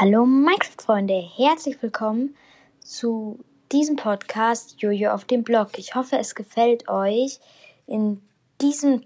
[0.00, 2.36] Hallo Minecraft-Freunde, herzlich willkommen
[2.78, 5.76] zu diesem Podcast Jojo auf dem Blog.
[5.76, 7.40] Ich hoffe, es gefällt euch.
[7.88, 8.22] In,
[8.60, 9.04] diesem,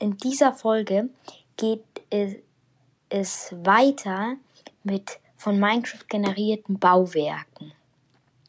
[0.00, 1.08] in dieser Folge
[1.56, 4.34] geht es, weiter
[4.82, 7.70] mit von Minecraft generierten Bauwerken.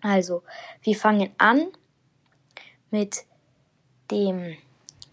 [0.02, 0.42] Also,
[0.82, 1.68] wir fangen an
[2.90, 3.26] mit
[4.10, 4.58] dem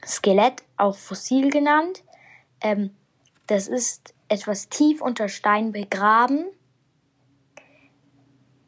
[0.06, 2.02] Skelett, auch Fossil genannt.
[2.62, 2.96] Ähm,
[3.46, 6.46] das ist etwas tief unter Stein begraben.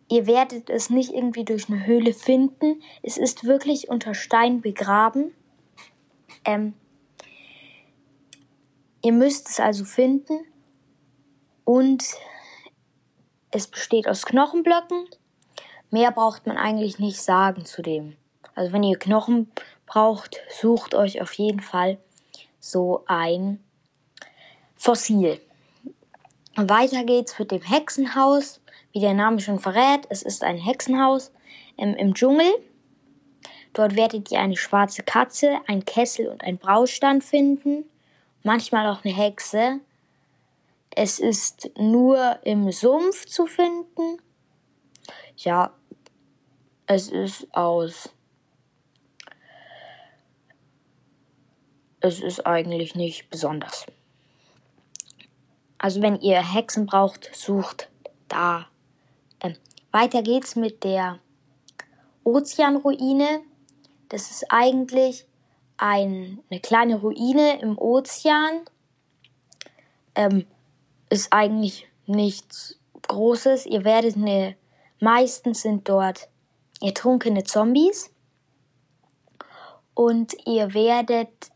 [0.09, 2.83] Ihr werdet es nicht irgendwie durch eine Höhle finden.
[3.03, 5.35] Es ist wirklich unter Stein begraben.
[6.45, 6.75] Ähm,
[9.03, 10.45] ihr müsst es also finden.
[11.65, 12.05] Und
[13.51, 15.07] es besteht aus Knochenblöcken.
[15.91, 18.17] Mehr braucht man eigentlich nicht sagen zu dem.
[18.55, 19.51] Also wenn ihr Knochen
[19.87, 21.99] braucht, sucht euch auf jeden Fall
[22.61, 23.63] so ein
[24.77, 25.41] Fossil.
[26.57, 28.61] Weiter geht's mit dem Hexenhaus.
[28.93, 31.31] Wie der Name schon verrät, es ist ein Hexenhaus
[31.77, 32.51] im, im Dschungel.
[33.75, 37.85] Dort werdet ihr eine schwarze Katze, ein Kessel und ein Braustand finden.
[38.43, 39.81] Manchmal auch eine Hexe.
[40.91, 44.17] Es ist nur im Sumpf zu finden.
[45.37, 45.75] Ja,
[46.87, 48.09] es ist aus.
[52.01, 53.85] Es ist eigentlich nicht besonders.
[55.79, 57.91] Also wenn ihr Hexen braucht, sucht
[58.29, 58.67] da.
[59.41, 59.57] Ähm,
[59.93, 61.19] weiter geht's mit der
[62.25, 63.41] Ozeanruine.
[64.09, 65.27] Das ist eigentlich
[65.77, 68.63] ein, eine kleine Ruine im Ozean.
[70.15, 70.47] Ähm,
[71.11, 73.67] ist eigentlich nichts Großes.
[73.67, 74.57] Ihr werdet eine,
[74.99, 76.29] meistens sind dort
[76.81, 78.11] ertrunkene Zombies.
[79.95, 81.51] Und ihr werdet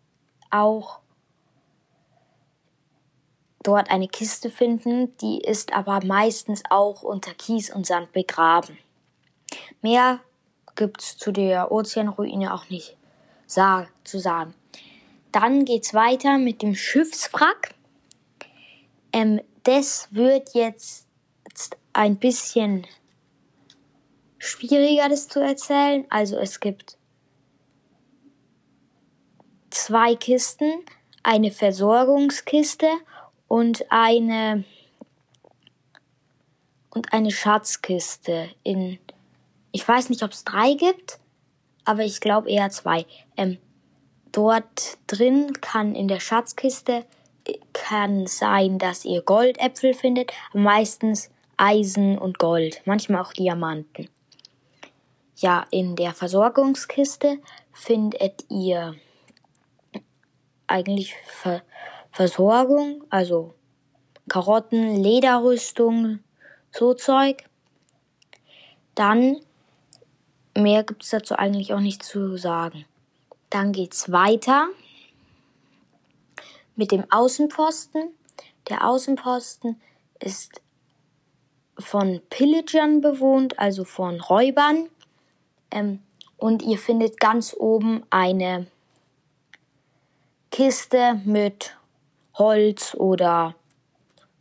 [0.51, 1.00] auch
[3.63, 8.79] dort eine Kiste finden, die ist aber meistens auch unter Kies und Sand begraben.
[9.83, 10.21] Mehr
[10.77, 12.97] gibt's zu der Ozeanruine auch nicht
[13.47, 14.55] zu sagen.
[15.33, 17.75] Dann geht's weiter mit dem Schiffswrack.
[19.13, 21.07] Ähm, das wird jetzt
[21.93, 22.87] ein bisschen
[24.39, 26.07] schwieriger, das zu erzählen.
[26.11, 26.97] Also es gibt
[29.71, 30.85] zwei Kisten,
[31.23, 32.89] eine Versorgungskiste
[33.51, 34.63] und eine
[36.91, 39.01] und eine Schatzkiste in
[39.73, 41.19] ich weiß nicht, ob es drei gibt,
[41.85, 43.07] aber ich glaube eher zwei.
[43.37, 43.59] Ähm,
[44.31, 47.05] dort drin kann in der Schatzkiste
[47.45, 54.09] äh, kann sein, dass ihr Goldäpfel findet, meistens Eisen und Gold, manchmal auch Diamanten.
[55.37, 57.39] Ja, in der Versorgungskiste
[57.73, 58.95] findet ihr
[60.69, 61.63] eigentlich Ver
[62.13, 63.55] Versorgung, also
[64.29, 66.21] Karotten, Lederrüstung,
[66.71, 67.45] so Zeug.
[68.95, 69.37] Dann
[70.57, 72.85] mehr gibt es dazu eigentlich auch nicht zu sagen.
[73.51, 74.69] Dann geht's weiter
[76.77, 78.11] mit dem Außenposten.
[78.69, 79.81] Der Außenposten
[80.21, 80.61] ist
[81.79, 84.89] von Pillagern bewohnt, also von Räubern.
[85.71, 86.01] Ähm,
[86.37, 88.67] und ihr findet ganz oben eine
[90.51, 91.77] Kiste mit
[92.41, 93.55] Holz oder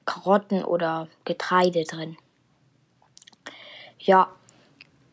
[0.05, 2.17] Karotten oder Getreide drin.
[3.99, 4.31] Ja,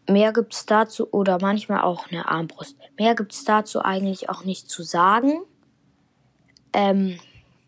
[0.08, 2.76] mehr gibt es dazu oder manchmal auch eine Armbrust.
[2.96, 5.42] Mehr gibt es dazu eigentlich auch nicht zu sagen.
[6.72, 7.18] Ähm,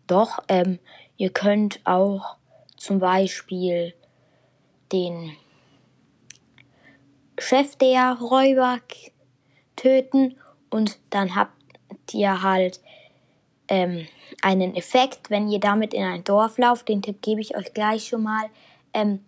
[0.07, 0.79] doch, ähm,
[1.17, 2.37] ihr könnt auch
[2.77, 3.93] zum Beispiel
[4.93, 5.35] den
[7.37, 8.79] Chef der Räuber
[9.75, 10.37] töten
[10.69, 11.51] und dann habt
[12.13, 12.79] ihr halt
[13.69, 14.07] ähm,
[14.41, 18.07] einen Effekt, wenn ihr damit in ein Dorf lauft, den Tipp gebe ich euch gleich
[18.07, 18.49] schon mal,
[18.93, 19.23] ähm,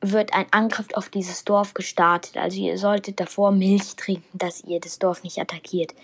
[0.00, 2.36] wird ein Angriff auf dieses Dorf gestartet.
[2.36, 5.94] Also ihr solltet davor Milch trinken, dass ihr das Dorf nicht attackiert.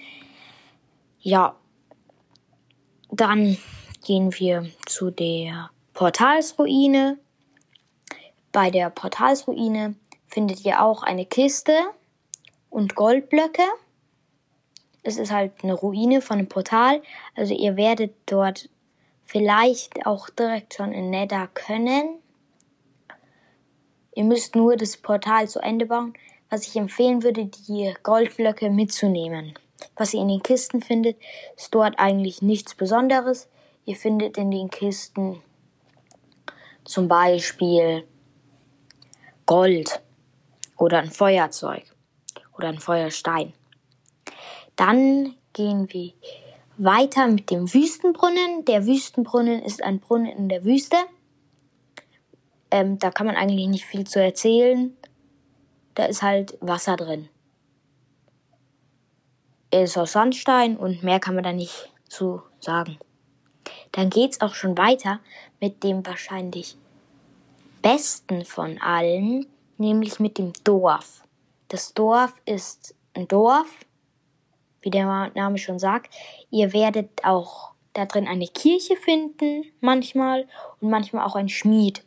[1.20, 1.56] Ja,
[3.10, 3.58] dann
[4.04, 7.19] gehen wir zu der Portalsruine.
[8.52, 9.96] Bei der Portalsruine
[10.28, 11.76] findet ihr auch eine Kiste
[12.70, 13.64] und Goldblöcke
[15.02, 17.02] es ist halt eine Ruine von einem Portal.
[17.34, 18.68] Also ihr werdet dort
[19.24, 22.18] vielleicht auch direkt schon in Nether können.
[24.14, 26.14] Ihr müsst nur das Portal zu Ende bauen.
[26.50, 29.54] Was ich empfehlen würde, die Goldblöcke mitzunehmen.
[29.96, 31.18] Was ihr in den Kisten findet,
[31.56, 33.48] ist dort eigentlich nichts Besonderes.
[33.84, 35.42] Ihr findet in den Kisten
[36.84, 38.04] zum Beispiel
[39.44, 40.00] Gold
[40.76, 41.84] oder ein Feuerzeug
[42.56, 43.52] oder ein Feuerstein.
[44.78, 46.12] Dann gehen wir
[46.76, 48.64] weiter mit dem Wüstenbrunnen.
[48.64, 50.96] Der Wüstenbrunnen ist ein Brunnen in der Wüste.
[52.70, 54.96] Ähm, da kann man eigentlich nicht viel zu erzählen.
[55.96, 57.28] Da ist halt Wasser drin.
[59.72, 62.98] Er ist aus Sandstein und mehr kann man da nicht zu sagen.
[63.90, 65.19] Dann geht's auch schon weiter
[65.60, 66.76] mit dem wahrscheinlich
[67.82, 69.46] besten von allen,
[69.76, 71.24] nämlich mit dem Dorf.
[71.66, 73.66] Das Dorf ist ein Dorf,
[74.82, 76.14] wie der Name schon sagt.
[76.50, 80.46] Ihr werdet auch da drin eine Kirche finden, manchmal,
[80.80, 82.04] und manchmal auch ein Schmied.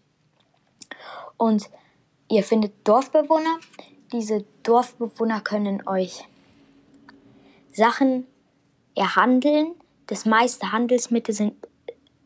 [1.38, 1.70] Und
[2.30, 3.60] ihr findet Dorfbewohner.
[4.12, 6.24] Diese Dorfbewohner können euch
[7.74, 8.26] Sachen
[8.96, 9.74] erhandeln.
[10.08, 11.56] Das meiste Handelsmittel sind,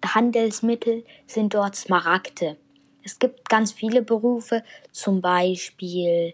[0.03, 2.57] Handelsmittel sind dort Smaragde.
[3.03, 6.33] Es gibt ganz viele Berufe, zum Beispiel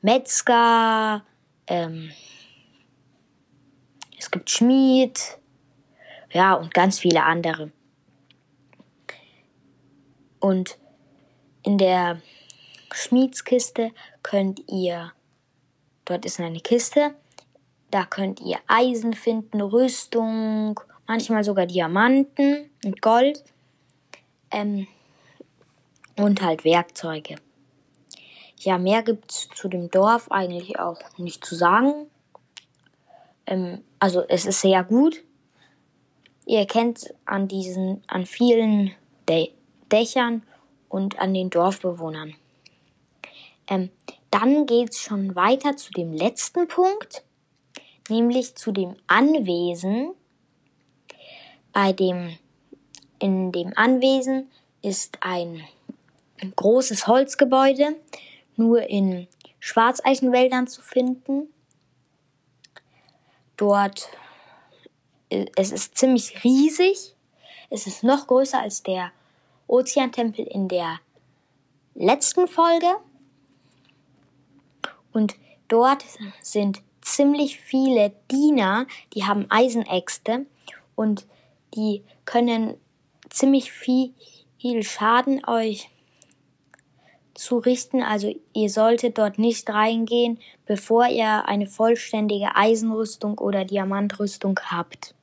[0.00, 1.22] Metzger,
[1.66, 2.10] ähm,
[4.20, 5.38] es gibt Schmied,
[6.30, 7.72] ja, und ganz viele andere.
[10.38, 10.78] Und
[11.62, 12.20] in der
[12.92, 15.12] Schmiedskiste könnt ihr,
[16.04, 17.14] dort ist eine Kiste,
[17.90, 23.42] da könnt ihr Eisen finden, Rüstung, manchmal sogar Diamanten und Gold
[24.50, 24.86] ähm,
[26.18, 27.36] und halt Werkzeuge.
[28.58, 32.09] Ja, mehr gibt es zu dem Dorf eigentlich auch nicht zu sagen.
[33.50, 35.22] Ähm, also es ist sehr gut.
[36.46, 38.92] Ihr kennt an diesen, an vielen
[39.28, 39.50] Dä
[39.92, 40.42] Dächern
[40.88, 42.34] und an den Dorfbewohnern.
[43.68, 43.90] Ähm,
[44.30, 47.24] dann geht es schon weiter zu dem letzten Punkt,
[48.08, 50.12] nämlich zu dem Anwesen.
[51.72, 52.36] Bei dem,
[53.18, 54.50] in dem Anwesen
[54.82, 55.62] ist ein
[56.56, 57.96] großes Holzgebäude,
[58.56, 59.26] nur in
[59.58, 61.48] Schwarzeichenwäldern zu finden.
[63.60, 64.08] Dort,
[65.28, 67.14] äh, es ist ziemlich riesig.
[67.68, 69.12] Es ist noch größer als der
[69.66, 70.98] Ozeantempel in der
[71.94, 72.86] letzten Folge.
[75.12, 75.36] Und
[75.68, 76.06] dort
[76.40, 80.46] sind ziemlich viele Diener, die haben Eisenäxte
[80.94, 81.26] und
[81.74, 82.80] die können
[83.28, 84.14] ziemlich viel,
[84.58, 85.90] viel Schaden euch
[87.40, 88.02] zurichten.
[88.02, 95.14] Also ihr solltet dort nicht reingehen, bevor ihr eine vollständige Eisenrüstung oder Diamantrüstung habt.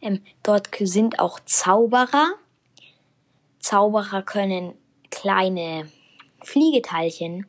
[0.00, 2.34] Ähm, dort sind auch Zauberer.
[3.58, 4.74] Zauberer können
[5.10, 5.88] kleine
[6.42, 7.46] Fliegeteilchen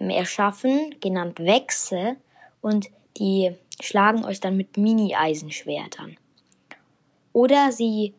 [0.00, 2.16] ähm, erschaffen, genannt Wechse,
[2.60, 2.88] und
[3.18, 6.16] die schlagen euch dann mit Mini-Eisenschwertern.
[7.32, 8.14] Oder sie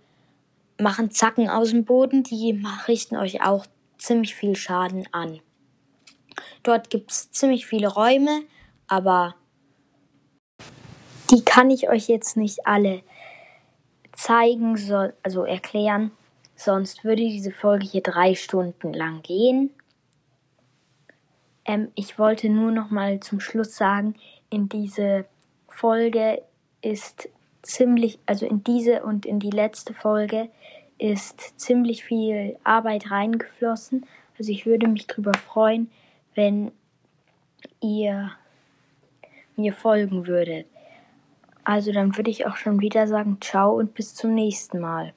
[0.77, 3.65] machen Zacken aus dem Boden, die richten euch auch
[4.01, 5.39] ziemlich viel Schaden an.
[6.63, 8.43] Dort gibt es ziemlich viele Räume,
[8.87, 9.35] aber
[11.31, 13.03] die kann ich euch jetzt nicht alle
[14.11, 16.11] zeigen, so, also erklären.
[16.55, 19.71] Sonst würde diese Folge hier drei Stunden lang gehen.
[21.65, 24.15] Ähm, ich wollte nur noch mal zum Schluss sagen,
[24.49, 25.25] in diese
[25.67, 26.41] Folge
[26.81, 27.29] ist
[27.61, 30.49] ziemlich, also in diese und in die letzte Folge
[30.99, 34.05] ist ziemlich viel Arbeit reingeflossen.
[34.37, 35.89] Also ich würde mich darüber freuen,
[36.35, 36.71] wenn
[37.81, 38.31] ihr
[39.55, 40.67] mir folgen würdet.
[41.63, 45.13] Also dann würde ich auch schon wieder sagen, ciao und bis zum nächsten Mal.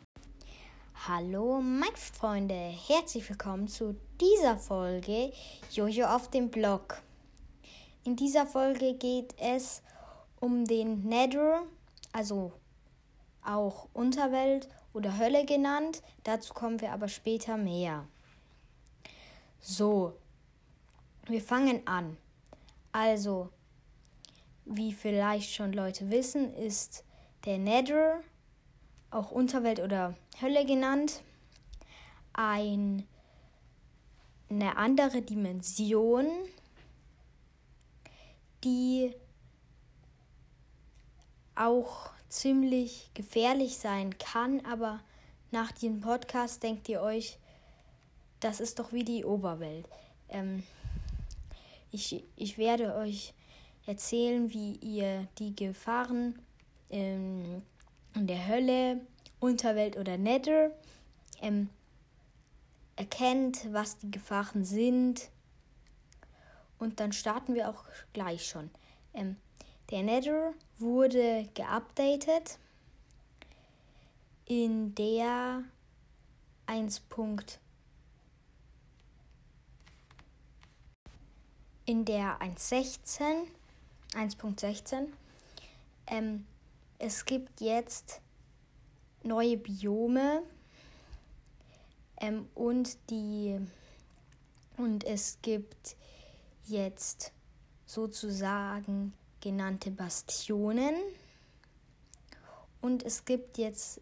[1.09, 5.33] Hallo Minecraft-Freunde, herzlich willkommen zu dieser Folge
[5.73, 7.03] Jojo auf dem Blog.
[8.05, 9.83] In dieser Folge geht es
[10.39, 11.63] um den Nether,
[12.13, 12.53] also
[13.45, 16.03] auch Unterwelt oder Hölle genannt.
[16.25, 18.07] Dazu kommen wir aber später mehr.
[19.61, 20.15] So,
[21.27, 22.17] wir fangen an.
[22.91, 23.49] Also,
[24.65, 27.05] wie vielleicht schon Leute wissen, ist
[27.45, 28.21] der Nether,
[29.11, 31.23] auch Unterwelt oder Hölle genannt,
[32.33, 33.07] ein,
[34.49, 36.27] eine andere Dimension,
[38.65, 39.15] die
[41.55, 45.01] auch ziemlich gefährlich sein kann, aber
[45.51, 47.39] nach diesem Podcast denkt ihr euch,
[48.41, 49.87] das ist doch wie die Oberwelt.
[50.31, 50.63] Ähm,
[51.91, 53.35] ich, ich werde euch
[53.87, 56.39] erzählen, wie ihr die Gefahren
[56.89, 57.63] ähm,
[58.15, 59.01] in der Hölle,
[59.39, 60.71] Unterwelt oder Nether
[61.43, 61.69] ähm,
[62.97, 65.29] erkennt, was die Gefahren sind.
[66.79, 67.85] Und dann starten wir auch
[68.15, 68.71] gleich schon.
[69.13, 69.37] Ähm,
[69.93, 72.59] der Nether wurde geupdatet
[74.47, 75.65] in der
[76.65, 77.03] 1.
[81.85, 83.47] in der 1.16
[84.15, 85.09] 1.16
[86.07, 86.47] ähm,
[86.99, 88.23] es gibt jetzt
[89.23, 90.43] neue Biome
[92.23, 93.59] Ähm, und die
[94.77, 95.97] und es gibt
[96.67, 97.33] jetzt
[97.85, 100.95] sozusagen genannte Bastionen.
[102.81, 104.01] Und es gibt jetzt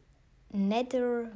[0.50, 1.32] Netherwälder.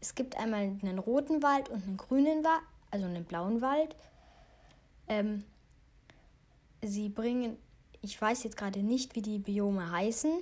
[0.00, 3.94] Es gibt einmal einen roten Wald und einen grünen Wald, also einen blauen Wald.
[5.08, 5.44] Ähm,
[6.82, 7.56] sie bringen,
[8.02, 10.32] ich weiß jetzt gerade nicht, wie die Biome heißen.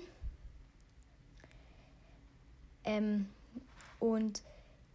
[2.85, 3.29] Ähm,
[4.01, 4.43] und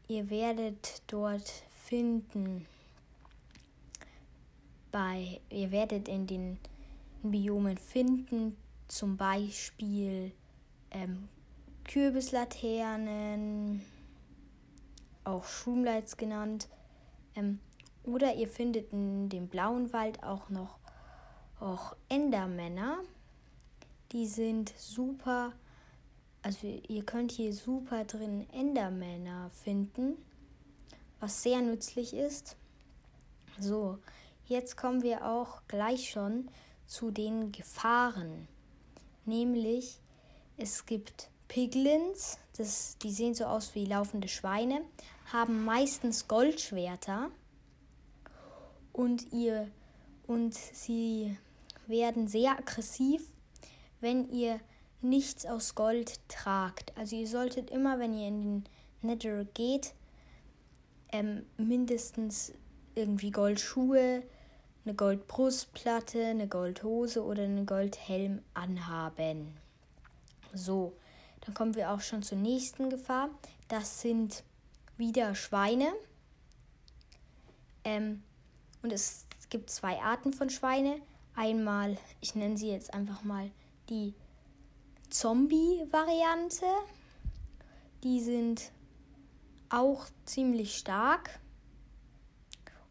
[0.08, 1.50] ihr werdet dort
[1.86, 2.66] finden,
[4.92, 6.58] bei, ihr werdet in den
[7.24, 10.32] Biomen finden, zum Beispiel
[10.92, 11.28] ähm,
[11.86, 13.82] Kürbislaternen,
[15.24, 16.70] auch Schroomlights genannt.
[17.36, 17.60] Ähm,
[18.04, 20.80] oder ihr findet in dem blauen Wald auch noch
[21.60, 23.00] auch Endermänner.
[24.12, 25.54] Die sind super,
[26.42, 30.16] also ihr könnt hier super drin Endermänner finden,
[31.20, 32.56] was sehr nützlich ist.
[33.60, 34.00] So,
[34.50, 36.50] jetzt kommen wir auch gleich schon
[36.86, 38.48] zu den Gefahren.
[39.26, 40.00] Nämlich,
[40.58, 44.82] es gibt Piglins, das, die sehen so aus wie laufende Schweine,
[45.32, 47.30] haben meistens Goldschwerter
[48.92, 49.70] und, ihr,
[50.28, 51.38] und sie
[51.88, 53.22] werden sehr aggressiv,
[54.02, 54.60] wenn ihr
[55.02, 56.92] nichts aus Gold tragt.
[56.98, 58.64] Also ihr solltet immer, wenn ihr in den
[59.02, 59.94] Nether geht,
[61.12, 62.52] ähm, mindestens
[62.96, 64.24] irgendwie Goldschuhe,
[64.86, 69.58] eine Goldbrustplatte, eine Goldhose oder einen Goldhelm anhaben.
[70.54, 70.94] So,
[71.42, 73.30] dann kommen wir auch schon zur nächsten Gefahr.
[73.68, 74.44] Das sind
[74.98, 75.94] wieder Schweine.
[77.84, 78.24] Ähm,
[78.82, 81.02] und es gibt zwei Arten von Schweine.
[81.36, 83.50] Einmal, ich nenne sie jetzt einfach mal
[83.90, 84.14] die
[85.10, 86.66] Zombie-Variante.
[88.04, 88.72] Die sind
[89.70, 91.40] auch ziemlich stark.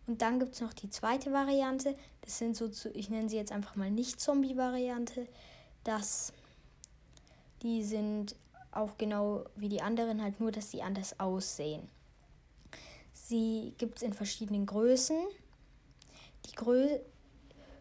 [0.09, 1.95] Und dann gibt es noch die zweite Variante.
[2.23, 5.29] Das sind so, ich nenne sie jetzt einfach mal nicht Zombie-Variante.
[5.85, 6.33] Das
[7.63, 8.37] die sind
[8.71, 11.89] auch genau wie die anderen, halt nur, dass sie anders aussehen.
[13.13, 15.17] Sie gibt es in verschiedenen Größen.
[16.47, 16.99] Die Grö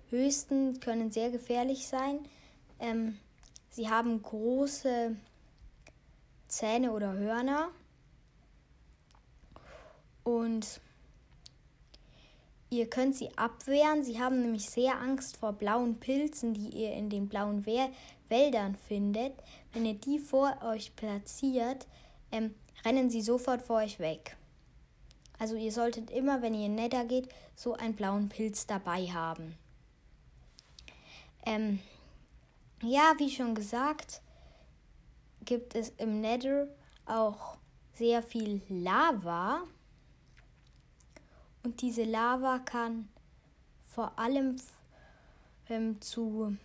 [0.09, 2.19] höchsten können sehr gefährlich sein.
[2.79, 3.19] Ähm,
[3.69, 5.15] sie haben große
[6.47, 7.69] Zähne oder Hörner.
[10.23, 10.81] Und
[12.69, 14.03] ihr könnt sie abwehren.
[14.03, 19.33] Sie haben nämlich sehr Angst vor blauen Pilzen, die ihr in den blauen Wäldern findet.
[19.73, 21.87] Wenn ihr die vor euch platziert,
[22.31, 22.53] ähm,
[22.85, 24.37] rennen sie sofort vor euch weg.
[25.39, 29.55] Also ihr solltet immer, wenn ihr in Nether geht, so einen blauen Pilz dabei haben.
[31.45, 31.79] Ähm,
[32.81, 34.21] ja, wie schon gesagt,
[35.45, 36.67] gibt es im Nether
[37.05, 37.57] auch
[37.93, 39.63] sehr viel Lava.
[41.67, 43.09] Und diese Lava kann
[43.87, 44.55] vor allem
[45.67, 46.55] ähm, zu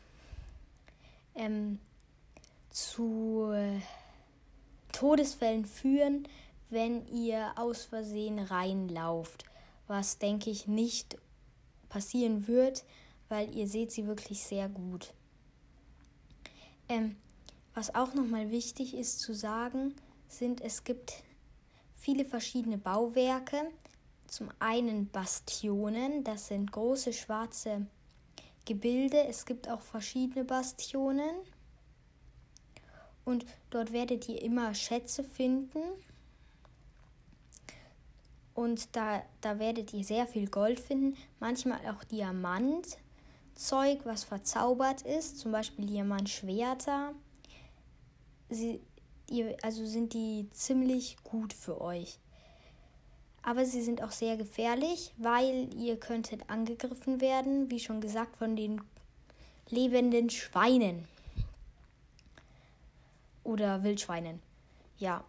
[1.34, 1.80] ähm,
[2.70, 3.80] zu äh,
[4.92, 6.28] Todesfällen führen,
[6.70, 9.44] wenn ihr aus Versehen reinlauft.
[9.88, 11.18] Was denke ich nicht
[11.88, 12.84] passieren wird,
[13.28, 15.14] weil ihr seht sie wirklich sehr gut.
[16.88, 17.16] Ähm,
[17.74, 19.96] was auch nochmal wichtig ist zu sagen,
[20.28, 21.24] sind, es gibt
[21.96, 23.68] viele verschiedene Bauwerke.
[24.32, 27.84] Zum einen Bastionen, das sind große schwarze
[28.64, 29.22] Gebilde.
[29.26, 31.34] Es gibt auch verschiedene Bastionen.
[33.26, 35.82] Und dort werdet ihr immer Schätze finden.
[38.54, 42.96] Und da, da werdet ihr sehr viel Gold finden, manchmal auch Diamantzeug,
[44.04, 47.12] was verzaubert ist, zum Beispiel Diamantschwerter.
[48.48, 48.80] Sie,
[49.28, 52.18] ihr, also sind die ziemlich gut für euch.
[53.42, 58.54] Aber sie sind auch sehr gefährlich, weil ihr könntet angegriffen werden, wie schon gesagt, von
[58.54, 58.80] den
[59.68, 61.08] lebenden Schweinen
[63.42, 64.40] oder Wildschweinen.
[64.98, 65.24] Ja,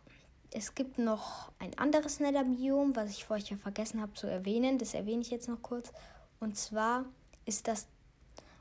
[0.52, 4.78] es gibt noch ein anderes Netherbiom, was ich vorher vergessen habe zu erwähnen.
[4.78, 5.92] Das erwähne ich jetzt noch kurz.
[6.40, 7.06] Und zwar
[7.46, 7.88] ist das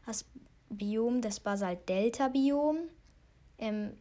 [0.07, 0.25] das
[0.69, 2.79] Biom das Basalt-Delta-Biom.
[3.59, 3.97] Ähm,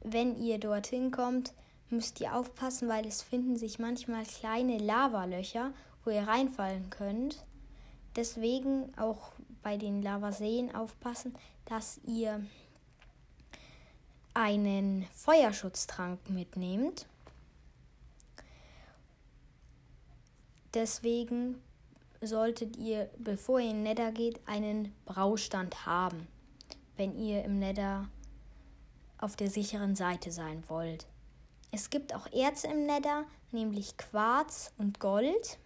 [0.00, 1.54] wenn ihr dorthin kommt,
[1.96, 5.72] müsst ihr aufpassen, weil es finden sich manchmal kleine Lavalöcher,
[6.04, 7.44] wo ihr reinfallen könnt.
[8.16, 9.32] Deswegen auch
[9.62, 11.34] bei den Lavaseen aufpassen,
[11.64, 12.44] dass ihr
[14.34, 17.06] einen Feuerschutztrank mitnehmt.
[20.74, 21.62] Deswegen
[22.20, 26.26] solltet ihr, bevor ihr in Nether geht, einen Braustand haben,
[26.96, 28.08] wenn ihr im Nether
[29.18, 31.06] auf der sicheren Seite sein wollt.
[31.74, 35.58] Es gibt auch Erze im Nether, nämlich Quarz und Gold.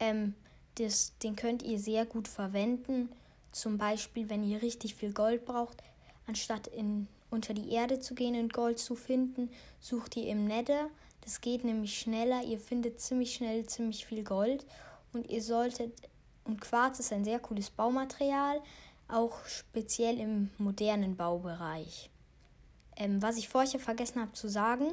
[0.00, 0.34] Ähm,
[0.76, 3.10] das, den könnt ihr sehr gut verwenden.
[3.52, 5.82] Zum Beispiel, wenn ihr richtig viel Gold braucht,
[6.26, 10.88] anstatt in, unter die Erde zu gehen und Gold zu finden, sucht ihr im Nether.
[11.20, 12.42] Das geht nämlich schneller.
[12.42, 14.64] Ihr findet ziemlich schnell ziemlich viel Gold.
[15.12, 15.92] Und ihr solltet,
[16.44, 18.62] und Quarz ist ein sehr cooles Baumaterial,
[19.06, 22.08] auch speziell im modernen Baubereich.
[22.98, 24.92] Ähm, was ich vorher vergessen habe zu sagen,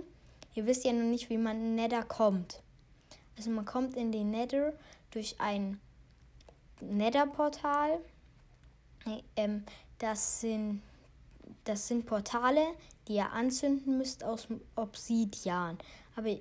[0.53, 2.61] ihr wisst ja noch nicht, wie man in Nether kommt.
[3.35, 4.73] Also man kommt in den Nether
[5.09, 5.81] durch ein
[6.81, 7.99] Nether-Portal.
[9.35, 9.63] Ähm,
[9.97, 10.83] das, sind,
[11.63, 12.63] das sind Portale,
[13.07, 15.79] die ihr anzünden müsst aus Obsidian.
[16.15, 16.37] Aber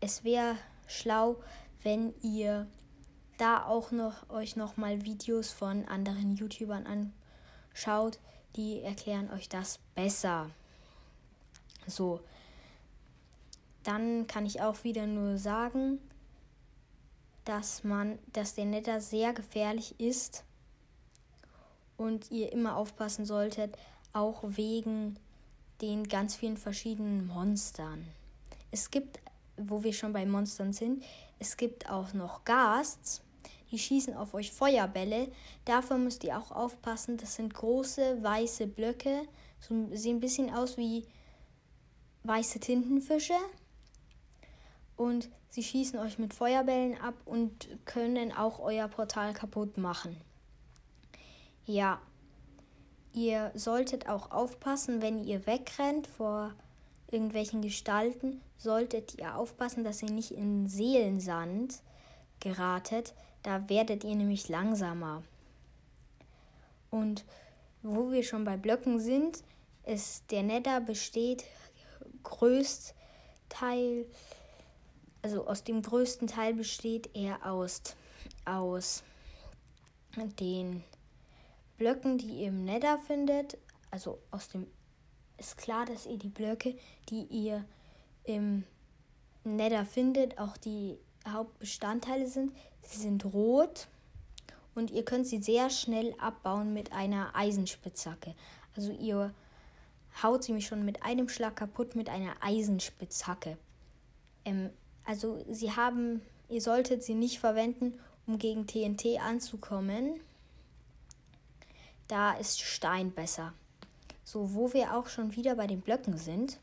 [0.00, 1.36] es wäre schlau,
[1.82, 2.66] wenn ihr
[3.36, 7.12] da auch noch euch noch mal Videos von anderen YouTubern
[7.74, 8.18] anschaut,
[8.56, 10.50] die erklären euch das besser.
[11.88, 12.20] So,
[13.82, 15.98] dann kann ich auch wieder nur sagen,
[17.44, 20.44] dass man, dass der Nether sehr gefährlich ist
[21.96, 23.76] und ihr immer aufpassen solltet,
[24.12, 25.18] auch wegen
[25.80, 28.06] den ganz vielen verschiedenen Monstern.
[28.70, 29.20] Es gibt,
[29.56, 31.02] wo wir schon bei Monstern sind,
[31.38, 33.22] es gibt auch noch Ghasts,
[33.70, 35.28] die schießen auf euch Feuerbälle.
[35.64, 39.22] Dafür müsst ihr auch aufpassen, das sind große weiße Blöcke,
[39.60, 41.06] so, sehen ein bisschen aus wie
[42.28, 43.34] weiße Tintenfische
[44.96, 50.16] und sie schießen euch mit Feuerbällen ab und können auch euer Portal kaputt machen.
[51.64, 52.00] Ja,
[53.12, 56.54] ihr solltet auch aufpassen, wenn ihr wegrennt vor
[57.10, 61.82] irgendwelchen Gestalten, solltet ihr aufpassen, dass ihr nicht in Seelensand
[62.40, 63.14] geratet.
[63.42, 65.22] Da werdet ihr nämlich langsamer.
[66.90, 67.24] Und
[67.82, 69.42] wo wir schon bei Blöcken sind,
[69.86, 71.44] ist der Nether besteht
[72.22, 74.06] größtenteils
[75.22, 77.82] also aus dem größten Teil besteht er aus,
[78.44, 79.02] aus
[80.40, 80.84] den
[81.76, 83.58] Blöcken, die ihr im Nether findet.
[83.90, 84.66] Also aus dem
[85.36, 86.76] ist klar, dass ihr die Blöcke,
[87.10, 87.64] die ihr
[88.24, 88.64] im
[89.44, 92.52] Nether findet, auch die Hauptbestandteile sind.
[92.82, 93.88] Sie sind rot
[94.74, 98.34] und ihr könnt sie sehr schnell abbauen mit einer Eisenspitzhacke.
[98.76, 99.34] Also ihr
[100.22, 103.56] haut sie mich schon mit einem Schlag kaputt mit einer Eisenspitzhacke.
[104.44, 104.70] Ähm,
[105.04, 110.20] also sie haben, ihr solltet sie nicht verwenden, um gegen TNT anzukommen.
[112.08, 113.52] Da ist Stein besser.
[114.24, 116.58] So, wo wir auch schon wieder bei den Blöcken sind,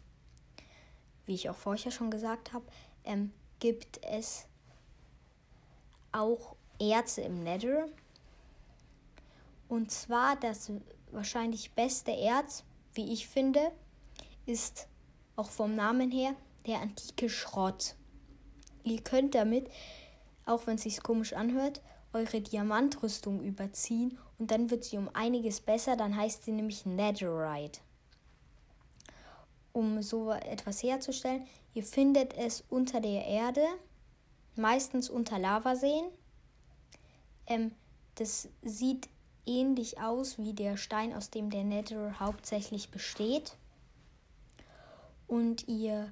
[1.26, 2.66] wie ich auch vorher schon gesagt habe,
[3.04, 4.46] ähm, gibt es
[6.12, 7.88] auch Erze im Nether.
[9.68, 10.72] Und zwar das
[11.12, 12.64] wahrscheinlich beste Erz,
[12.96, 13.72] wie ich finde,
[14.46, 14.88] ist
[15.36, 17.96] auch vom Namen her der antike Schrott.
[18.84, 19.70] Ihr könnt damit,
[20.46, 21.82] auch wenn es sich komisch anhört,
[22.14, 27.82] eure Diamantrüstung überziehen und dann wird sie um einiges besser, dann heißt sie nämlich Netherite.
[29.74, 33.66] Um so etwas herzustellen, ihr findet es unter der Erde,
[34.56, 36.06] meistens unter Lavaseen.
[37.48, 37.72] Ähm,
[38.16, 39.10] das sieht
[39.46, 43.58] ähnlich aus wie der Stein, aus dem der Nether hauptsächlich besteht.
[45.28, 46.12] Und ihr,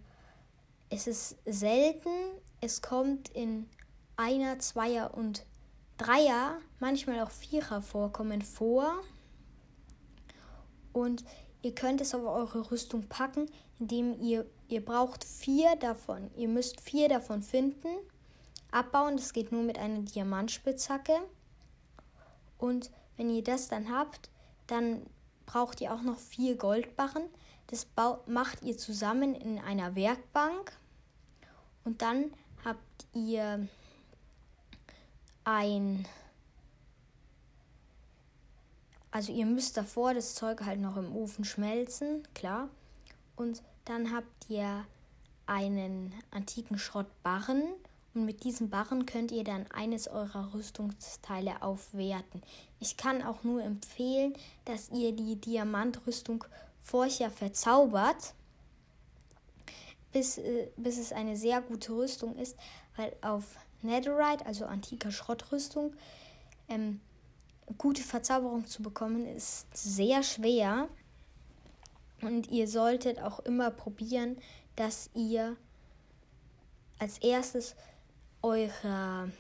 [0.89, 2.09] es ist selten,
[2.61, 3.69] es kommt in
[4.15, 5.45] einer, zweier und
[5.97, 8.93] dreier, manchmal auch vierer Vorkommen vor.
[10.91, 11.23] Und
[11.61, 16.29] ihr könnt es auf eure Rüstung packen, indem ihr, ihr braucht vier davon.
[16.35, 17.87] Ihr müsst vier davon finden.
[18.71, 21.13] Abbauen, das geht nur mit einer Diamantspitzhacke.
[22.57, 24.30] Und wenn ihr das dann habt,
[24.67, 25.06] dann
[25.45, 27.23] braucht ihr auch noch vier Goldbarren.
[27.67, 27.88] Das
[28.26, 30.78] macht ihr zusammen in einer Werkbank.
[31.84, 32.32] Und dann
[32.63, 33.67] habt ihr
[35.43, 36.08] ein.
[39.12, 42.69] Also ihr müsst davor das Zeug halt noch im Ofen schmelzen, klar.
[43.36, 44.86] Und dann habt ihr
[45.45, 47.63] einen antiken Schrottbarren
[48.13, 52.41] und mit diesem Barren könnt ihr dann eines eurer Rüstungsteile aufwerten.
[52.80, 54.34] Ich kann auch nur empfehlen,
[54.65, 56.45] dass ihr die Diamantrüstung
[56.84, 58.34] vorher verzaubert
[60.12, 62.56] bis, äh, bis es eine sehr gute Rüstung ist,
[62.95, 63.43] weil auf
[63.82, 65.93] Netherite, also antiker Schrottrüstung,
[66.69, 67.02] ähm,
[67.78, 70.88] gute Verzauberung zu bekommen ist sehr schwer.
[72.21, 74.38] Und ihr solltet auch immer probieren,
[74.76, 75.58] dass ihr
[76.99, 77.76] als erstes
[78.43, 79.32] eure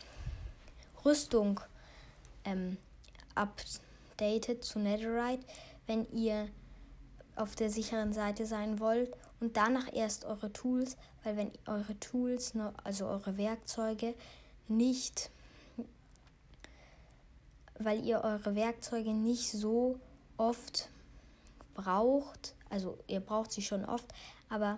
[1.05, 1.59] Rüstung
[2.45, 2.77] ähm,
[3.35, 5.45] updatet zu Netherite,
[5.85, 6.47] wenn ihr
[7.35, 9.13] auf der sicheren Seite sein wollt.
[9.39, 14.15] Und danach erst eure Tools, weil wenn eure Tools, also eure Werkzeuge,
[14.69, 15.29] nicht,
[17.77, 19.99] weil ihr eure Werkzeuge nicht so
[20.37, 20.87] oft
[21.73, 24.05] braucht, also ihr braucht sie schon oft,
[24.49, 24.77] aber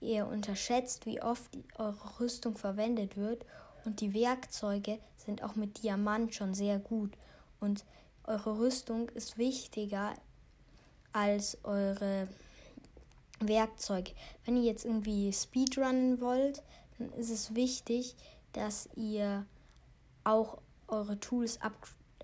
[0.00, 3.44] ihr unterschätzt, wie oft eure Rüstung verwendet wird.
[3.84, 7.16] Und die Werkzeuge sind auch mit Diamant schon sehr gut.
[7.60, 7.84] Und
[8.24, 10.14] eure Rüstung ist wichtiger
[11.12, 12.28] als eure
[13.40, 14.12] Werkzeuge.
[14.44, 16.62] Wenn ihr jetzt irgendwie Speedrunnen wollt,
[16.98, 18.16] dann ist es wichtig,
[18.52, 19.46] dass ihr
[20.24, 21.74] auch eure Tools up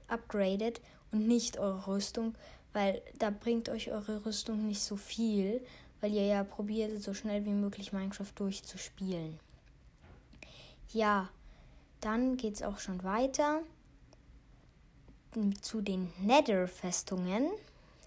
[0.08, 0.80] upgradet
[1.10, 2.34] und nicht eure Rüstung,
[2.72, 5.64] weil da bringt euch eure Rüstung nicht so viel,
[6.02, 9.38] weil ihr ja probiert, so schnell wie möglich Minecraft durchzuspielen.
[10.92, 11.30] Ja,
[12.00, 13.62] dann geht es auch schon weiter
[15.62, 17.48] zu den Nether-Festungen.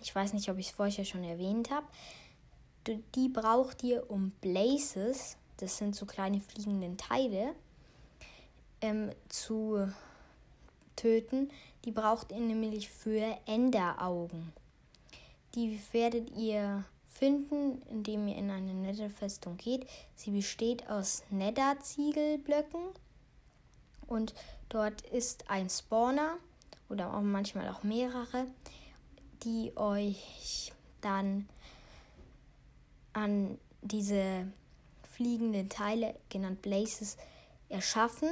[0.02, 1.88] Ich weiß nicht, ob ich es vorher schon erwähnt habe.
[3.16, 7.56] Die braucht ihr, um Blazes, das sind so kleine fliegende Teile,
[8.82, 9.90] ähm, zu
[10.98, 11.50] töten.
[11.86, 14.52] Die braucht ihr nämlich für Enderaugen.
[15.56, 16.84] Die werdet ihr
[17.18, 19.88] finden, indem ihr in eine Netherfestung geht.
[20.16, 22.82] Sie besteht aus Nether-Ziegelblöcken
[24.08, 24.34] und
[24.70, 26.38] dort ist ein Spawner
[26.90, 28.48] oder auch manchmal auch mehrere,
[29.44, 31.48] die euch dann
[33.14, 34.48] an diese
[35.10, 37.16] fliegenden Teile, genannt Blazes,
[37.70, 38.30] erschaffen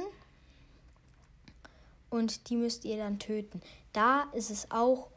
[2.10, 3.62] und die müsst ihr dann töten.
[3.94, 5.08] Da ist es auch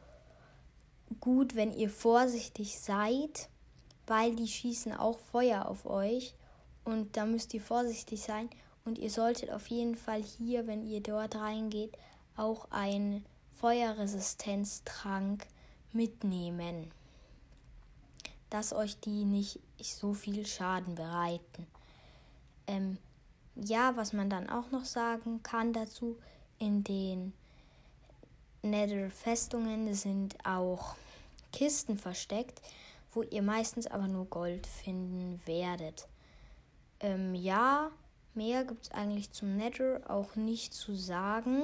[1.20, 3.50] gut, wenn ihr vorsichtig seid,
[4.08, 6.34] weil die schießen auch Feuer auf euch.
[6.84, 8.48] Und da müsst ihr vorsichtig sein.
[8.84, 11.96] Und ihr solltet auf jeden Fall hier, wenn ihr dort reingeht,
[12.36, 13.24] auch einen
[13.60, 15.46] Feuerresistenztrank
[15.92, 16.90] mitnehmen,
[18.50, 21.66] dass euch die nicht so viel Schaden bereiten.
[22.66, 22.98] Ähm,
[23.56, 26.16] ja, was man dann auch noch sagen kann dazu,
[26.58, 27.32] in den
[28.62, 30.94] Nether-Festungen sind auch
[31.52, 32.60] Kisten versteckt,
[33.12, 36.08] wo ihr meistens aber nur Gold finden werdet.
[37.00, 37.90] Ähm, ja,
[38.34, 41.62] mehr gibt es eigentlich zum Nether auch nicht zu sagen.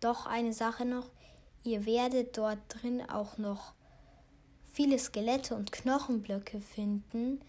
[0.00, 1.10] Doch eine Sache noch,
[1.64, 3.72] ihr werdet dort drin auch noch
[4.72, 7.40] viele Skelette und Knochenblöcke finden.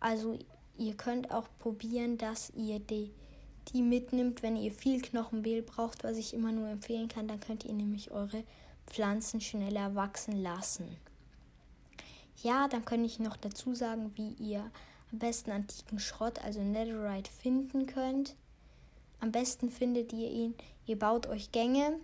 [0.00, 0.38] Also
[0.76, 3.12] ihr könnt auch probieren, dass ihr die
[3.72, 7.64] die mitnimmt, wenn ihr viel Knochenmehl braucht, was ich immer nur empfehlen kann, dann könnt
[7.64, 8.44] ihr nämlich eure
[8.86, 10.96] Pflanzen schneller wachsen lassen.
[12.42, 14.70] Ja, dann kann ich noch dazu sagen, wie ihr
[15.12, 18.34] am besten antiken Schrott, also Netherite, finden könnt.
[19.20, 20.54] Am besten findet ihr ihn,
[20.86, 21.98] ihr baut euch Gänge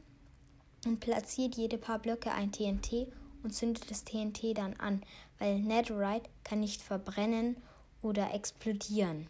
[0.87, 3.09] und platziert jede paar Blöcke ein TNT
[3.43, 5.03] und zündet das TNT dann an,
[5.39, 7.57] weil Netherite kann nicht verbrennen
[8.03, 9.29] oder explodieren.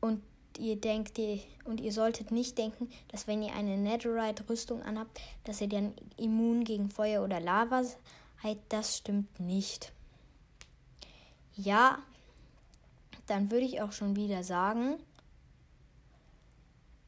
[0.00, 0.22] Und
[0.58, 5.60] ihr denkt ihr, und ihr solltet nicht denken, dass wenn ihr eine Netherite-Rüstung anhabt, dass
[5.60, 8.58] ihr dann immun gegen Feuer oder Lava seid.
[8.68, 9.92] Das stimmt nicht.
[11.54, 11.98] Ja,
[13.26, 14.98] dann würde ich auch schon wieder sagen,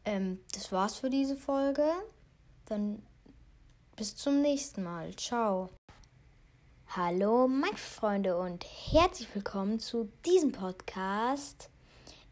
[0.04, 1.86] ähm, das war's für diese Folge.
[2.66, 3.02] Dann
[3.96, 5.14] bis zum nächsten Mal.
[5.16, 5.70] Ciao.
[6.88, 11.70] Hallo, meine Freunde und herzlich willkommen zu diesem Podcast.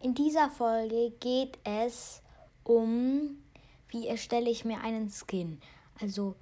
[0.00, 2.22] In dieser Folge geht es
[2.62, 3.42] um,
[3.88, 5.60] wie erstelle ich mir einen Skin.
[6.00, 6.36] Also,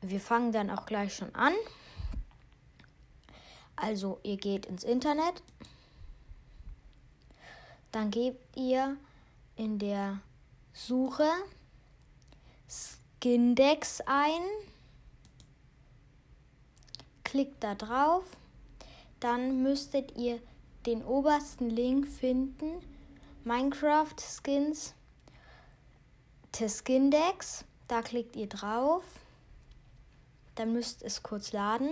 [0.00, 1.54] wir fangen dann auch gleich schon an.
[3.74, 5.42] Also, ihr geht ins Internet.
[7.90, 8.96] Dann gebt ihr
[9.56, 10.20] in der
[10.72, 11.28] Suche
[12.68, 14.40] Skindex ein.
[17.24, 18.24] Klickt da drauf.
[19.18, 20.40] Dann müsstet ihr
[20.86, 22.82] den obersten Link finden.
[23.44, 24.94] Minecraft Skins
[26.52, 27.64] Teskindex.
[27.88, 29.04] Da klickt ihr drauf.
[30.54, 31.90] Dann müsst es kurz laden.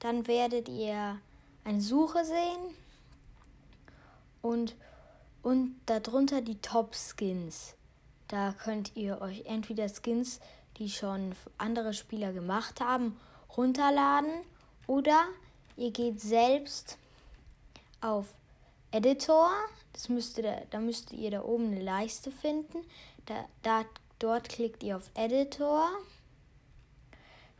[0.00, 1.18] Dann werdet ihr
[1.64, 2.74] eine Suche sehen
[4.42, 4.74] und,
[5.42, 7.74] und darunter die Top Skins.
[8.28, 10.40] Da könnt ihr euch entweder Skins,
[10.78, 13.18] die schon andere Spieler gemacht haben,
[13.56, 14.32] runterladen
[14.86, 15.24] oder
[15.76, 16.98] ihr geht selbst
[18.00, 18.34] auf
[18.90, 19.50] Editor.
[19.92, 22.78] Das müsste da, da müsst ihr da oben eine Leiste finden.
[23.26, 23.84] Da, da,
[24.18, 25.88] dort klickt ihr auf Editor.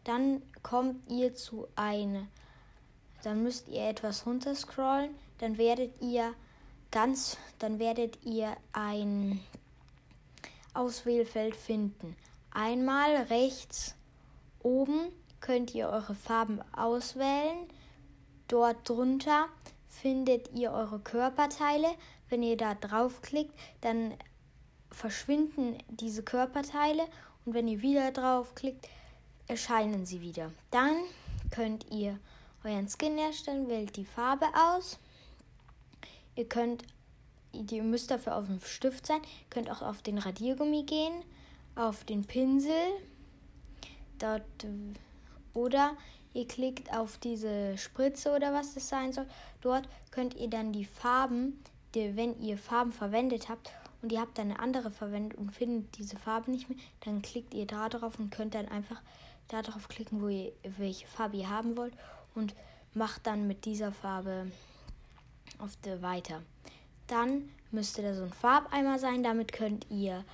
[0.04, 2.26] Dann kommt ihr zu einer.
[3.22, 5.14] Dann müsst ihr etwas runterscrollen.
[5.38, 6.34] Dann werdet ihr
[6.90, 9.40] ganz, dann werdet ihr ein
[10.74, 12.16] Auswählfeld finden.
[12.50, 13.94] Einmal rechts
[14.62, 17.68] oben könnt ihr eure Farben auswählen.
[18.48, 19.48] Dort drunter
[19.90, 21.88] findet ihr eure Körperteile.
[22.30, 24.14] Wenn ihr da draufklickt, dann
[24.90, 27.06] verschwinden diese Körperteile
[27.44, 28.88] und wenn ihr wieder draufklickt,
[29.46, 30.52] erscheinen sie wieder.
[30.70, 30.96] Dann
[31.50, 32.18] könnt ihr
[32.64, 34.98] euren Skin erstellen, wählt die Farbe aus.
[36.36, 36.84] Ihr könnt,
[37.52, 41.24] ihr müsst dafür auf dem Stift sein, ihr könnt auch auf den Radiergummi gehen,
[41.74, 42.92] auf den Pinsel,
[44.18, 44.44] dort
[45.54, 45.96] oder
[46.34, 49.26] ihr klickt auf diese Spritze oder was das sein soll.
[49.60, 51.62] Dort könnt ihr dann die Farben,
[51.94, 53.70] die, wenn ihr Farben verwendet habt
[54.02, 57.54] und ihr habt dann eine andere verwendet und findet diese Farbe nicht mehr, dann klickt
[57.54, 59.00] ihr da drauf und könnt dann einfach
[59.48, 61.94] da drauf klicken, wo ihr, welche Farbe ihr haben wollt
[62.34, 62.54] und
[62.94, 64.50] macht dann mit dieser Farbe
[65.58, 66.42] auf der weiter.
[67.06, 70.24] Dann müsste da so ein Farbeimer sein, damit könnt ihr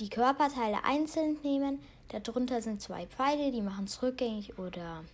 [0.00, 1.78] die Körperteile einzeln nehmen.
[2.20, 5.04] Darunter sind zwei Pfeile, die machen es rückgängig oder,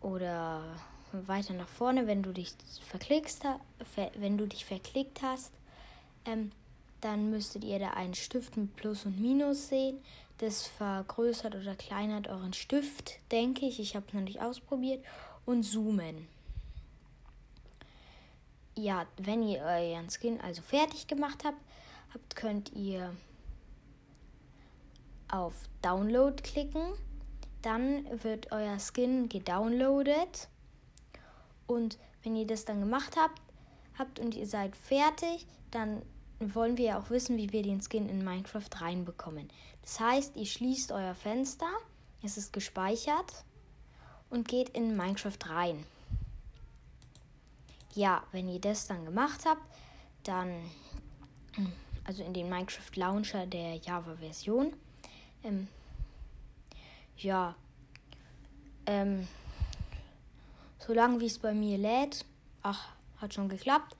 [0.00, 0.62] oder
[1.12, 2.54] weiter nach vorne, wenn du dich
[2.86, 3.44] verklickst,
[4.18, 5.52] wenn du dich verklickt hast.
[6.24, 6.52] Ähm,
[7.00, 10.00] dann müsstet ihr da einen Stift mit Plus und Minus sehen.
[10.38, 13.80] Das vergrößert oder kleinert euren Stift, denke ich.
[13.80, 15.04] Ich habe es noch nicht ausprobiert.
[15.46, 16.28] Und zoomen.
[18.76, 21.58] Ja, wenn ihr euren Skin also fertig gemacht habt,
[22.12, 23.12] habt könnt ihr
[25.30, 26.92] auf Download klicken.
[27.62, 30.48] Dann wird euer Skin gedownloadet.
[31.66, 33.40] Und wenn ihr das dann gemacht habt,
[33.98, 36.02] habt und ihr seid fertig, dann
[36.40, 39.48] wollen wir ja auch wissen, wie wir den Skin in Minecraft reinbekommen.
[39.82, 41.68] Das heißt, ihr schließt euer Fenster,
[42.22, 43.44] es ist gespeichert
[44.30, 45.84] und geht in Minecraft rein.
[47.94, 49.62] Ja, wenn ihr das dann gemacht habt,
[50.22, 50.70] dann,
[52.04, 54.72] also in den Minecraft Launcher der Java-Version,
[55.44, 55.68] ähm,
[57.16, 57.54] ja,
[58.86, 59.26] ähm,
[60.78, 62.24] solange wie es bei mir lädt,
[62.62, 63.96] ach, hat schon geklappt,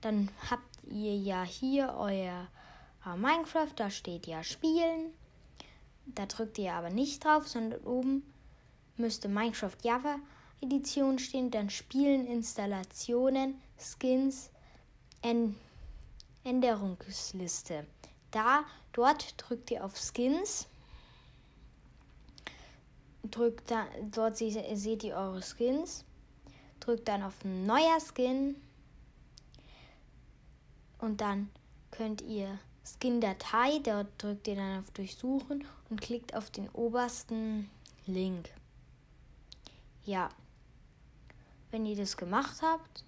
[0.00, 2.46] dann habt ihr ja hier euer
[3.06, 5.12] äh, Minecraft, da steht ja Spielen.
[6.06, 8.22] Da drückt ihr aber nicht drauf, sondern oben
[8.96, 10.16] müsste Minecraft Java
[10.60, 14.50] Edition stehen, dann Spielen, Installationen, Skins,
[16.44, 17.86] Änderungsliste.
[18.32, 20.66] Da, dort drückt ihr auf Skins.
[23.22, 26.04] Drückt da, dort seht ihr eure Skins.
[26.80, 28.56] Drückt dann auf Neuer Skin
[30.98, 31.50] und dann
[31.90, 37.68] könnt ihr Skin-Datei, dort drückt ihr dann auf Durchsuchen und klickt auf den obersten
[38.06, 38.50] Link.
[40.04, 40.30] Ja,
[41.70, 43.04] wenn ihr das gemacht habt,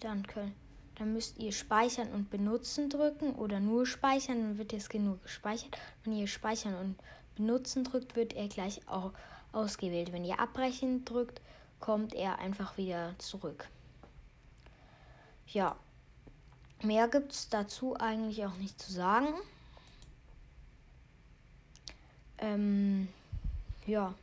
[0.00, 0.54] dann, könnt,
[0.98, 5.76] dann müsst ihr Speichern und Benutzen drücken oder nur Speichern, dann wird Skin nur gespeichert.
[6.04, 6.96] Wenn ihr Speichern und
[7.36, 9.12] Benutzen drückt, wird er gleich auch
[9.52, 10.12] ausgewählt.
[10.12, 11.40] Wenn ihr Abbrechen drückt,
[11.80, 13.68] kommt er einfach wieder zurück.
[15.46, 15.76] Ja,
[16.82, 19.28] Mehr gibt es dazu eigentlich auch nicht zu sagen.
[22.38, 23.08] Ähm,
[23.86, 24.14] ja.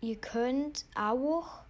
[0.00, 1.62] Ihr könnt auch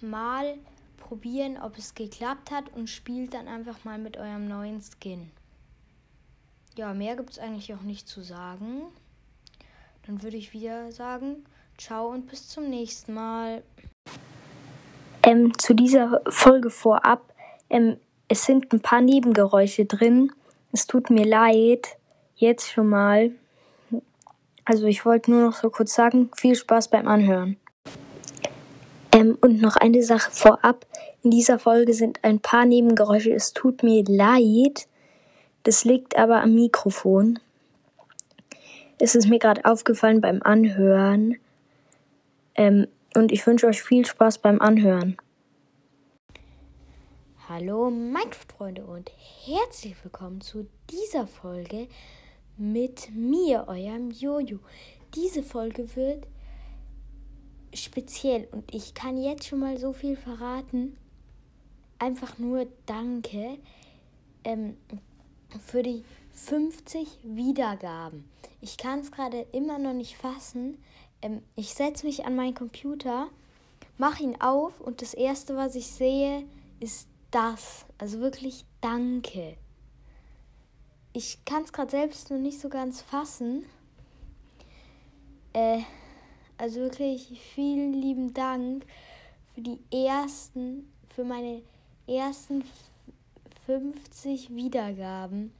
[0.00, 0.58] mal
[0.96, 5.30] probieren, ob es geklappt hat und spielt dann einfach mal mit eurem neuen Skin.
[6.76, 8.82] Ja, mehr gibt es eigentlich auch nicht zu sagen.
[10.06, 11.44] Dann würde ich wieder sagen,
[11.78, 13.62] ciao und bis zum nächsten Mal.
[15.22, 17.32] Ähm, zu dieser Folge vorab.
[17.70, 17.96] Ähm,
[18.28, 20.32] es sind ein paar Nebengeräusche drin.
[20.72, 21.96] Es tut mir leid.
[22.34, 23.32] Jetzt schon mal.
[24.64, 27.56] Also ich wollte nur noch so kurz sagen, viel Spaß beim Anhören.
[29.16, 30.84] Ähm, und noch eine Sache vorab.
[31.22, 33.32] In dieser Folge sind ein paar Nebengeräusche.
[33.32, 34.88] Es tut mir leid.
[35.62, 37.38] Das liegt aber am Mikrofon.
[38.98, 41.36] Es ist mir gerade aufgefallen beim Anhören.
[42.56, 45.16] Ähm, und ich wünsche euch viel Spaß beim Anhören.
[47.48, 49.10] Hallo Minecraft-Freunde und
[49.46, 51.88] herzlich willkommen zu dieser Folge
[52.58, 54.58] mit mir, eurem Jojo.
[55.14, 56.26] Diese Folge wird
[57.74, 60.96] speziell und ich kann jetzt schon mal so viel verraten.
[61.98, 63.58] Einfach nur Danke
[64.44, 64.76] ähm,
[65.64, 68.28] für die 50 Wiedergaben.
[68.60, 70.78] Ich kann es gerade immer noch nicht fassen.
[71.22, 73.28] Ähm, ich setze mich an meinen Computer,
[73.98, 76.44] mache ihn auf und das erste, was ich sehe,
[76.80, 77.86] ist das.
[77.98, 79.56] Also wirklich danke.
[81.12, 83.64] Ich kann es gerade selbst noch nicht so ganz fassen.
[85.54, 85.80] Äh,
[86.58, 88.84] also wirklich vielen lieben Dank
[89.54, 91.62] für die ersten, für meine
[92.06, 92.64] ersten
[93.66, 95.52] 50 Wiedergaben.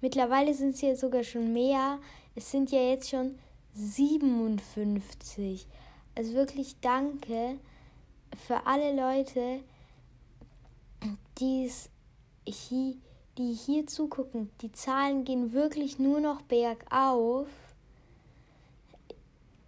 [0.00, 1.98] Mittlerweile sind es ja sogar schon mehr.
[2.34, 3.38] Es sind ja jetzt schon
[3.74, 5.66] 57.
[6.14, 7.58] Also wirklich danke
[8.46, 9.60] für alle Leute,
[11.38, 11.90] die's
[12.46, 12.96] hier,
[13.38, 14.50] die hier zugucken.
[14.62, 17.48] Die Zahlen gehen wirklich nur noch bergauf.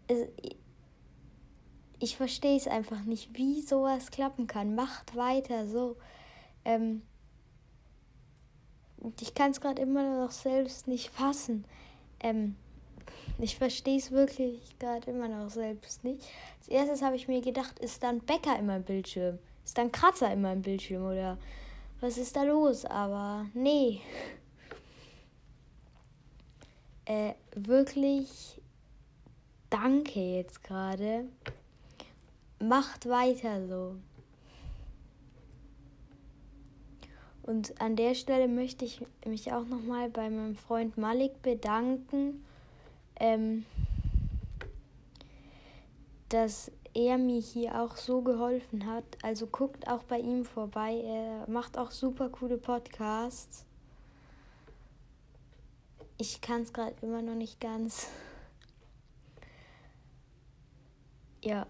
[0.08, 0.28] Es,
[2.02, 4.74] ich verstehe es einfach nicht, wie sowas klappen kann.
[4.74, 5.96] Macht weiter so.
[6.64, 7.02] Ähm,
[9.20, 11.64] ich kann es gerade immer noch selbst nicht fassen.
[12.18, 12.56] Ähm,
[13.38, 16.24] ich verstehe es wirklich gerade immer noch selbst nicht.
[16.58, 19.38] Als erstes habe ich mir gedacht, ist da ein Bäcker in meinem Bildschirm?
[19.64, 21.04] Ist da ein Kratzer in meinem Bildschirm?
[21.04, 21.38] Oder
[22.00, 22.84] was ist da los?
[22.84, 24.00] Aber nee.
[27.04, 28.60] Äh, wirklich
[29.70, 31.26] danke jetzt gerade.
[32.62, 33.96] Macht weiter so.
[37.42, 42.44] Und an der Stelle möchte ich mich auch nochmal bei meinem Freund Malik bedanken,
[43.16, 43.66] ähm,
[46.28, 49.04] dass er mir hier auch so geholfen hat.
[49.22, 51.02] Also guckt auch bei ihm vorbei.
[51.04, 53.64] Er macht auch super coole Podcasts.
[56.16, 58.06] Ich kann es gerade immer noch nicht ganz.
[61.42, 61.66] Ja.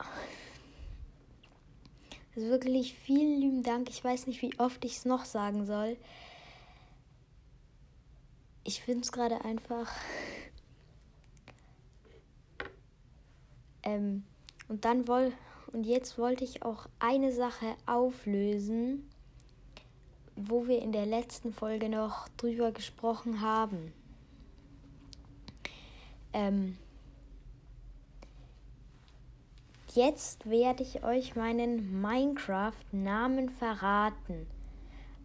[2.34, 3.90] Also wirklich vielen lieben Dank.
[3.90, 5.96] Ich weiß nicht, wie oft ich es noch sagen soll.
[8.64, 9.90] Ich finde es gerade einfach.
[13.82, 14.24] ähm,
[14.68, 15.32] und dann woll
[15.72, 19.08] und jetzt wollte ich auch eine Sache auflösen,
[20.36, 23.92] wo wir in der letzten Folge noch drüber gesprochen haben.
[26.34, 26.76] Ähm,
[29.94, 34.46] Jetzt werde ich euch meinen Minecraft-Namen verraten.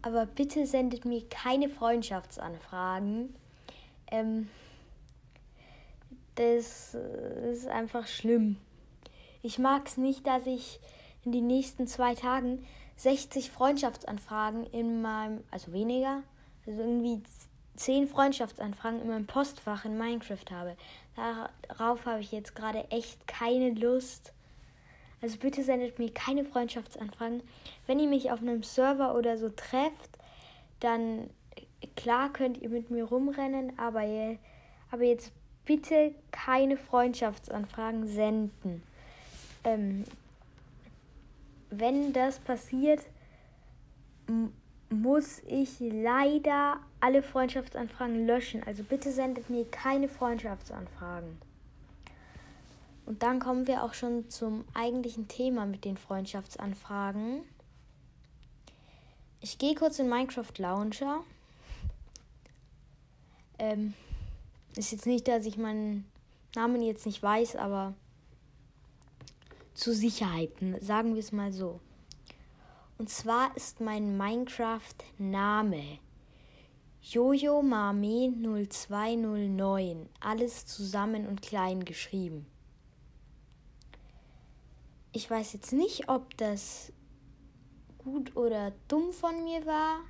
[0.02, 3.34] Aber bitte sendet mir keine Freundschaftsanfragen.
[4.10, 4.50] Ähm,
[6.34, 8.58] das ist einfach schlimm.
[9.42, 10.80] Ich mag es nicht, dass ich
[11.24, 16.22] in den nächsten zwei Tagen 60 Freundschaftsanfragen in meinem, also weniger,
[16.66, 17.22] also irgendwie
[17.76, 20.76] 10 Freundschaftsanfragen in meinem Postfach in Minecraft habe.
[21.16, 24.34] Darauf habe ich jetzt gerade echt keine Lust.
[25.20, 27.42] Also bitte sendet mir keine Freundschaftsanfragen.
[27.86, 30.18] Wenn ihr mich auf einem Server oder so trefft,
[30.80, 31.30] dann
[31.96, 34.02] klar könnt ihr mit mir rumrennen, aber,
[34.90, 35.32] aber jetzt
[35.64, 38.82] bitte keine Freundschaftsanfragen senden.
[39.64, 40.04] Ähm,
[41.70, 43.00] wenn das passiert,
[44.90, 48.62] muss ich leider alle Freundschaftsanfragen löschen.
[48.62, 51.47] Also bitte sendet mir keine Freundschaftsanfragen.
[53.08, 57.40] Und dann kommen wir auch schon zum eigentlichen Thema mit den Freundschaftsanfragen.
[59.40, 61.20] Ich gehe kurz in Minecraft Launcher.
[63.58, 63.94] Ähm,
[64.76, 66.06] ist jetzt nicht, dass ich meinen
[66.54, 67.94] Namen jetzt nicht weiß, aber
[69.72, 71.80] zu Sicherheiten, sagen wir es mal so.
[72.98, 75.98] Und zwar ist mein Minecraft-Name
[77.00, 78.34] Jojo Mame
[78.68, 80.10] 0209.
[80.20, 82.44] Alles zusammen und klein geschrieben
[85.12, 86.92] ich weiß jetzt nicht, ob das
[87.98, 90.00] gut oder dumm von mir war.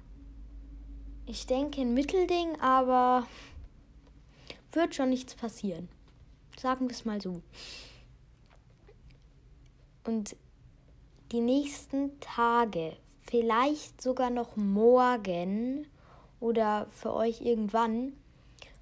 [1.27, 3.27] Ich denke ein Mittelding, aber
[4.73, 5.89] wird schon nichts passieren.
[6.59, 7.43] Sagen wir es mal so.
[10.05, 10.37] Und
[11.33, 15.87] die nächsten Tage, vielleicht sogar noch morgen
[16.41, 18.15] oder für euch irgendwann,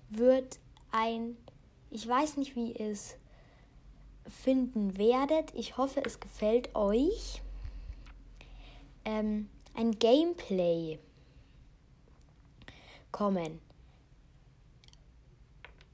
[0.09, 0.61] wird
[0.93, 1.37] ein,
[1.91, 3.17] ich weiß nicht wie es
[4.29, 5.55] finden werdet.
[5.55, 7.43] Ich hoffe, es gefällt euch.
[9.05, 10.99] Ähm, ein Gameplay
[13.13, 13.61] kommen.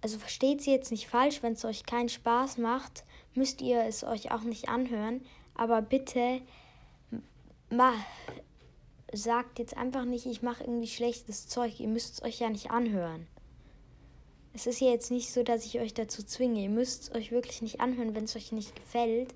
[0.01, 4.03] Also versteht sie jetzt nicht falsch, wenn es euch keinen Spaß macht, müsst ihr es
[4.03, 5.25] euch auch nicht anhören.
[5.55, 6.41] Aber bitte
[7.71, 7.93] ma,
[9.13, 11.79] sagt jetzt einfach nicht, ich mache irgendwie schlechtes Zeug.
[11.79, 13.27] Ihr müsst es euch ja nicht anhören.
[14.55, 16.61] Es ist ja jetzt nicht so, dass ich euch dazu zwinge.
[16.61, 19.35] Ihr müsst es euch wirklich nicht anhören, wenn es euch nicht gefällt.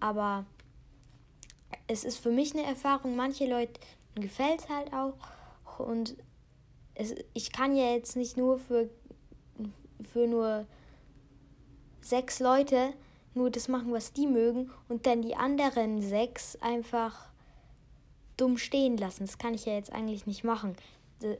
[0.00, 0.44] Aber
[1.86, 3.14] es ist für mich eine Erfahrung.
[3.14, 3.80] Manche Leute
[4.14, 5.14] gefällt es halt auch.
[5.78, 6.16] Und
[6.94, 8.90] es, ich kann ja jetzt nicht nur für,
[10.12, 10.66] für nur
[12.00, 12.92] sechs Leute
[13.34, 17.30] nur das machen, was die mögen und dann die anderen sechs einfach
[18.36, 19.24] dumm stehen lassen.
[19.24, 20.76] Das kann ich ja jetzt eigentlich nicht machen.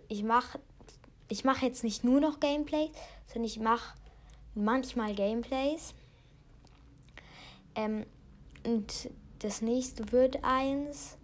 [0.08, 0.58] Ich mache
[1.32, 2.90] ich mache jetzt nicht nur noch Gameplays,
[3.26, 3.94] sondern ich mache
[4.54, 5.94] manchmal Gameplays.
[7.74, 8.04] Ähm,
[8.66, 9.08] und
[9.38, 11.16] das nächste wird eins.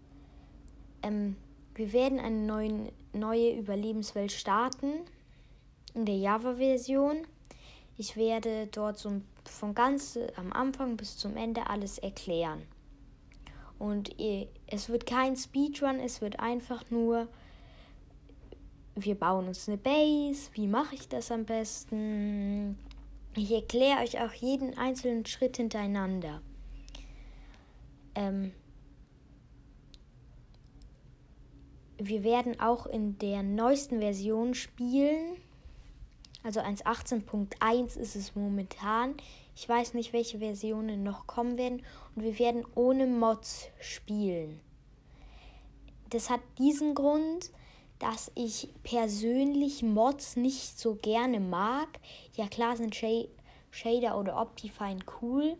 [1.02, 1.36] Ähm,
[1.74, 5.04] wir werden eine neuen, neue Überlebenswelt starten.
[5.92, 7.26] in der Java-Version.
[7.98, 12.62] Ich werde dort so von ganz am Anfang bis zum Ende alles erklären.
[13.78, 14.14] Und
[14.66, 17.28] es wird kein Speedrun, es wird einfach nur,
[19.04, 22.78] wir bauen uns eine Base, wie mache ich das am besten.
[23.36, 26.42] Ich erkläre euch auch jeden einzelnen Schritt hintereinander.
[28.14, 28.52] Ähm,
[31.98, 35.36] wir werden auch in der neuesten Version spielen.
[36.42, 39.14] Also 1.18.1 ist es momentan.
[39.54, 41.82] Ich weiß nicht, welche Versionen noch kommen werden.
[42.14, 44.60] Und wir werden ohne Mods spielen.
[46.10, 47.50] Das hat diesen Grund,
[47.98, 51.88] dass ich persönlich Mods nicht so gerne mag.
[52.34, 52.94] Ja klar sind
[53.70, 55.56] Shader oder Optifine cool.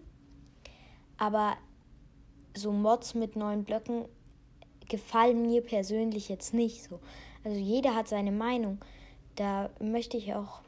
[1.16, 1.56] Aber
[2.56, 4.06] so Mods mit neuen Blöcken
[4.88, 7.00] gefallen mir persönlich jetzt nicht so.
[7.44, 8.78] Also jeder hat seine Meinung.
[9.34, 10.60] Da möchte ich auch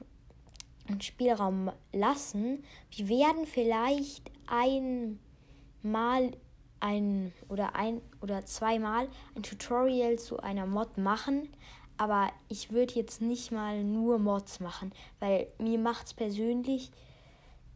[0.89, 2.65] einen Spielraum lassen.
[2.91, 6.33] Wir werden vielleicht einmal
[6.81, 11.49] ein oder ein oder zweimal ein Tutorial zu einer Mod machen,
[11.97, 16.91] aber ich würde jetzt nicht mal nur Mods machen, weil mir macht es persönlich,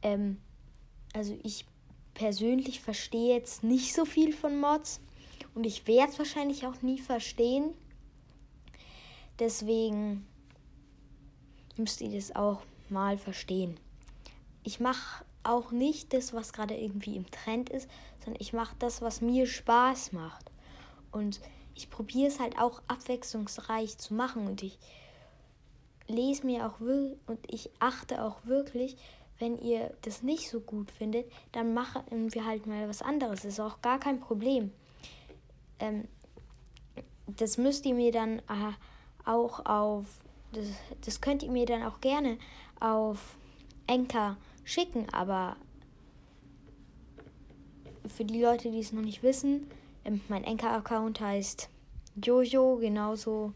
[0.03, 0.41] ähm,
[1.13, 1.67] also ich
[2.15, 5.01] persönlich verstehe jetzt nicht so viel von Mods
[5.55, 7.75] und ich werde es wahrscheinlich auch nie verstehen.
[9.39, 10.27] Deswegen
[11.77, 13.79] müsst ihr das auch mal verstehen.
[14.63, 17.89] Ich mache auch nicht das, was gerade irgendwie im Trend ist,
[18.25, 20.51] sondern ich mache das, was mir Spaß macht.
[21.13, 21.41] Und
[21.75, 24.79] ich probiere es halt auch abwechslungsreich zu machen und ich
[26.07, 28.97] lese mir auch und ich achte auch wirklich,
[29.39, 33.43] wenn ihr das nicht so gut findet, dann machen wir halt mal was anderes.
[33.43, 34.73] Das ist auch gar kein Problem.
[35.81, 36.07] Ähm,
[37.27, 38.73] das müsst ihr mir dann äh,
[39.25, 40.07] auch auf,
[40.53, 40.67] das,
[41.05, 42.39] das könnt ihr mir dann auch gerne
[42.79, 43.37] auf
[43.87, 45.57] Enker schicken, aber
[48.07, 49.69] für die Leute, die es noch nicht wissen,
[50.05, 51.69] ähm, mein Enker-Account heißt
[52.23, 53.53] Jojo, genauso,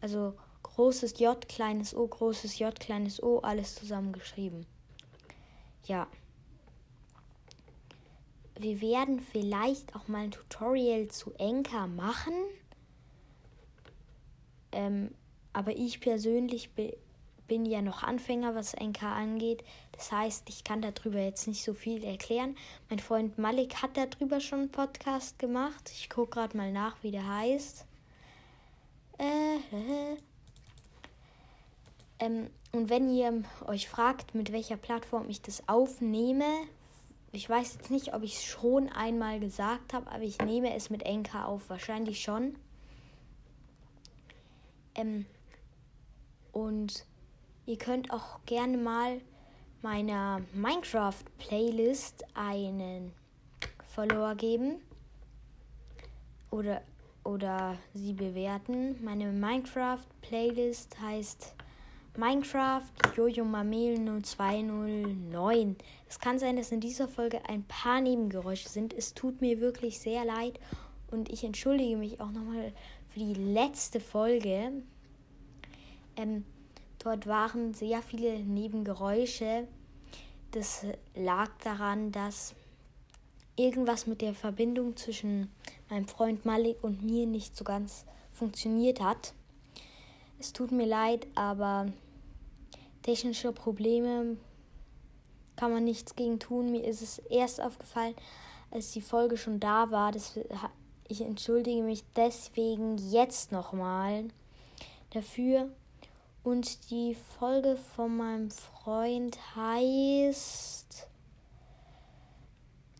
[0.00, 4.66] also großes J, kleines O, großes J, kleines O, alles zusammengeschrieben.
[5.84, 6.06] Ja.
[8.58, 12.34] Wir werden vielleicht auch mal ein Tutorial zu Enker machen.
[14.72, 15.10] Ähm,
[15.52, 16.70] aber ich persönlich
[17.50, 19.64] bin ja noch Anfänger, was NK angeht.
[19.90, 22.56] Das heißt, ich kann darüber jetzt nicht so viel erklären.
[22.88, 25.90] Mein Freund Malik hat darüber schon einen Podcast gemacht.
[25.92, 27.86] Ich gucke gerade mal nach, wie der heißt.
[29.18, 30.16] Äh, äh.
[32.22, 36.44] Ähm, und wenn ihr euch fragt, mit welcher Plattform ich das aufnehme,
[37.32, 40.90] ich weiß jetzt nicht, ob ich es schon einmal gesagt habe, aber ich nehme es
[40.90, 41.70] mit NK auf.
[41.70, 42.56] Wahrscheinlich schon.
[44.94, 45.24] Ähm,
[46.52, 47.06] und
[47.66, 49.20] Ihr könnt auch gerne mal
[49.82, 53.12] meiner Minecraft-Playlist einen
[53.94, 54.80] Follower geben
[56.50, 56.82] oder,
[57.24, 59.02] oder sie bewerten.
[59.04, 61.54] Meine Minecraft-Playlist heißt
[62.16, 62.82] Minecraft
[63.16, 65.76] Jojo Mamel 0209.
[66.08, 68.92] Es kann sein, dass in dieser Folge ein paar Nebengeräusche sind.
[68.92, 70.58] Es tut mir wirklich sehr leid
[71.10, 72.72] und ich entschuldige mich auch nochmal
[73.08, 74.72] für die letzte Folge.
[76.16, 76.44] Ähm,
[77.02, 79.66] Dort waren sehr viele Nebengeräusche.
[80.50, 80.84] Das
[81.14, 82.54] lag daran, dass
[83.56, 85.50] irgendwas mit der Verbindung zwischen
[85.88, 89.32] meinem Freund Malik und mir nicht so ganz funktioniert hat.
[90.38, 91.92] Es tut mir leid, aber
[93.02, 94.36] technische Probleme
[95.56, 96.70] kann man nichts gegen tun.
[96.70, 98.14] Mir ist es erst aufgefallen,
[98.70, 100.12] als die Folge schon da war.
[101.08, 104.28] Ich entschuldige mich deswegen jetzt nochmal
[105.10, 105.70] dafür.
[106.42, 111.08] Und die Folge von meinem Freund heißt.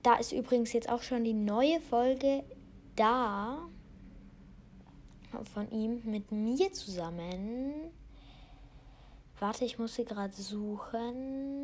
[0.03, 2.45] Da ist übrigens jetzt auch schon die neue Folge
[2.97, 3.69] da.
[5.55, 7.91] Von ihm mit mir zusammen.
[9.39, 11.61] Warte, ich muss sie gerade suchen.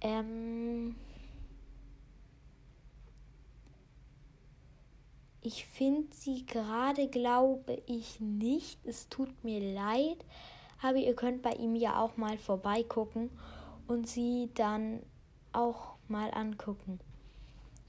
[0.00, 0.94] Ähm.
[5.46, 8.78] Ich finde sie gerade, glaube ich, nicht.
[8.86, 10.16] Es tut mir leid.
[10.80, 13.28] Aber ihr könnt bei ihm ja auch mal vorbeigucken
[13.86, 15.00] und sie dann
[15.52, 16.98] auch mal angucken.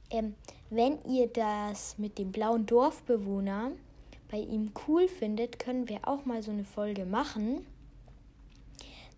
[0.09, 0.35] Ähm,
[0.69, 3.71] wenn ihr das mit dem blauen Dorfbewohner
[4.29, 7.65] bei ihm cool findet, können wir auch mal so eine Folge machen.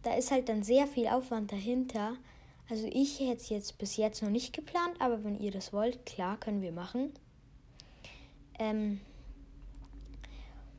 [0.04, 2.18] Da ist halt dann sehr viel Aufwand dahinter.
[2.70, 6.06] Also ich hätte es jetzt bis jetzt noch nicht geplant, aber wenn ihr das wollt,
[6.06, 7.14] klar, können wir machen.
[8.60, 9.00] Ähm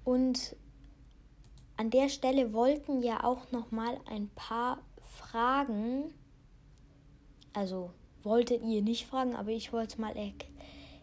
[0.04, 0.56] und
[1.76, 6.12] an der Stelle wollten ja auch noch mal ein paar Fragen,
[7.52, 10.32] also wolltet ihr nicht fragen, aber ich wollte mal er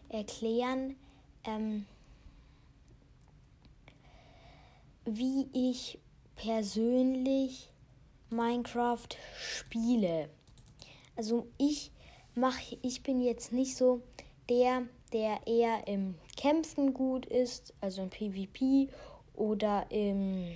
[0.08, 0.96] erklären,
[1.44, 1.86] ähm,
[5.04, 5.98] wie ich
[6.34, 7.70] persönlich
[8.30, 9.08] Minecraft
[9.38, 10.28] spiele.
[11.16, 11.92] Also ich
[12.34, 14.02] mache, ich bin jetzt nicht so
[14.48, 16.16] der, der eher im
[16.46, 18.88] Kämpfen gut ist, also im PvP
[19.34, 20.46] oder im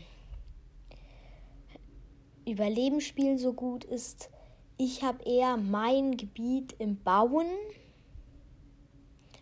[2.47, 4.31] Überlebensspielen so gut ist.
[4.77, 7.49] Ich habe eher mein Gebiet im Bauen.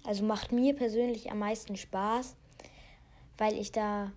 [0.05, 2.35] Also macht mir persönlich am meisten Spaß,
[3.37, 4.11] weil ich da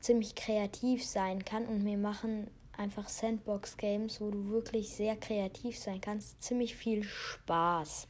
[0.00, 6.02] ziemlich kreativ sein kann und mir machen einfach Sandbox-Games, wo du wirklich sehr kreativ sein
[6.02, 8.08] kannst, ziemlich viel Spaß.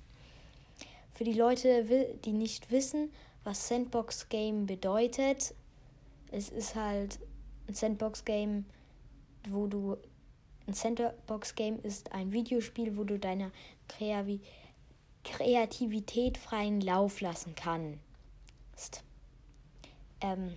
[1.13, 1.85] Für die Leute,
[2.25, 3.13] die nicht wissen,
[3.47, 5.55] was Sandbox-Game bedeutet,
[6.33, 7.21] es ist halt
[7.69, 8.67] ein Sandbox-Game,
[9.49, 9.97] wo du.
[10.67, 13.53] Ein Sandbox-Game ist ein Videospiel, wo du deiner
[15.23, 19.05] Kreativität freien Lauf lassen kannst.
[20.21, 20.55] Ähm,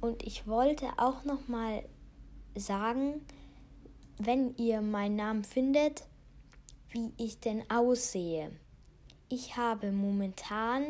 [0.00, 1.82] und ich wollte auch noch mal
[2.54, 3.26] sagen,
[4.18, 6.04] wenn ihr meinen Namen findet,
[6.90, 8.52] wie ich denn aussehe.
[9.30, 10.84] Ich habe momentan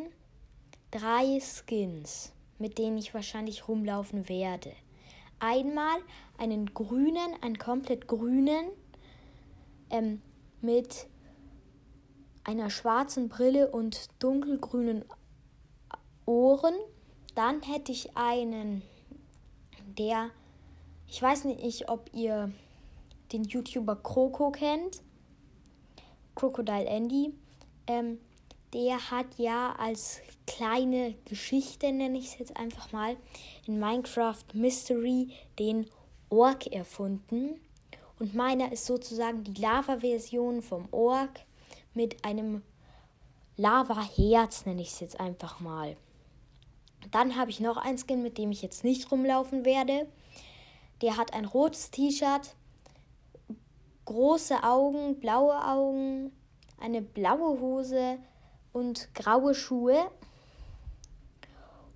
[0.90, 4.72] drei Skins mit denen ich wahrscheinlich rumlaufen werde.
[5.40, 5.98] Einmal
[6.38, 8.66] einen grünen, einen komplett grünen
[9.88, 10.20] ähm,
[10.60, 11.06] mit
[12.44, 15.06] einer schwarzen Brille und dunkelgrünen
[16.26, 16.74] Ohren.
[17.34, 18.82] Dann hätte ich einen,
[19.98, 20.28] der,
[21.08, 22.52] ich weiß nicht, ob ihr
[23.32, 25.00] den YouTuber Kroko kennt.
[26.34, 27.32] Crocodile Andy.
[27.86, 28.18] Ähm,
[28.72, 33.16] der hat ja als kleine Geschichte, nenne ich es jetzt einfach mal,
[33.66, 35.86] in Minecraft Mystery den
[36.28, 37.60] Ork erfunden.
[38.18, 41.40] Und meiner ist sozusagen die Lava-Version vom Ork
[41.94, 42.62] mit einem
[43.56, 45.96] Lava-Herz, nenne ich es jetzt einfach mal.
[47.10, 50.06] Dann habe ich noch ein Skin, mit dem ich jetzt nicht rumlaufen werde.
[51.02, 52.54] Der hat ein rotes T-Shirt,
[54.04, 56.32] große Augen, blaue Augen,
[56.78, 58.18] eine blaue Hose,
[58.72, 60.10] und graue Schuhe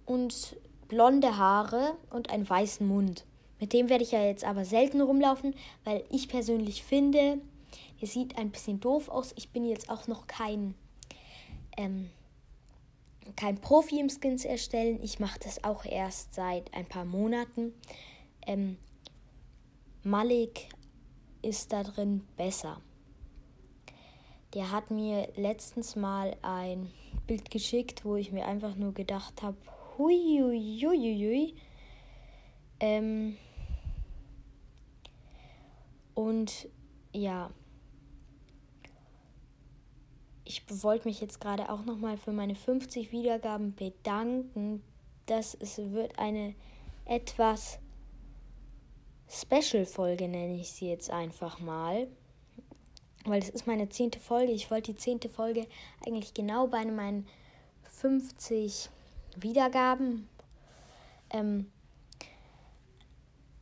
[0.07, 0.57] und
[0.89, 3.25] blonde Haare und einen weißen Mund.
[3.61, 5.55] Mit dem werde ich ja jetzt aber selten rumlaufen,
[5.85, 7.39] weil ich persönlich finde,
[8.01, 9.33] er sieht ein bisschen doof aus.
[9.37, 10.75] Ich bin jetzt auch noch kein,
[11.77, 12.11] ähm,
[13.37, 14.99] kein Profi im Skins erstellen.
[15.03, 17.73] Ich mache das auch erst seit ein paar Monaten.
[18.47, 18.77] Ähm,
[20.03, 20.69] Malik
[21.41, 22.81] ist da drin besser.
[24.55, 26.91] Der hat mir letztens mal ein
[27.27, 29.57] Bild geschickt, wo ich mir einfach nur gedacht habe,
[29.99, 31.55] huiuiuiui.
[32.79, 33.37] Ähm,
[36.15, 36.69] und
[37.13, 37.51] ja,
[40.45, 44.85] ich wollte mich jetzt gerade auch nochmal für meine 50 Wiedergaben bedanken.
[45.27, 46.55] Das ist, wird eine
[47.07, 47.81] etwas
[49.29, 52.07] Special-Folge, nenne ich sie jetzt einfach mal
[53.25, 54.53] weil das ist meine zehnte Folge.
[54.53, 55.67] Ich wollte die zehnte Folge
[56.07, 57.27] eigentlich genau bei meinen
[57.91, 58.91] 50
[59.37, 60.29] Wiedergaben
[61.31, 61.71] ähm,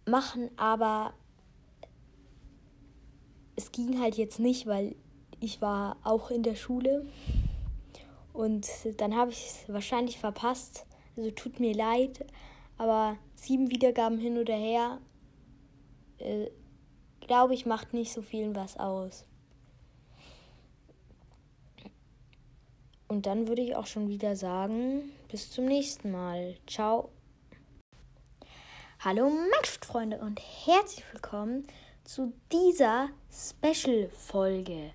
[0.07, 1.15] machen, aber
[3.57, 4.97] es ging halt jetzt nicht, weil
[5.41, 7.07] ich war auch in der Schule
[8.33, 8.67] und
[8.99, 10.87] dann habe ich es wahrscheinlich verpasst.
[11.17, 12.25] Also tut mir leid,
[12.79, 14.99] aber sieben Wiedergaben hin oder her,
[16.19, 16.47] äh,
[17.21, 19.27] glaube ich, macht nicht so viel was aus.
[23.13, 26.57] Und dann würde ich auch schon wieder sagen, bis zum nächsten Mal.
[26.67, 27.11] Ciao.
[29.01, 31.67] Hallo Minecraft-Freunde und herzlich willkommen
[32.05, 34.95] zu dieser Special-Folge.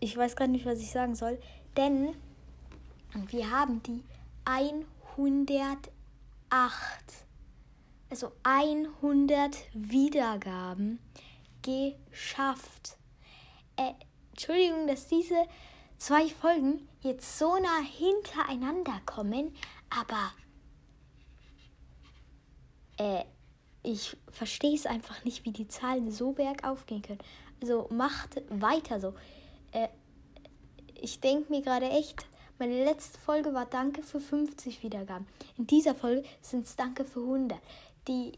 [0.00, 1.38] Ich weiß gar nicht, was ich sagen soll,
[1.76, 2.16] denn
[3.28, 4.02] wir haben die
[4.44, 5.92] 108,
[8.10, 10.98] also 100 Wiedergaben
[11.62, 12.96] geschafft.
[13.76, 13.92] Äh,
[14.30, 15.46] Entschuldigung, dass diese
[15.98, 19.54] zwei Folgen jetzt so nah hintereinander kommen,
[19.90, 20.32] aber
[22.98, 23.24] äh,
[23.82, 27.20] ich verstehe es einfach nicht, wie die Zahlen so bergauf gehen können.
[27.60, 29.14] Also macht weiter so.
[29.72, 29.88] Äh,
[31.00, 32.26] ich denke mir gerade echt,
[32.58, 35.26] meine letzte Folge war Danke für 50 Wiedergaben.
[35.58, 37.58] In dieser Folge sind es Danke für 100.
[38.06, 38.32] die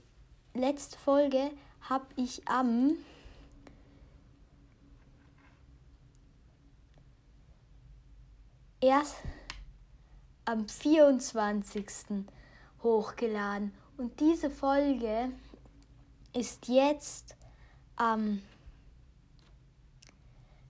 [0.55, 1.51] letzte Folge
[1.83, 2.97] habe ich am
[8.85, 9.17] erst
[10.45, 11.87] am 24.
[12.83, 13.73] hochgeladen.
[13.97, 15.33] Und diese Folge
[16.35, 17.35] ist jetzt
[17.97, 18.43] am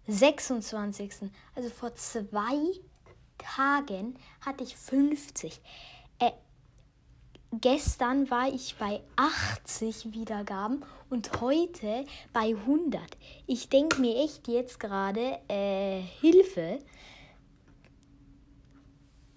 [0.06, 1.30] 26.
[1.56, 2.58] Also vor zwei
[3.38, 5.60] Tagen hatte ich 50.
[6.20, 6.30] Äh,
[7.52, 13.02] gestern war ich bei 80 Wiedergaben und heute bei 100.
[13.48, 16.78] Ich denke mir echt jetzt gerade, äh, Hilfe.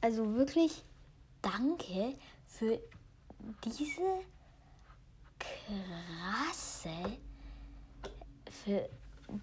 [0.02, 0.84] Also wirklich
[1.42, 2.80] danke für
[3.64, 4.24] diese
[5.40, 7.18] krasse,
[8.64, 8.90] für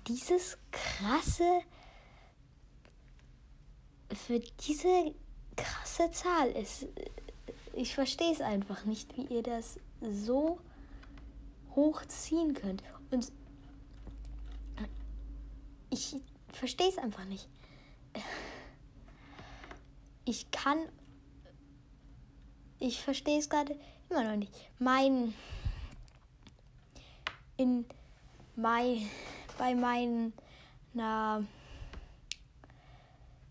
[0.07, 1.61] dieses krasse,
[4.13, 5.15] für diese
[5.57, 6.51] krasse Zahl.
[6.55, 6.87] Es,
[7.73, 10.59] ich verstehe es einfach nicht, wie ihr das so
[11.75, 12.83] hochziehen könnt.
[13.11, 13.33] Und
[15.91, 16.17] ich
[16.53, 17.49] verstehe es einfach nicht.
[20.25, 20.79] Ich kann.
[22.79, 24.53] Ich verstehe es gerade immer noch nicht.
[24.79, 25.35] Mein.
[27.57, 27.85] In.
[28.57, 29.09] Mein.
[29.59, 30.33] Bei meinen.
[30.93, 31.45] Na.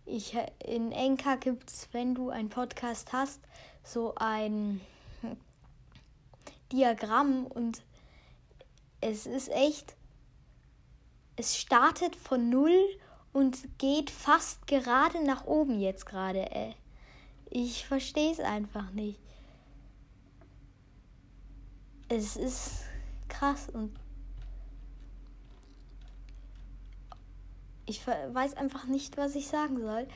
[0.05, 3.39] Ich, in Enka gibt es, wenn du einen Podcast hast,
[3.84, 4.82] so ein
[6.74, 7.82] Diagramm und
[8.99, 9.95] es ist echt,
[11.36, 12.78] es startet von null
[13.34, 16.51] und geht fast gerade nach oben jetzt gerade.
[16.51, 16.73] Äh.
[17.49, 19.19] Ich verstehe es einfach nicht.
[22.09, 22.84] Es ist
[23.27, 23.99] krass und
[27.86, 30.07] ich weiß einfach nicht, was ich sagen soll.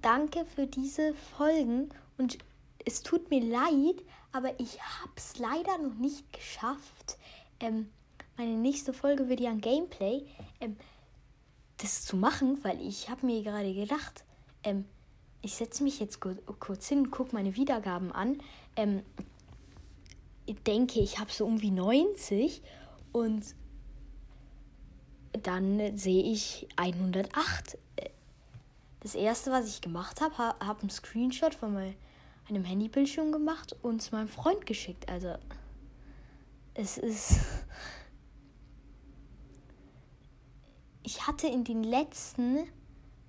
[0.00, 2.38] Danke für diese Folgen und
[2.84, 4.02] es tut mir leid,
[4.32, 7.18] aber ich habe es leider noch nicht geschafft.
[7.58, 7.90] Ähm,
[8.36, 10.24] meine nächste Folge wird ja ein Gameplay.
[10.60, 10.76] Ähm,
[11.78, 14.24] das zu machen, weil ich habe mir gerade gedacht,
[14.62, 14.84] ähm,
[15.42, 18.38] ich setze mich jetzt kurz hin, gucke meine Wiedergaben an.
[18.74, 19.02] Ähm,
[20.46, 22.62] ich denke, ich habe so um wie 90
[23.12, 23.54] und
[25.42, 27.78] dann sehe ich 108.
[29.00, 34.12] Das erste, was ich gemacht habe, habe einen Screenshot von meinem Handybildschirm gemacht und es
[34.12, 35.08] meinem Freund geschickt.
[35.08, 35.34] Also
[36.74, 37.40] es ist
[41.06, 42.66] ich hatte in den letzten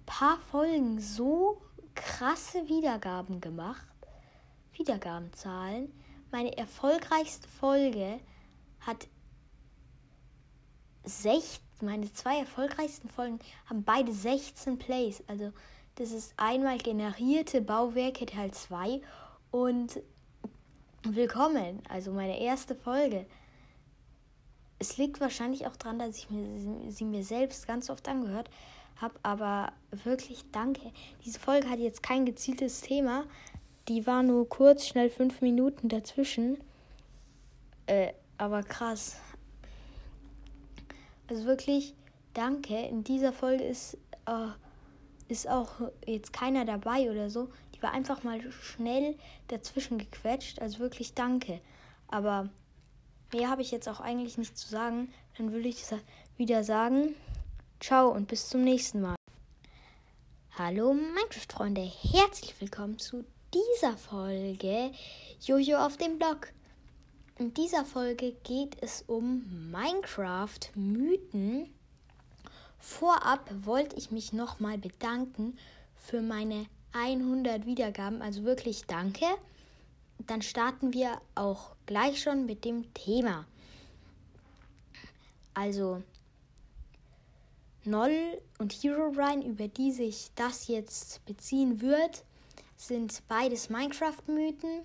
[0.07, 1.61] paar Folgen so
[1.93, 3.85] krasse Wiedergaben gemacht.
[4.73, 5.93] Wiedergabenzahlen.
[6.31, 8.19] Meine erfolgreichste Folge
[8.79, 9.07] hat
[11.03, 15.23] 16, meine zwei erfolgreichsten Folgen haben beide 16 Plays.
[15.27, 15.53] Also
[15.95, 19.01] das ist einmal generierte Bauwerke Teil 2
[19.51, 20.01] und
[21.03, 23.27] willkommen, also meine erste Folge
[24.79, 28.49] es liegt wahrscheinlich auch daran, dass ich mir, sie mir selbst ganz oft angehört
[28.97, 30.91] habe, aber wirklich danke.
[31.25, 33.25] Diese Folge hat jetzt kein gezieltes Thema.
[33.87, 36.57] Die war nur kurz, schnell fünf Minuten dazwischen.
[37.85, 39.19] Äh, aber krass.
[41.27, 41.93] Also wirklich
[42.33, 42.77] danke.
[42.77, 44.49] In dieser Folge ist, äh,
[45.27, 45.73] ist auch
[46.05, 47.49] jetzt keiner dabei oder so.
[47.75, 49.15] Die war einfach mal schnell
[49.47, 50.59] dazwischen gequetscht.
[50.61, 51.61] Also wirklich danke.
[52.07, 52.49] Aber
[53.33, 55.13] Mehr habe ich jetzt auch eigentlich nicht zu sagen.
[55.37, 55.83] Dann würde ich
[56.37, 57.13] wieder sagen,
[57.81, 59.17] ciao und bis zum nächsten Mal.
[60.57, 64.93] Hallo Minecraft-Freunde, herzlich willkommen zu dieser Folge
[65.41, 66.53] Jojo auf dem Blog.
[67.37, 71.69] In dieser Folge geht es um Minecraft-Mythen.
[72.79, 75.57] Vorab wollte ich mich nochmal bedanken
[75.95, 79.25] für meine 100 Wiedergaben, also wirklich danke
[80.25, 83.45] dann starten wir auch gleich schon mit dem Thema.
[85.53, 86.01] Also
[87.85, 92.23] Noll und Herobrine, über die sich das jetzt beziehen wird,
[92.75, 94.81] sind beides Minecraft-Mythen,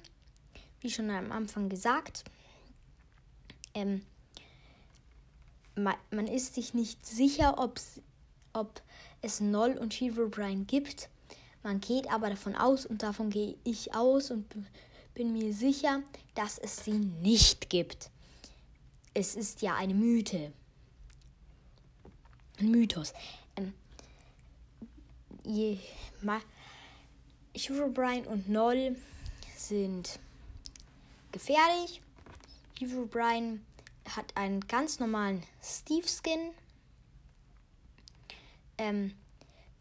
[0.80, 2.24] wie schon am Anfang gesagt.
[3.74, 4.02] Ähm,
[5.74, 8.80] man ist sich nicht sicher, ob
[9.20, 11.08] es Noll und Herobrine gibt.
[11.62, 14.46] Man geht aber davon aus, und davon gehe ich aus und
[15.14, 16.02] bin mir sicher,
[16.34, 18.10] dass es sie nicht gibt.
[19.14, 20.52] Es ist ja eine Mythe.
[22.58, 23.12] Ein Mythos.
[23.56, 23.74] Ähm,
[27.54, 28.96] Herobrine und Noll
[29.56, 30.18] sind
[31.30, 32.00] gefährlich.
[32.78, 33.60] Herobrine
[34.16, 36.52] hat einen ganz normalen Steve-Skin.
[38.78, 39.14] Ähm,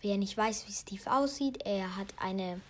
[0.01, 2.61] wer nicht weiß, wie Steve aussieht, er hat eine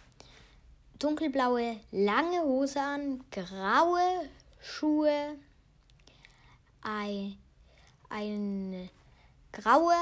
[1.04, 4.30] dunkelblaue lange Hose an, graue
[4.60, 5.38] Schuhe,
[6.82, 7.38] ein,
[8.10, 8.90] ein
[9.52, 9.96] graue,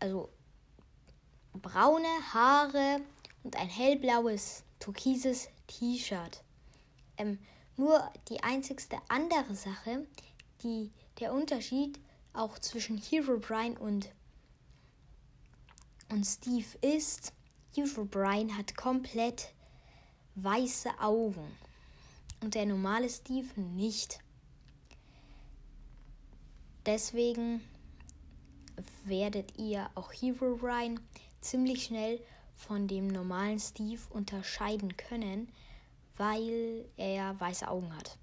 [0.00, 0.30] also
[1.52, 3.00] braune Haare
[3.42, 6.42] und ein hellblaues, türkises T-Shirt.
[7.18, 7.38] Ähm,
[7.76, 10.06] nur die einzigste andere Sache,
[10.62, 10.90] die
[11.20, 12.00] der Unterschied
[12.32, 14.10] auch zwischen Hero Brian und,
[16.08, 17.32] und Steve ist,
[17.74, 19.52] Hero Brian hat komplett
[20.42, 21.56] weiße Augen
[22.40, 24.20] und der normale Steve nicht.
[26.86, 27.60] Deswegen
[29.04, 31.00] werdet ihr auch Hero Brian
[31.40, 32.20] ziemlich schnell
[32.56, 35.52] von dem normalen Steve unterscheiden können,
[36.16, 38.18] weil er weiße Augen hat.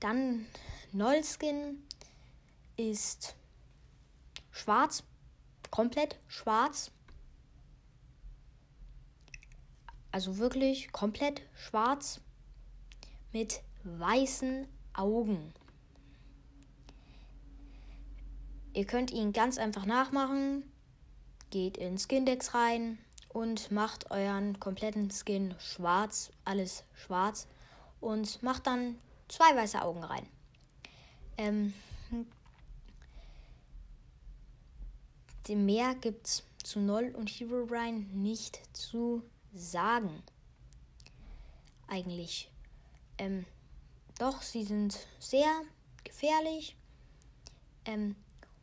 [0.00, 0.46] Dann
[0.92, 1.82] Nullskin
[2.76, 3.36] ist
[4.50, 5.04] schwarz,
[5.70, 6.90] komplett schwarz.
[10.12, 12.20] Also wirklich komplett schwarz
[13.32, 15.52] mit weißen Augen.
[18.72, 20.64] Ihr könnt ihn ganz einfach nachmachen.
[21.50, 22.98] Geht in Skindex rein
[23.28, 27.48] und macht euren kompletten Skin schwarz, alles schwarz
[28.00, 28.98] und macht dann
[29.28, 30.26] zwei weiße Augen rein.
[31.36, 31.74] Ähm,
[35.48, 39.22] mehr gibt's zu Noll und Hero Brian nicht zu
[39.54, 40.22] sagen.
[41.86, 42.50] Eigentlich.
[43.18, 43.44] Ähm,
[44.18, 45.50] doch, sie sind sehr
[46.04, 46.76] gefährlich.
[47.84, 48.16] Ähm,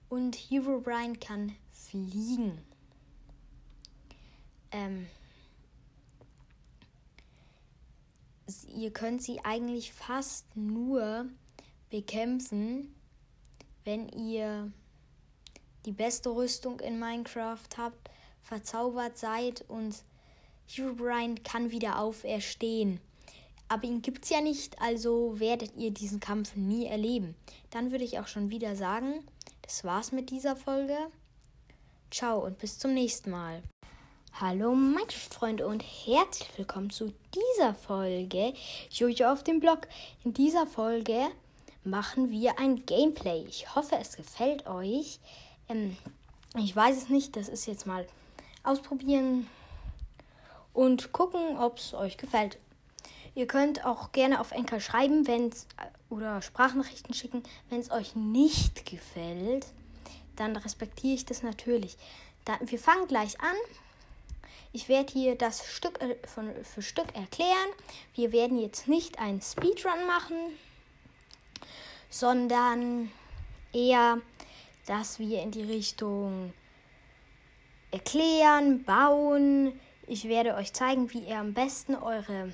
[0.10, 2.62] und Hero Brian kann fliegen.
[4.72, 5.08] Ähm,
[8.76, 11.26] ihr könnt sie eigentlich fast nur
[11.90, 12.94] bekämpfen,
[13.84, 14.72] wenn ihr
[15.86, 18.10] die beste Rüstung in Minecraft habt,
[18.42, 20.04] verzaubert seid und
[20.70, 23.00] Herobrine kann wieder auferstehen.
[23.70, 27.36] Aber ihn gibt es ja nicht, also werdet ihr diesen Kampf nie erleben.
[27.70, 29.24] Dann würde ich auch schon wieder sagen,
[29.62, 30.98] das war's mit dieser Folge.
[32.12, 33.64] Ciao und bis zum nächsten Mal.
[34.40, 38.54] Hallo Minecraft-Freunde und herzlich willkommen zu dieser Folge
[38.92, 39.88] Jojo auf dem Blog.
[40.24, 41.28] In dieser Folge
[41.84, 43.44] machen wir ein Gameplay.
[43.48, 45.20] Ich hoffe, es gefällt euch.
[45.70, 45.98] Ähm,
[46.58, 48.06] ich weiß es nicht, das ist jetzt mal
[48.64, 49.48] ausprobieren
[50.78, 52.60] und gucken, ob es euch gefällt.
[53.34, 55.50] Ihr könnt auch gerne auf Enker schreiben, wenn
[56.12, 59.66] oder Sprachnachrichten schicken, wenn es euch nicht gefällt.
[60.36, 61.98] Dann respektiere ich das natürlich.
[62.46, 63.56] Dann, wir fangen gleich an.
[64.72, 67.70] Ich werde hier das Stück äh, von, für Stück erklären.
[68.14, 70.38] Wir werden jetzt nicht einen Speedrun machen,
[72.12, 73.12] sondern
[73.74, 74.22] eher,
[74.86, 76.54] dass wir in die Richtung
[77.90, 79.80] erklären, bauen.
[80.08, 82.54] Ich werde euch zeigen, wie ihr am besten eure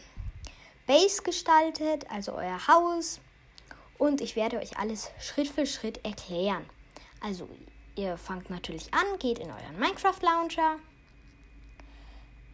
[0.88, 3.22] Base gestaltet, also euer Haus.
[3.98, 6.66] Und ich werde euch alles Schritt für Schritt erklären.
[7.22, 7.48] Also,
[7.96, 10.80] ihr fangt natürlich an, geht in euren Minecraft Launcher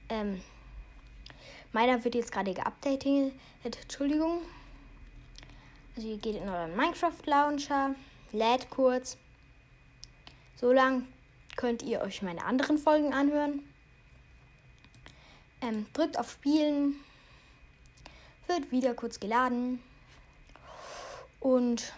[0.10, 0.41] ähm,
[1.72, 3.34] meiner wird jetzt gerade geupdatet.
[3.64, 4.41] Entschuldigung.
[5.95, 7.95] Also ihr geht in euren Minecraft Launcher,
[8.32, 9.18] lädt kurz.
[10.56, 11.08] So lang
[11.56, 13.64] könnt ihr euch meine anderen Folgen anhören.
[15.62, 16.95] Ähm, drückt auf Spielen.
[18.47, 19.82] Wird wieder kurz geladen.
[21.39, 21.93] Und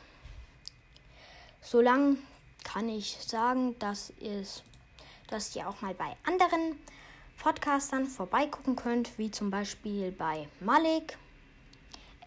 [1.61, 2.17] so lang
[2.63, 4.63] kann ich sagen, dass, es,
[5.27, 6.77] dass ihr auch mal bei anderen
[7.37, 11.17] Podcastern vorbeigucken könnt, wie zum Beispiel bei Malik.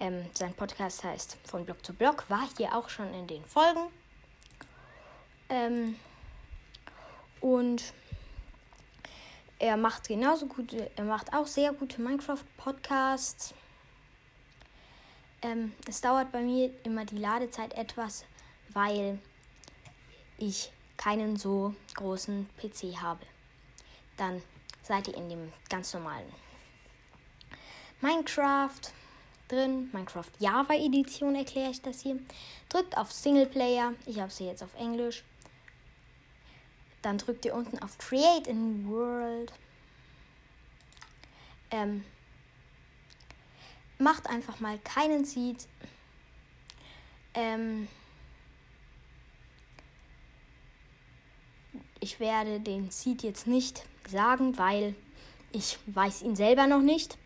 [0.01, 3.93] Ähm, sein Podcast heißt Von Blog zu Blog, war hier auch schon in den Folgen.
[5.49, 5.97] Ähm,
[7.41, 7.93] und
[9.65, 13.55] er macht genauso gute, er macht auch sehr gute Minecraft-Podcasts.
[15.41, 18.27] Ähm, es dauert bei mir immer die Ladezeit etwas,
[18.75, 19.19] weil
[20.37, 23.25] ich keinen so großen PC habe.
[24.19, 24.43] Dann
[24.83, 26.31] seid ihr in dem ganz normalen
[28.03, 28.93] Minecraft
[29.49, 29.89] drin.
[29.95, 32.21] Minecraft Java Edition erkläre ich das hier.
[32.69, 33.95] Drückt auf Singleplayer.
[34.05, 35.25] Ich habe sie jetzt auf Englisch.
[37.05, 39.53] Dann drückt ihr unten auf Create a New World.
[41.71, 42.03] Ähm,
[43.99, 45.69] macht einfach mal keinen Seed.
[47.35, 47.89] Ähm,
[52.01, 54.95] ich werde den Seed jetzt nicht sagen, weil
[55.53, 57.19] ich weiß ihn selber noch nicht.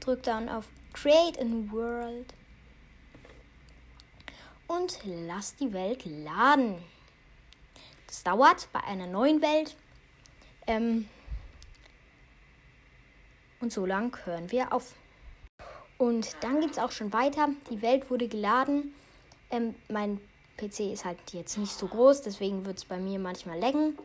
[0.00, 2.34] Drück dann auf Create a New World
[4.66, 6.82] und lass die Welt laden.
[8.08, 9.76] Das dauert bei einer neuen Welt
[10.66, 11.08] ähm,
[13.60, 14.94] Und so lang hören wir auf.
[15.98, 17.48] Und dann geht es auch schon weiter.
[17.70, 18.94] Die Welt wurde geladen.
[19.50, 20.20] Ähm, mein
[20.56, 23.98] PC ist halt jetzt nicht so groß, deswegen wird es bei mir manchmal laggen.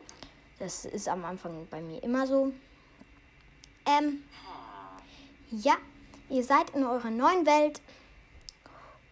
[0.58, 2.52] Das ist am Anfang bei mir immer so.
[3.86, 4.24] Ähm,
[5.50, 5.76] ja,
[6.30, 7.80] ihr seid in eurer neuen Welt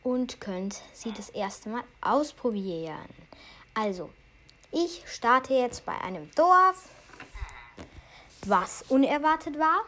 [0.03, 3.09] und könnt sie das erste Mal ausprobieren.
[3.75, 4.11] Also,
[4.73, 6.89] ich starte jetzt bei einem Dorf,
[8.47, 9.83] was unerwartet war.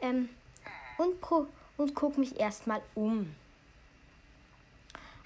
[0.00, 0.28] Ähm,
[0.98, 1.16] und,
[1.76, 3.34] und gucke mich erstmal um.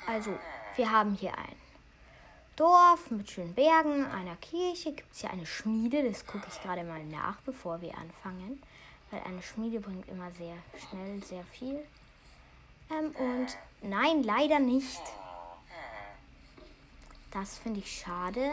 [0.06, 0.38] Also,
[0.76, 1.56] wir haben hier ein
[2.56, 4.92] Dorf mit schönen Bergen, einer Kirche.
[4.92, 6.08] Gibt es hier eine Schmiede?
[6.08, 8.62] Das gucke ich gerade mal nach, bevor wir anfangen.
[9.10, 10.56] Weil eine Schmiede bringt immer sehr
[10.88, 11.84] schnell sehr viel.
[12.90, 15.02] Ähm, und nein, leider nicht.
[17.30, 18.52] Das finde ich schade.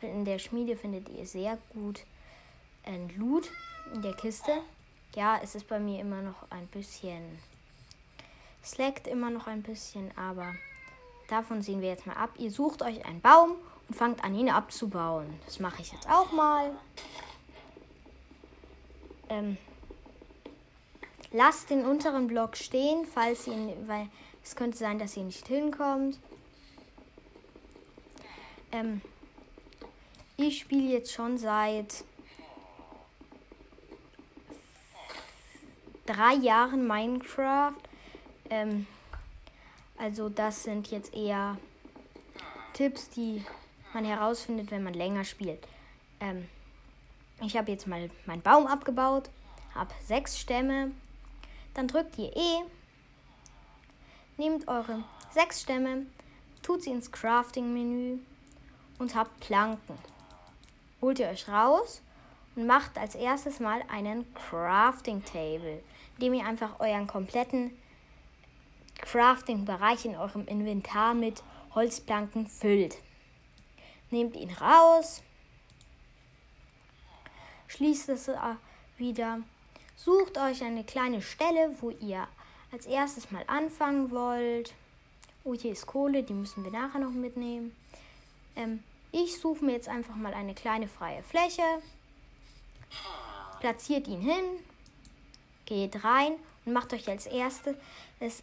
[0.00, 2.04] In der Schmiede findet ihr sehr gut
[2.84, 3.50] ein Loot
[3.94, 4.52] in der Kiste.
[5.14, 7.38] Ja, es ist bei mir immer noch ein bisschen.
[8.62, 10.54] Es leckt immer noch ein bisschen, aber
[11.28, 12.30] davon sehen wir jetzt mal ab.
[12.38, 13.52] Ihr sucht euch einen Baum
[13.88, 15.26] und fangt an, ihn abzubauen.
[15.44, 16.70] Das mache ich jetzt auch mal.
[19.28, 19.56] Ähm,
[21.32, 24.08] lasst den unteren Block stehen, falls ihr, weil
[24.42, 26.18] es könnte sein, dass ihr nicht hinkommt.
[28.72, 29.00] Ähm,
[30.36, 32.04] ich spiele jetzt schon seit
[36.04, 37.74] drei Jahren Minecraft.
[38.50, 38.86] Ähm,
[39.98, 41.58] also das sind jetzt eher
[42.72, 43.44] Tipps, die
[43.94, 45.66] man herausfindet, wenn man länger spielt.
[46.20, 46.48] Ähm,
[47.42, 49.30] ich habe jetzt mal meinen Baum abgebaut,
[49.74, 50.92] habe sechs Stämme.
[51.74, 52.62] Dann drückt ihr E,
[54.36, 56.06] nehmt eure sechs Stämme,
[56.62, 58.18] tut sie ins Crafting-Menü
[58.98, 59.98] und habt Planken.
[61.00, 62.02] Holt ihr euch raus
[62.54, 65.82] und macht als erstes mal einen Crafting Table
[66.16, 67.76] indem ihr einfach euren kompletten
[69.00, 71.42] Crafting-Bereich in eurem Inventar mit
[71.74, 72.98] Holzplanken füllt.
[74.10, 75.22] Nehmt ihn raus,
[77.66, 78.36] schließt es äh,
[78.96, 79.40] wieder,
[79.96, 82.26] sucht euch eine kleine Stelle, wo ihr
[82.72, 84.74] als erstes mal anfangen wollt.
[85.44, 87.76] Oh, hier ist Kohle, die müssen wir nachher noch mitnehmen.
[88.56, 88.82] Ähm,
[89.12, 91.62] ich suche mir jetzt einfach mal eine kleine freie Fläche,
[93.60, 94.44] platziert ihn hin,
[95.66, 96.34] Geht rein
[96.64, 97.74] und macht euch als erstes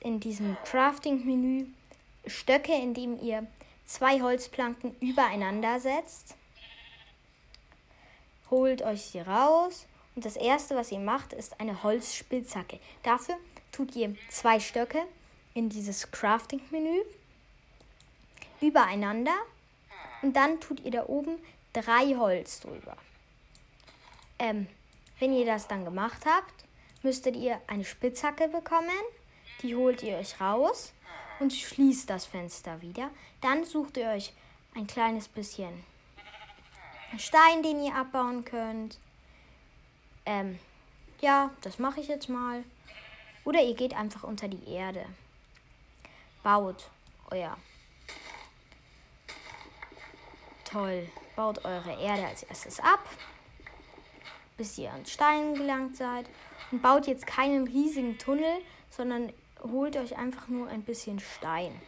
[0.01, 1.67] in diesem Crafting-Menü.
[2.27, 3.47] Stöcke, indem ihr
[3.85, 6.35] zwei Holzplanken übereinander setzt.
[8.51, 9.87] Holt euch sie raus.
[10.15, 12.79] Und das erste, was ihr macht, ist eine Holzspitzhacke.
[13.03, 13.35] Dafür
[13.71, 15.01] tut ihr zwei Stöcke
[15.53, 17.01] in dieses Crafting-Menü
[18.61, 19.35] übereinander
[20.23, 21.37] und dann tut ihr da oben
[21.73, 22.97] drei Holz drüber.
[24.39, 24.67] Ähm,
[25.19, 26.65] wenn ihr das dann gemacht habt,
[27.03, 28.89] müsstet ihr eine Spitzhacke bekommen.
[29.61, 30.93] Die holt ihr euch raus
[31.39, 33.11] und schließt das Fenster wieder.
[33.41, 34.33] Dann sucht ihr euch
[34.75, 35.83] ein kleines bisschen
[37.17, 38.97] Stein, den ihr abbauen könnt.
[40.25, 40.57] Ähm,
[41.21, 42.63] ja, das mache ich jetzt mal.
[43.43, 45.05] Oder ihr geht einfach unter die Erde.
[46.41, 46.89] Baut
[47.29, 47.57] euer.
[50.73, 51.07] Toll.
[51.35, 53.07] Baut eure Erde als erstes ab,
[54.57, 56.25] bis ihr an Stein gelangt seid
[56.71, 58.59] und baut jetzt keinen riesigen Tunnel,
[58.89, 61.79] sondern holt euch einfach nur ein bisschen Stein.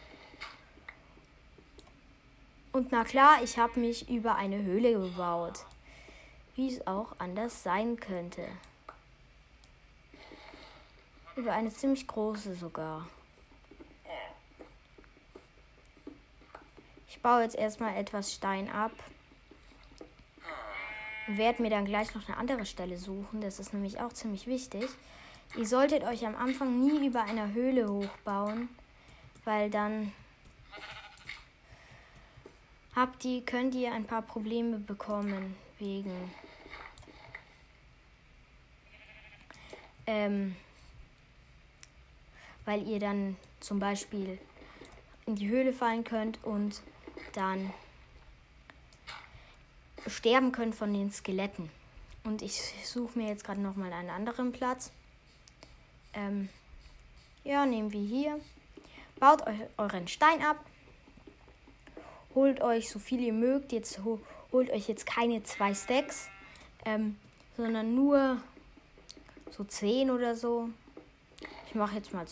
[2.74, 5.66] Und na klar, ich habe mich über eine Höhle gebaut.
[6.56, 8.48] Wie es auch anders sein könnte.
[11.36, 13.08] Über eine ziemlich große sogar.
[17.16, 18.92] Ich baue jetzt erstmal etwas Stein ab
[21.28, 23.42] werde mir dann gleich noch eine andere Stelle suchen.
[23.42, 24.88] Das ist nämlich auch ziemlich wichtig.
[25.58, 28.70] Ihr solltet euch am Anfang nie über einer Höhle hochbauen,
[29.44, 30.12] weil dann
[32.96, 36.32] habt ihr, könnt ihr ein paar Probleme bekommen wegen
[40.08, 40.56] ähm,
[42.66, 44.40] weil ihr dann zum Beispiel
[45.26, 46.82] in die Höhle fallen könnt und
[47.36, 47.74] dann
[50.08, 51.70] sterben können von den Skeletten.
[52.24, 54.92] Und ich suche mir jetzt gerade nochmal einen anderen Platz.
[56.14, 56.50] Ähm,
[57.44, 58.40] ja, nehmen wir hier.
[59.20, 60.58] Baut euch euren Stein ab.
[62.34, 63.72] Holt euch so viel ihr mögt.
[63.72, 64.00] Jetzt
[64.52, 66.28] holt euch jetzt keine zwei Stacks,
[66.86, 67.18] ähm,
[67.56, 68.42] sondern nur
[69.52, 70.70] so 10 oder so.
[71.68, 72.26] Ich mache jetzt mal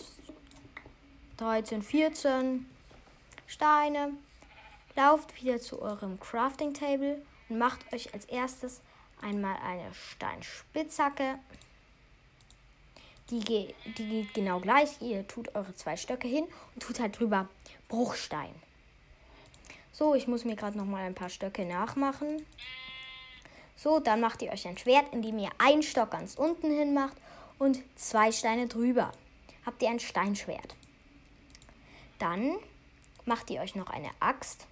[1.38, 2.66] 13, 14
[3.48, 4.14] Steine.
[4.96, 8.82] Lauft wieder zu eurem Crafting Table und macht euch als erstes
[9.22, 11.40] einmal eine Steinspitzhacke.
[13.30, 15.02] die, ge die geht genau gleich.
[15.02, 17.50] Ihr tut eure zwei Stöcke hin und tut halt drüber
[17.88, 18.54] Bruchstein.
[19.92, 22.46] So, ich muss mir gerade noch mal ein paar Stöcke nachmachen.
[23.76, 27.18] So, dann macht ihr euch ein Schwert, indem ihr einen Stock ganz unten hin macht
[27.60, 29.12] und zwei Steine drüber.
[29.66, 30.76] Habt ihr ein Steinschwert.
[32.20, 32.56] Dann
[33.26, 34.68] macht ihr euch noch eine Axt.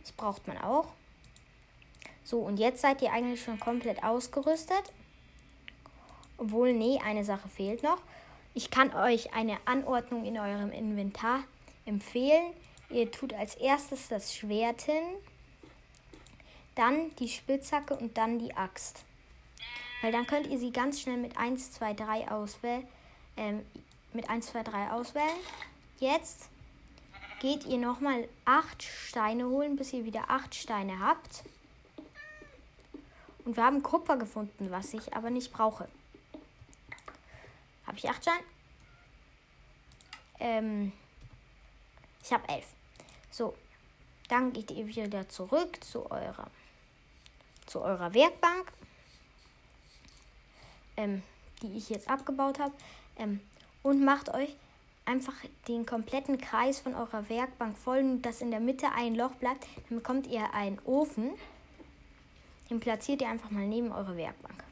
[0.00, 0.88] Das braucht man auch.
[2.24, 4.82] So, und jetzt seid ihr eigentlich schon komplett ausgerüstet.
[6.36, 8.02] Obwohl, nee, eine Sache fehlt noch.
[8.52, 11.44] Ich kann euch eine Anordnung in eurem Inventar
[11.86, 12.52] empfehlen.
[12.90, 15.02] Ihr tut als erstes das Schwert hin,
[16.74, 19.04] dann die Spitzhacke und dann die Axt.
[20.00, 22.86] Weil dann könnt ihr sie ganz schnell mit 1, 2, 3 auswählen.
[23.36, 23.64] Ähm,
[24.12, 25.36] mit 1, 2, 3 auswählen.
[25.98, 26.48] Jetzt
[27.40, 31.44] geht ihr nochmal 8 Steine holen, bis ihr wieder 8 Steine habt.
[33.44, 35.88] Und wir haben Kupfer gefunden, was ich aber nicht brauche.
[37.86, 38.44] Habe ich 8 Steine?
[40.40, 40.92] Ähm,
[42.22, 42.66] ich habe 11.
[43.30, 43.54] So,
[44.28, 46.50] dann geht ihr wieder zurück zu eurer,
[47.66, 48.72] zu eurer Werkbank,
[50.96, 51.22] ähm,
[51.62, 52.74] die ich jetzt abgebaut habe.
[53.16, 53.40] Ähm,
[53.82, 54.54] und macht euch
[55.08, 55.34] einfach
[55.66, 59.66] den kompletten Kreis von eurer Werkbank voll, dass in der Mitte ein Loch bleibt.
[59.88, 61.30] Dann bekommt ihr einen Ofen.
[62.70, 64.62] Den platziert ihr einfach mal neben eure Werkbank.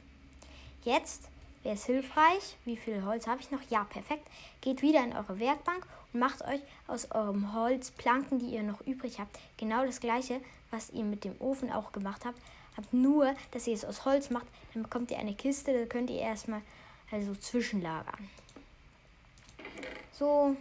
[0.84, 1.28] Jetzt
[1.62, 2.57] wäre es hilfreich.
[2.64, 3.62] Wie viel Holz habe ich noch?
[3.70, 4.28] Ja, perfekt.
[4.61, 8.82] Geht wieder in eure Werkbank und macht euch aus eurem Holz Planken, die ihr noch
[8.87, 12.39] übrig habt, genau das gleiche, was ihr mit dem Ofen auch gemacht habt.
[12.76, 16.11] Habt nur, dass ihr es aus Holz macht, dann bekommt ihr eine Kiste, da könnt
[16.11, 16.61] ihr erstmal
[17.11, 18.28] also zwischenlagern.
[20.18, 20.56] So,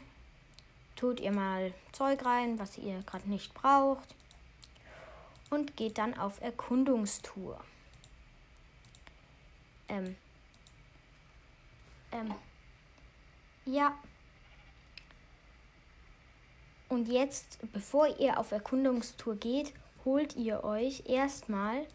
[0.98, 4.14] tut ihr mal Zeug rein, was ihr gerade nicht braucht.
[5.50, 7.58] Und geht dann auf Erkundungstour.
[9.88, 10.18] Ähm.
[12.12, 12.36] Ähm.
[13.66, 13.98] Ja.
[16.90, 21.88] Und jetzt, bevor ihr auf Erkundungstour geht, holt ihr euch erstmal,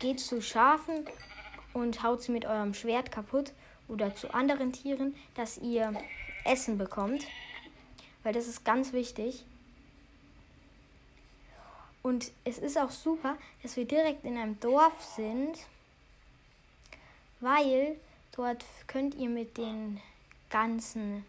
[0.00, 1.06] geht zu Schafen
[1.72, 3.52] und haut sie mit eurem Schwert kaputt
[3.90, 5.92] oder zu anderen Tieren, dass ihr
[6.44, 7.26] Essen bekommt,
[8.22, 9.44] weil das ist ganz wichtig.
[12.02, 15.58] Und es ist auch super, dass wir direkt in einem Dorf sind,
[17.40, 17.96] weil
[18.32, 20.00] dort könnt ihr mit den
[20.48, 21.24] ganzen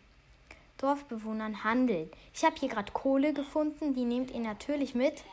[0.77, 2.09] Dorfbewohnern handeln.
[2.33, 5.23] Ich habe hier gerade Kohle gefunden, die nehmt ihr natürlich mit.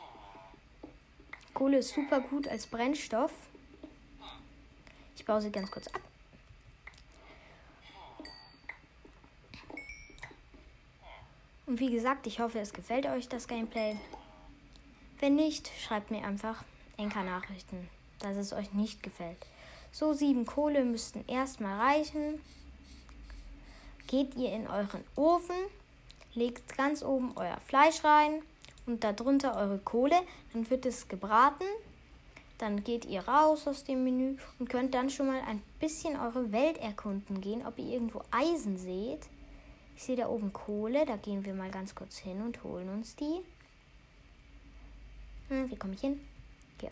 [1.53, 3.31] Kohle ist super gut als Brennstoff.
[5.15, 6.08] Ich baue sie ganz kurz ab.
[11.69, 13.95] Und wie gesagt, ich hoffe, es gefällt euch das Gameplay.
[15.19, 16.63] Wenn nicht, schreibt mir einfach
[16.97, 19.37] Enker-Nachrichten, dass es euch nicht gefällt.
[19.91, 22.41] So sieben Kohle müssten erstmal reichen.
[24.07, 25.55] Geht ihr in euren Ofen,
[26.33, 28.41] legt ganz oben euer Fleisch rein
[28.87, 30.19] und darunter eure Kohle,
[30.53, 31.65] dann wird es gebraten.
[32.57, 36.51] Dann geht ihr raus aus dem Menü und könnt dann schon mal ein bisschen eure
[36.51, 39.27] Welt erkunden gehen, ob ihr irgendwo Eisen seht.
[39.99, 41.05] Ich sehe da oben Kohle.
[41.05, 43.41] Da gehen wir mal ganz kurz hin und holen uns die.
[45.49, 46.25] Hm, wie komme ich hin?
[46.79, 46.91] Hier.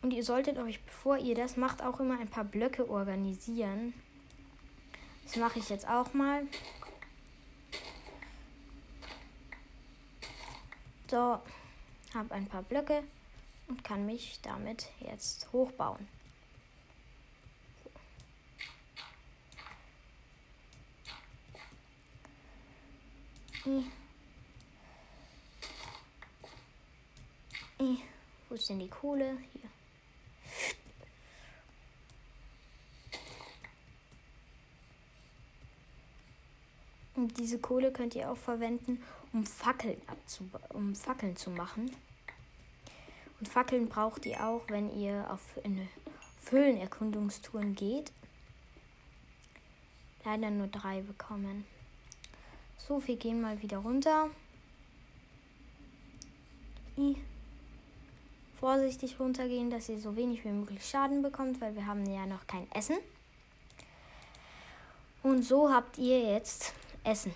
[0.00, 3.92] Und ihr solltet euch, bevor ihr das macht, auch immer ein paar Blöcke organisieren.
[5.24, 6.46] Das mache ich jetzt auch mal.
[11.10, 11.42] So,
[12.14, 13.02] habe ein paar Blöcke
[13.66, 16.08] und kann mich damit jetzt hochbauen.
[28.48, 29.36] Wo ist denn die Kohle?
[29.52, 29.70] Hier.
[37.14, 39.02] Und diese Kohle könnt ihr auch verwenden,
[39.32, 40.00] um Fackeln,
[40.70, 41.90] um Fackeln zu machen.
[43.40, 45.88] Und Fackeln braucht ihr auch, wenn ihr auf eine
[46.48, 48.12] Höhlenerkundungstouren geht.
[50.24, 51.66] Leider nur drei bekommen.
[52.88, 54.30] So, wir gehen mal wieder runter.
[56.96, 57.16] I.
[58.58, 62.46] Vorsichtig runtergehen, dass ihr so wenig wie möglich Schaden bekommt, weil wir haben ja noch
[62.46, 62.96] kein Essen.
[65.22, 66.72] Und so habt ihr jetzt
[67.04, 67.34] Essen.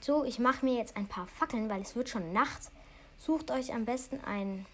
[0.00, 2.70] So, ich mache mir jetzt ein paar Fackeln, weil es wird schon Nacht.
[3.16, 4.66] Sucht euch am besten ein,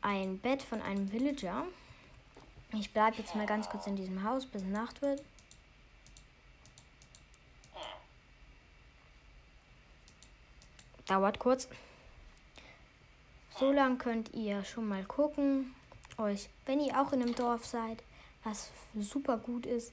[0.00, 1.66] ein Bett von einem Villager.
[2.72, 5.22] Ich bleibe jetzt mal ganz kurz in diesem Haus, bis Nacht wird.
[11.06, 11.68] Dauert kurz.
[13.58, 15.74] So lang könnt ihr schon mal gucken,
[16.18, 18.02] euch, wenn ihr auch in einem Dorf seid,
[18.44, 19.92] was super gut ist,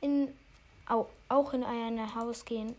[0.00, 0.28] in,
[0.86, 2.74] auch in ein Haus gehen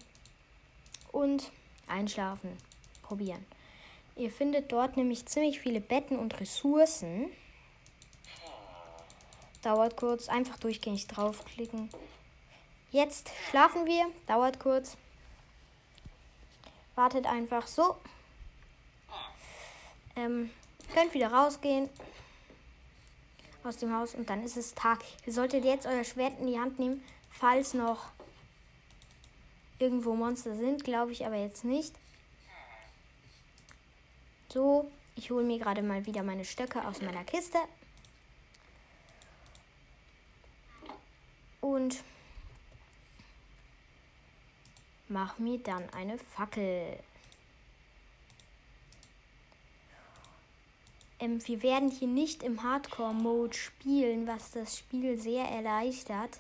[1.12, 1.52] und
[1.88, 2.58] einschlafen.
[3.02, 3.46] Probieren.
[4.16, 7.30] Ihr findet dort nämlich ziemlich viele Betten und Ressourcen.
[9.62, 11.90] Dauert kurz, einfach durchgängig draufklicken.
[12.92, 14.98] Jetzt schlafen wir, dauert kurz.
[16.96, 17.98] Wartet einfach so.
[20.16, 20.50] Ähm,
[20.94, 21.90] könnt wieder rausgehen
[23.64, 25.00] aus dem Haus und dann ist es Tag.
[25.26, 28.12] Ihr solltet jetzt euer Schwert in die Hand nehmen, falls noch
[29.80, 31.94] irgendwo Monster sind, glaube ich aber jetzt nicht.
[34.50, 37.58] So, ich hole mir gerade mal wieder meine Stöcke aus meiner Kiste.
[41.60, 41.98] Und
[45.08, 47.00] mach mir dann eine Fackel.
[51.20, 56.40] Ähm, wir werden hier nicht im Hardcore-Mode spielen, was das Spiel sehr erleichtert.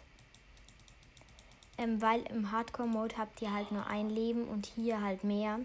[1.78, 5.59] Ähm, weil im Hardcore-Mode habt ihr halt nur ein Leben und hier halt mehr.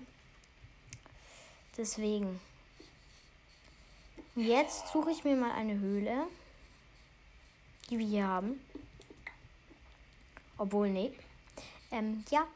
[1.77, 2.41] Deswegen.
[4.37, 6.27] Jetzt suche ich mir mal eine Höhle,
[7.89, 8.61] die wir hier haben.
[10.57, 11.13] Obwohl, nee.
[11.91, 12.47] Ähm, ja,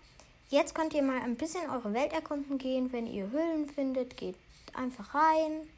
[0.49, 2.93] jetzt könnt ihr mal ein bisschen eure Welt erkunden gehen.
[2.93, 4.37] Wenn ihr Höhlen findet, geht
[4.75, 5.69] einfach rein.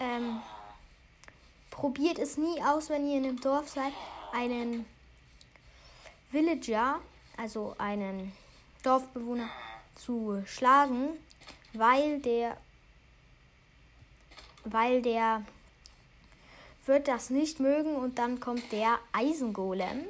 [0.00, 0.40] Ähm,
[1.70, 3.92] probiert es nie aus, wenn ihr in einem Dorf seid,
[4.32, 4.86] einen
[6.30, 7.00] Villager,
[7.36, 8.32] also einen
[8.82, 9.48] Dorfbewohner,
[9.96, 11.16] zu schlagen,
[11.72, 12.56] weil der,
[14.64, 15.42] weil der
[16.84, 20.04] wird das nicht mögen und dann kommt der Eisengolem.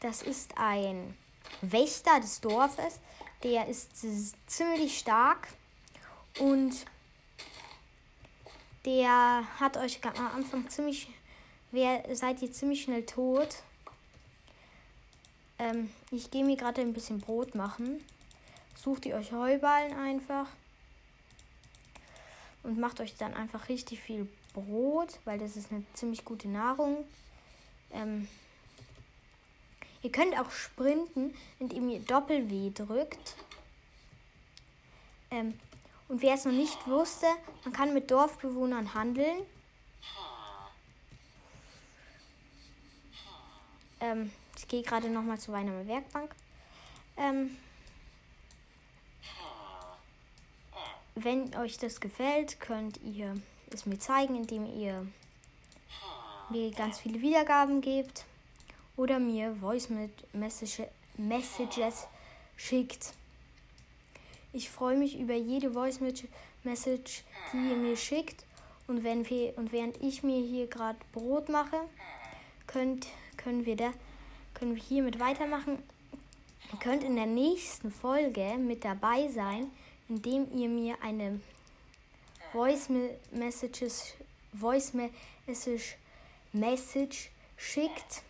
[0.00, 1.16] Das ist ein
[1.62, 3.00] Wächter des Dorfes,
[3.42, 3.92] der ist
[4.46, 5.48] ziemlich stark
[6.38, 6.86] und
[8.84, 11.08] der hat euch am Anfang ziemlich,
[11.70, 13.62] wer seid ihr ziemlich schnell tot.
[15.58, 18.02] Ähm, ich gehe mir gerade ein bisschen Brot machen.
[18.74, 20.46] Sucht ihr euch Heuballen einfach
[22.62, 27.04] und macht euch dann einfach richtig viel Brot, weil das ist eine ziemlich gute Nahrung.
[27.92, 28.28] Ähm,
[30.02, 33.36] ihr könnt auch sprinten, indem ihr Doppel-W drückt.
[35.30, 35.58] Ähm,
[36.08, 37.26] und wer es noch nicht wusste,
[37.64, 39.42] man kann mit Dorfbewohnern handeln.
[44.00, 46.34] Ähm, ich gehe gerade noch mal zu meiner Werkbank.
[47.16, 47.56] Ähm,
[51.14, 53.40] wenn euch das gefällt, könnt ihr
[53.70, 55.06] es mir zeigen, indem ihr
[56.48, 58.24] mir ganz viele Wiedergaben gebt
[59.00, 59.88] oder mir Voice
[61.16, 62.06] Messages
[62.56, 63.14] schickt.
[64.52, 66.00] Ich freue mich über jede Voice
[66.64, 68.44] Message, die ihr mir schickt.
[68.86, 71.78] Und, wenn wir, und während ich mir hier gerade Brot mache,
[72.66, 73.06] könnt,
[73.38, 73.90] können, wir da,
[74.52, 75.78] können wir hiermit weitermachen.
[76.70, 79.70] Ihr könnt in der nächsten Folge mit dabei sein,
[80.10, 81.40] indem ihr mir eine
[82.52, 82.90] Voice
[83.30, 84.12] Messages,
[84.52, 84.92] Voice
[85.46, 85.96] Message,
[86.52, 88.24] Message schickt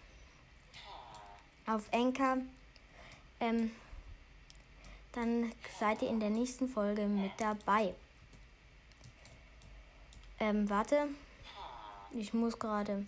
[1.74, 2.38] auf Anchor.
[3.40, 3.70] Ähm,
[5.12, 7.94] dann seid ihr in der nächsten Folge mit dabei.
[10.38, 11.08] Ähm, warte.
[12.12, 13.06] Ich muss gerade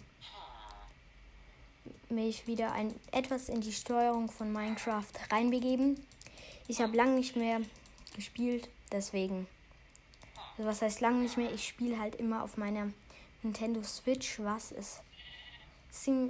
[2.08, 6.06] mich wieder ein, etwas in die Steuerung von Minecraft reinbegeben.
[6.68, 7.60] Ich habe lange nicht mehr
[8.14, 9.48] gespielt, deswegen.
[10.56, 11.52] Also was heißt lange nicht mehr?
[11.52, 12.92] Ich spiele halt immer auf meiner
[13.42, 15.00] Nintendo Switch, was es,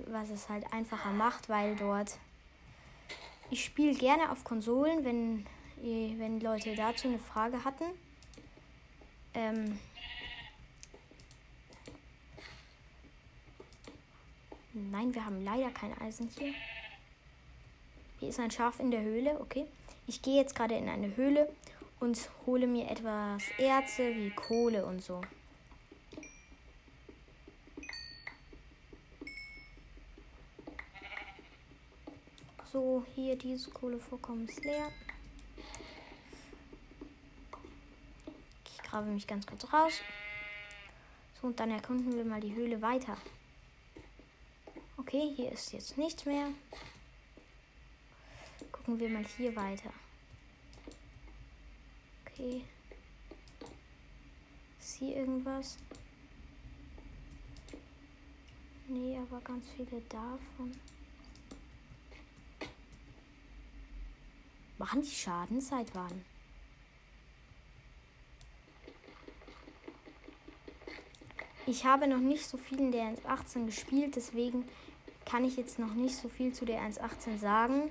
[0.09, 2.19] was es halt einfacher macht, weil dort.
[3.51, 5.47] Ich spiele gerne auf Konsolen, wenn
[5.83, 7.85] wenn Leute dazu eine Frage hatten.
[9.35, 9.79] Ähm
[14.75, 16.55] Nein, wir haben leider kein Eisen hier.
[18.21, 19.67] Hier ist ein Schaf in der Höhle, okay.
[20.07, 21.53] Ich gehe jetzt gerade in eine Höhle
[22.01, 25.21] und hole mir etwas Erze wie Kohle und so.
[32.73, 34.91] So, hier dieses Kohlevorkommen ist leer.
[38.93, 40.01] grabe mich ganz kurz raus.
[41.41, 43.17] So, und dann erkunden wir mal die Höhle weiter.
[44.99, 46.49] Okay, hier ist jetzt nichts mehr.
[48.71, 49.93] Gucken wir mal hier weiter.
[52.27, 52.65] Okay.
[54.79, 55.79] Ist hier irgendwas?
[58.89, 60.79] Nee, aber ganz viele davon.
[64.83, 66.25] Machen die Schaden seit wann?
[71.69, 74.69] Ich habe noch nicht so viel in der 1.18 gespielt, deswegen
[75.25, 77.91] kann ich jetzt noch nicht so viel zu der 1.18 sagen.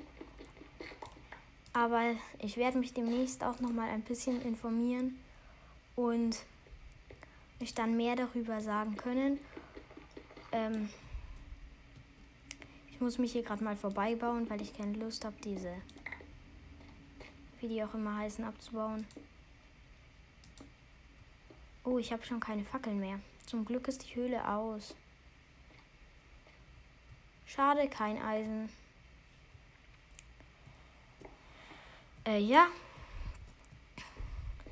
[1.72, 5.18] Aber ich werde mich demnächst auch noch mal ein bisschen informieren
[5.96, 6.44] und
[7.62, 9.40] euch dann mehr darüber sagen können.
[10.52, 10.90] Ähm
[12.92, 15.74] ich muss mich hier gerade mal vorbeibauen, weil ich keine Lust habe, diese,
[17.62, 19.06] wie die auch immer heißen, abzubauen.
[21.84, 23.20] Oh, ich habe schon keine Fackeln mehr.
[23.46, 24.96] Zum Glück ist die Höhle aus.
[27.46, 28.70] Schade, kein Eisen.
[32.26, 32.68] Äh, ja.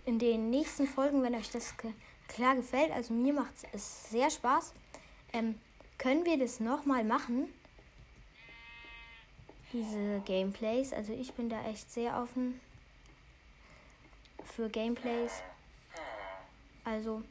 [0.05, 1.75] In den nächsten Folgen, wenn euch das
[2.27, 4.73] klar gefällt, also mir macht es sehr Spaß,
[5.33, 5.59] ähm,
[5.97, 7.49] können wir das nochmal machen.
[9.73, 10.93] Diese Gameplays.
[10.93, 12.59] Also ich bin da echt sehr offen
[14.51, 15.41] für Gameplays.
[16.83, 17.23] Also,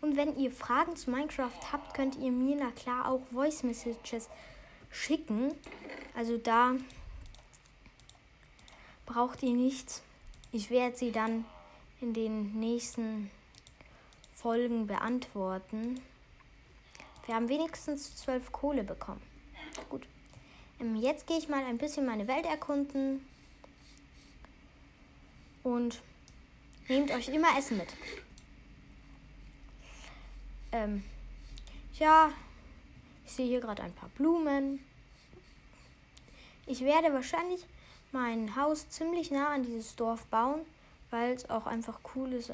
[0.00, 4.28] und wenn ihr Fragen zu Minecraft habt, könnt ihr mir na klar auch Voice Messages
[4.90, 5.54] schicken.
[6.14, 6.74] Also da
[9.06, 10.02] braucht ihr nichts.
[10.52, 11.44] Ich werde sie dann
[12.00, 13.30] in den nächsten
[14.34, 16.00] Folgen beantworten.
[17.26, 19.22] Wir haben wenigstens zwölf Kohle bekommen.
[19.88, 20.06] Gut.
[20.80, 23.26] Ähm, jetzt gehe ich mal ein bisschen meine Welt erkunden.
[25.62, 26.02] Und
[26.88, 27.88] nehmt euch immer Essen mit.
[30.72, 31.04] Ähm,
[31.98, 32.32] ja,
[33.24, 34.84] ich sehe hier gerade ein paar Blumen.
[36.66, 37.66] Ich werde wahrscheinlich
[38.12, 40.60] mein Haus ziemlich nah an dieses Dorf bauen,
[41.10, 42.50] weil es auch einfach cool ist.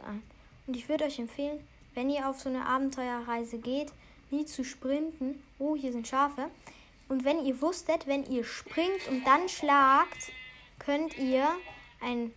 [0.67, 3.93] Und ich würde euch empfehlen, wenn ihr auf so eine Abenteuerreise geht,
[4.31, 5.43] nie zu sprinten.
[5.59, 6.51] Oh, hier sind Schafe.
[7.09, 10.33] Und wenn ihr wusstet, wenn ihr springt und dann schlagt,
[10.79, 11.49] könnt ihr
[12.01, 12.33] ein.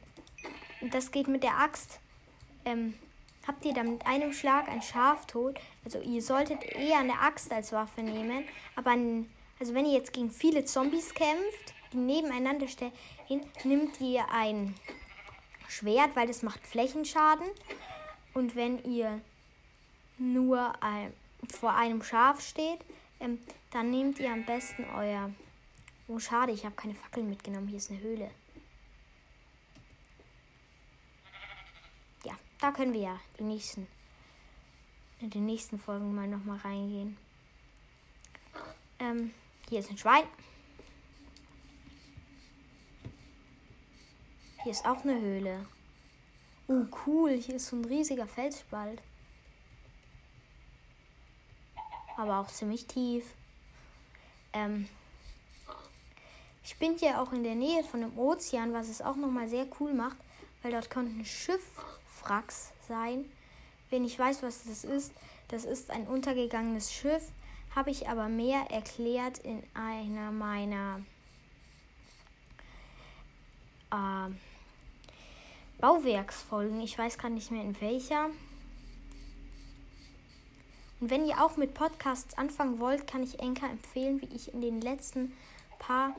[0.92, 2.00] Das geht mit der Axt.
[2.66, 2.94] Ähm,
[3.48, 5.60] habt ihr dann mit einem Schlag ein Schaf tot.
[5.86, 8.46] Also ihr solltet eher eine Axt als Waffe nehmen.
[8.76, 12.92] Aber ein, also wenn ihr jetzt gegen viele Zombies kämpft, die nebeneinander stehen,
[13.64, 14.76] nimmt ihr ein
[15.68, 17.48] Schwert, weil das macht Flächenschaden.
[18.34, 19.22] Und wenn ihr
[20.18, 21.14] nur ein,
[21.50, 22.80] vor einem Schaf steht,
[23.20, 23.40] ähm,
[23.72, 25.32] dann nehmt ihr am besten euer...
[26.08, 27.68] Oh, schade, ich habe keine Fackeln mitgenommen.
[27.68, 28.30] Hier ist eine Höhle.
[32.26, 32.34] Ja,
[32.64, 33.88] da können wir ja die nächsten,
[35.20, 37.18] in den nächsten Folgen mal nochmal reingehen.
[39.00, 39.34] Ähm,
[39.68, 40.24] hier ist ein Schwein.
[44.64, 45.66] Hier ist auch eine Höhle.
[46.70, 47.32] Oh, cool.
[47.32, 49.02] Hier ist so ein riesiger Felsspalt.
[52.16, 53.26] Aber auch ziemlich tief.
[54.54, 54.88] Ähm
[56.64, 59.68] ich bin hier auch in der Nähe von dem Ozean, was es auch nochmal sehr
[59.82, 60.16] cool macht,
[60.62, 61.26] weil dort könnten
[62.14, 63.26] Schiffwracks sein.
[63.90, 65.14] Wenn ich weiß, was das ist,
[65.50, 67.32] das ist ein untergegangenes Schiff,
[67.76, 71.02] habe ich aber mehr erklärt in einer meiner
[73.92, 74.32] äh,
[75.80, 76.82] Bauwerksfolgen.
[76.82, 78.30] Ich weiß gerade nicht mehr in welcher.
[81.00, 84.62] Und wenn ihr auch mit Podcasts anfangen wollt, kann ich Enka empfehlen, wie ich in
[84.62, 85.34] den letzten
[85.78, 86.16] paar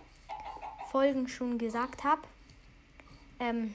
[0.90, 2.22] Folgen schon gesagt habe.
[3.40, 3.74] Ähm,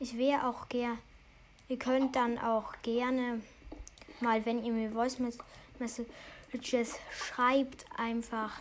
[0.00, 0.98] ich wäre auch gern,
[1.68, 3.40] ihr könnt dann auch gerne
[4.20, 5.18] mal, wenn ihr mir Voice
[5.78, 8.60] Messages schreibt, einfach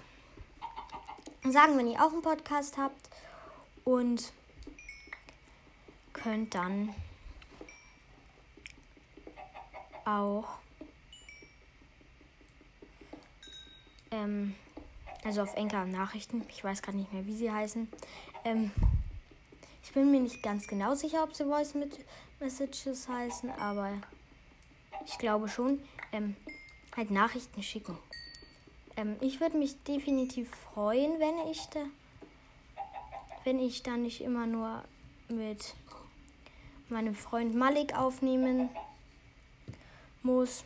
[1.44, 3.10] sagen, wenn ihr auch einen Podcast habt
[3.84, 4.32] und
[6.14, 6.94] könnt dann
[10.06, 10.58] auch
[14.12, 14.56] ähm,
[15.24, 17.90] also auf Enker Nachrichten, ich weiß gerade nicht mehr, wie sie heißen.
[18.46, 18.72] Ähm,
[19.98, 21.74] bin mir nicht ganz genau sicher, ob sie Voice
[22.40, 23.94] Messages heißen, aber
[25.08, 25.82] ich glaube schon.
[26.12, 26.36] Ähm,
[26.96, 27.98] halt Nachrichten schicken.
[28.96, 31.80] Ähm, ich würde mich definitiv freuen, wenn ich da,
[33.44, 34.84] wenn ich da nicht immer nur
[35.30, 35.74] mit
[36.90, 38.70] meinem Freund Malik aufnehmen
[40.22, 40.64] muss,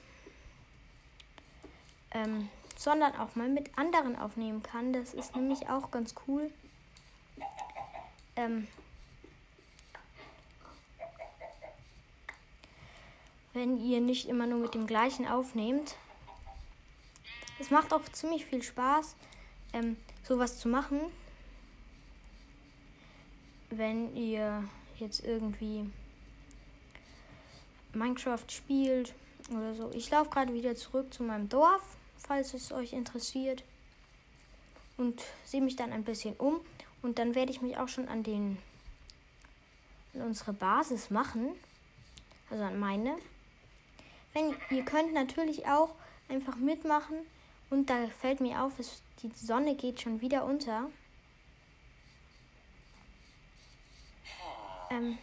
[2.11, 4.91] ähm, sondern auch mal mit anderen aufnehmen kann.
[4.91, 6.51] Das ist nämlich auch ganz cool.
[8.35, 8.67] Ähm,
[13.53, 15.95] wenn ihr nicht immer nur mit dem gleichen aufnehmt.
[17.59, 19.15] Es macht auch ziemlich viel Spaß,
[19.73, 20.99] ähm, sowas zu machen.
[23.69, 24.63] Wenn ihr
[24.99, 25.89] jetzt irgendwie
[27.93, 29.13] Minecraft spielt
[29.49, 29.91] oder so.
[29.93, 31.81] Ich laufe gerade wieder zurück zu meinem Dorf,
[32.17, 33.63] falls es euch interessiert.
[34.97, 36.59] Und sehe mich dann ein bisschen um.
[37.01, 38.57] Und dann werde ich mich auch schon an den
[40.13, 41.49] an unsere Basis machen.
[42.49, 43.17] Also an meine.
[44.33, 45.95] Wenn ihr könnt natürlich auch
[46.29, 47.17] einfach mitmachen
[47.69, 50.89] und da fällt mir auf, es, die Sonne geht schon wieder unter.
[54.89, 55.17] Ähm,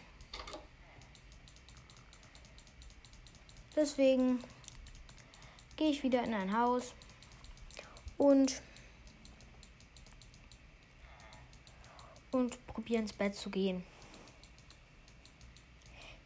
[3.75, 4.43] deswegen
[5.77, 6.93] gehe ich wieder in ein Haus
[8.17, 8.61] und
[12.31, 13.83] und probiere ins Bett zu gehen.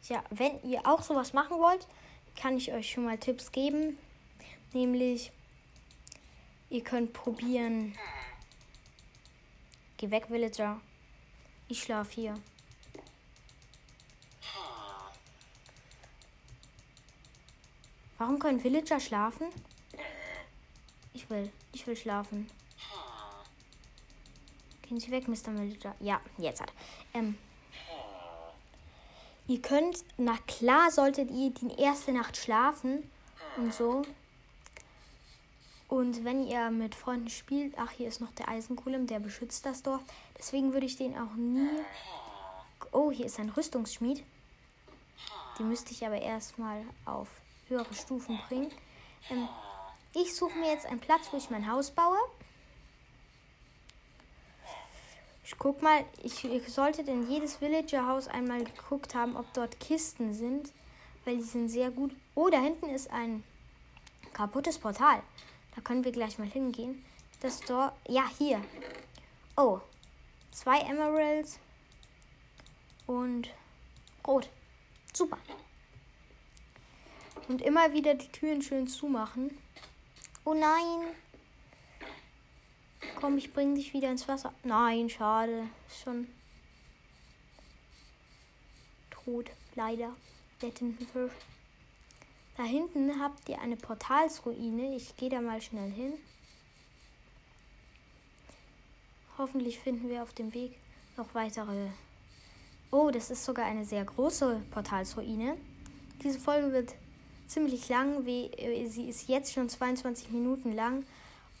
[0.08, 1.86] Ja, wenn ihr auch sowas machen wollt,
[2.36, 3.98] kann ich euch schon mal Tipps geben.
[4.72, 5.32] Nämlich,
[6.70, 7.96] ihr könnt probieren.
[9.96, 10.80] Geh weg, Villager.
[11.68, 12.34] Ich schlafe hier.
[18.18, 19.48] Warum können Villager schlafen?
[21.12, 22.48] Ich will, ich will schlafen.
[24.82, 25.56] Gehen Sie weg, Mr.
[25.56, 25.94] Villager.
[26.00, 26.72] Ja, jetzt hat.
[27.14, 27.36] Ähm,
[29.46, 33.10] ihr könnt, na klar solltet ihr die erste Nacht schlafen
[33.56, 34.02] und so.
[35.88, 39.82] Und wenn ihr mit Freunden spielt, ach, hier ist noch der Eisengolem, der beschützt das
[39.82, 40.02] Dorf.
[40.38, 41.68] Deswegen würde ich den auch nie.
[42.90, 44.24] Oh, hier ist ein Rüstungsschmied.
[45.58, 47.28] Die müsste ich aber erstmal auf
[47.68, 48.72] höhere Stufen bringen.
[49.30, 49.48] Ähm,
[50.14, 52.18] ich suche mir jetzt einen Platz, wo ich mein Haus baue.
[55.46, 60.32] Ich guck mal, ich, ich solltet in jedes Villager-Haus einmal geguckt haben, ob dort Kisten
[60.32, 60.72] sind,
[61.26, 62.16] weil die sind sehr gut.
[62.34, 63.44] Oh, da hinten ist ein
[64.32, 65.22] kaputtes Portal.
[65.74, 67.04] Da können wir gleich mal hingehen.
[67.40, 68.62] Das Tor, ja, hier.
[69.54, 69.80] Oh,
[70.50, 71.58] zwei Emeralds
[73.06, 73.50] und
[74.26, 74.48] rot.
[75.12, 75.36] Super.
[77.48, 79.58] Und immer wieder die Türen schön zumachen.
[80.46, 81.14] Oh nein.
[83.24, 84.52] Komm, ich bring dich wieder ins Wasser.
[84.64, 85.66] Nein, schade.
[85.88, 86.28] Ist schon
[89.08, 89.50] tot.
[89.74, 90.14] Leider.
[90.60, 91.32] Der Tintenfisch.
[92.58, 94.94] Da hinten habt ihr eine Portalsruine.
[94.94, 96.12] Ich gehe da mal schnell hin.
[99.38, 100.76] Hoffentlich finden wir auf dem Weg
[101.16, 101.88] noch weitere.
[102.90, 105.56] Oh, das ist sogar eine sehr große Portalsruine.
[106.22, 106.94] Diese Folge wird
[107.46, 108.26] ziemlich lang.
[108.26, 111.06] Äh, sie ist jetzt schon 22 Minuten lang.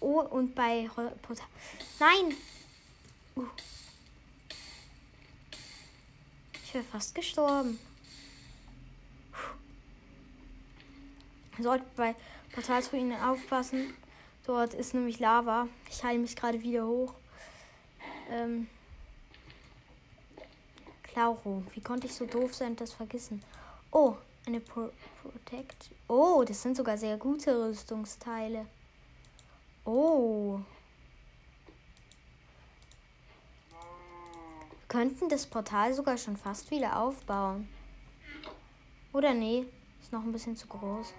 [0.04, 0.90] Oh, und bei
[1.22, 1.46] Portal.
[1.98, 2.36] Nein!
[3.36, 3.46] Uh.
[6.62, 7.78] Ich wäre fast gestorben.
[11.58, 12.14] Sollte bei
[12.52, 13.94] Portalsruinen aufpassen.
[14.44, 15.68] Dort ist nämlich Lava.
[15.88, 17.14] Ich heile mich gerade wieder hoch.
[18.28, 18.68] Ähm.
[21.02, 21.62] Clauro.
[21.72, 23.42] Wie konnte ich so doof sein und das vergessen?
[23.90, 24.16] Oh,
[24.46, 24.90] eine Pro
[25.22, 25.88] Protect.
[26.08, 28.66] Oh, das sind sogar sehr gute Rüstungsteile.
[29.84, 30.60] Oh.
[34.70, 37.68] Wir könnten das Portal sogar schon fast wieder aufbauen.
[39.12, 39.66] Oder nee,
[40.00, 41.12] ist noch ein bisschen zu groß.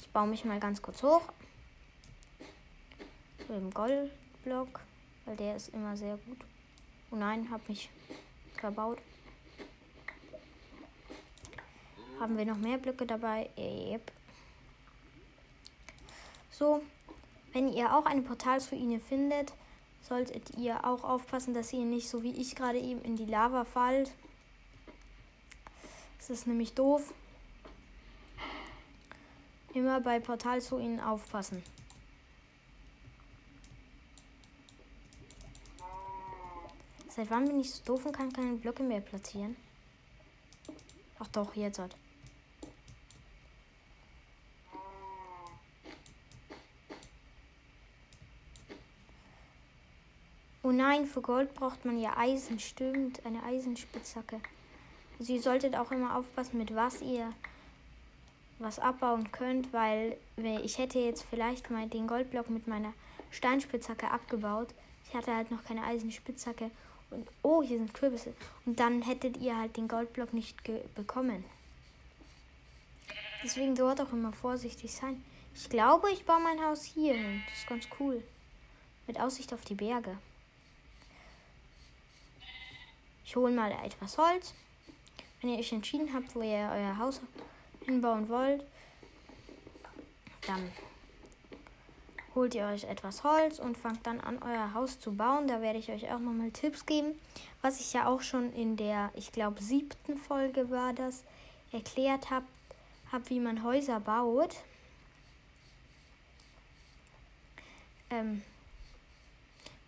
[0.00, 1.22] Ich baue mich mal ganz kurz hoch.
[3.46, 4.80] So im Goldblock,
[5.24, 6.38] weil der ist immer sehr gut.
[7.10, 7.88] Oh nein, hab mich
[8.54, 8.98] verbaut.
[12.18, 13.50] Haben wir noch mehr Blöcke dabei?
[13.56, 14.10] Yep.
[16.50, 16.82] So,
[17.56, 19.54] wenn ihr auch eine Portalsruine findet,
[20.02, 23.64] solltet ihr auch aufpassen, dass ihr nicht so wie ich gerade eben in die Lava
[23.64, 24.12] fallt.
[26.18, 27.14] Das ist nämlich doof.
[29.72, 31.62] Immer bei Portalsruinen aufpassen.
[37.08, 39.56] Seit wann bin ich so doof und kann keine Blöcke mehr platzieren?
[41.18, 41.96] Ach doch, jetzt hat.
[50.66, 54.40] Oh nein, für Gold braucht man ja Eisen, stimmt, eine Eisenspitzhacke.
[55.16, 57.32] Also ihr solltet auch immer aufpassen, mit was ihr
[58.58, 60.16] was abbauen könnt, weil
[60.64, 62.94] ich hätte jetzt vielleicht mal den Goldblock mit meiner
[63.30, 64.66] Steinspitzhacke abgebaut.
[65.08, 66.72] Ich hatte halt noch keine Eisenspitzhacke.
[67.10, 68.34] Und oh, hier sind Kürbisse.
[68.64, 70.56] Und dann hättet ihr halt den Goldblock nicht
[70.96, 71.44] bekommen.
[73.44, 75.22] Deswegen dort auch immer vorsichtig sein.
[75.54, 77.44] Ich glaube, ich baue mein Haus hier hin.
[77.48, 78.20] Das ist ganz cool.
[79.06, 80.18] Mit Aussicht auf die Berge.
[83.26, 84.54] Ich hole mal etwas Holz.
[85.40, 87.20] Wenn ihr euch entschieden habt, wo ihr euer Haus
[87.84, 88.64] hinbauen wollt,
[90.46, 90.70] dann
[92.36, 95.48] holt ihr euch etwas Holz und fangt dann an, euer Haus zu bauen.
[95.48, 97.18] Da werde ich euch auch nochmal Tipps geben,
[97.62, 101.24] was ich ja auch schon in der, ich glaube, siebten Folge war das,
[101.72, 102.46] erklärt habe,
[103.10, 104.54] hab, wie man Häuser baut.
[108.08, 108.42] Ähm,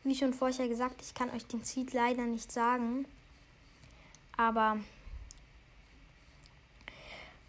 [0.02, 3.06] wie schon vorher gesagt, ich kann euch den Seed leider nicht sagen.
[4.38, 4.78] Aber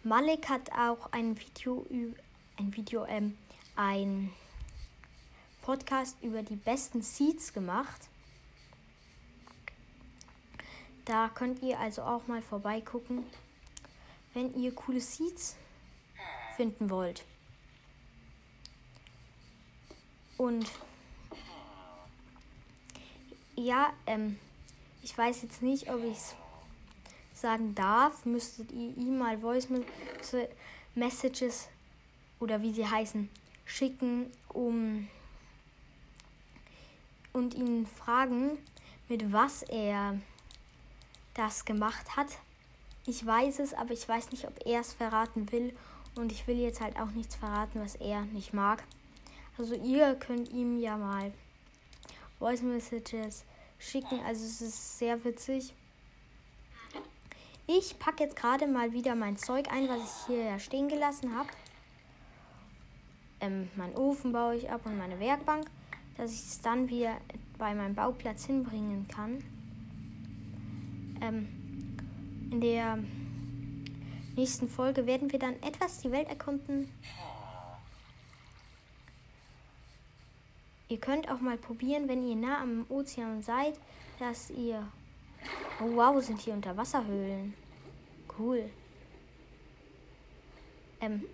[0.02, 1.86] Malik hat auch ein Video,
[2.58, 3.38] ein Video, ähm,
[3.76, 4.32] ein
[5.62, 8.08] Podcast über die besten Seeds gemacht.
[11.04, 13.24] Da könnt ihr also auch mal vorbeigucken,
[14.34, 15.56] wenn ihr coole Seeds
[16.56, 17.24] finden wollt.
[20.36, 20.66] Und
[23.54, 24.40] ja, ähm,
[25.02, 26.34] ich weiß jetzt nicht, ob ich es
[27.40, 28.24] sagen darf.
[28.24, 29.68] Müsstet ihr ihm mal Voice
[30.94, 31.68] Messages
[32.38, 33.28] oder wie sie heißen
[33.64, 35.08] schicken, um
[37.32, 38.58] und ihn fragen,
[39.08, 40.18] mit was er
[41.34, 42.38] das gemacht hat.
[43.06, 45.74] Ich weiß es, aber ich weiß nicht, ob er es verraten will.
[46.16, 48.82] Und ich will jetzt halt auch nichts verraten, was er nicht mag.
[49.56, 51.32] Also ihr könnt ihm ja mal
[52.38, 53.44] Voice Messages
[53.78, 54.20] schicken.
[54.26, 55.72] Also es ist sehr witzig.
[57.66, 61.48] Ich packe jetzt gerade mal wieder mein Zeug ein, was ich hier stehen gelassen habe.
[63.40, 65.66] Ähm, meinen Ofen baue ich ab und meine Werkbank,
[66.16, 67.16] dass ich es dann wieder
[67.58, 69.42] bei meinem Bauplatz hinbringen kann.
[71.22, 71.48] Ähm,
[72.50, 72.98] in der
[74.36, 76.88] nächsten Folge werden wir dann etwas die Welt erkunden.
[80.88, 83.78] Ihr könnt auch mal probieren, wenn ihr nah am Ozean seid,
[84.18, 84.86] dass ihr.
[85.80, 87.54] Oh wow, sind hier Unterwasserhöhlen.
[88.38, 88.70] Cool.
[91.00, 91.24] Ähm.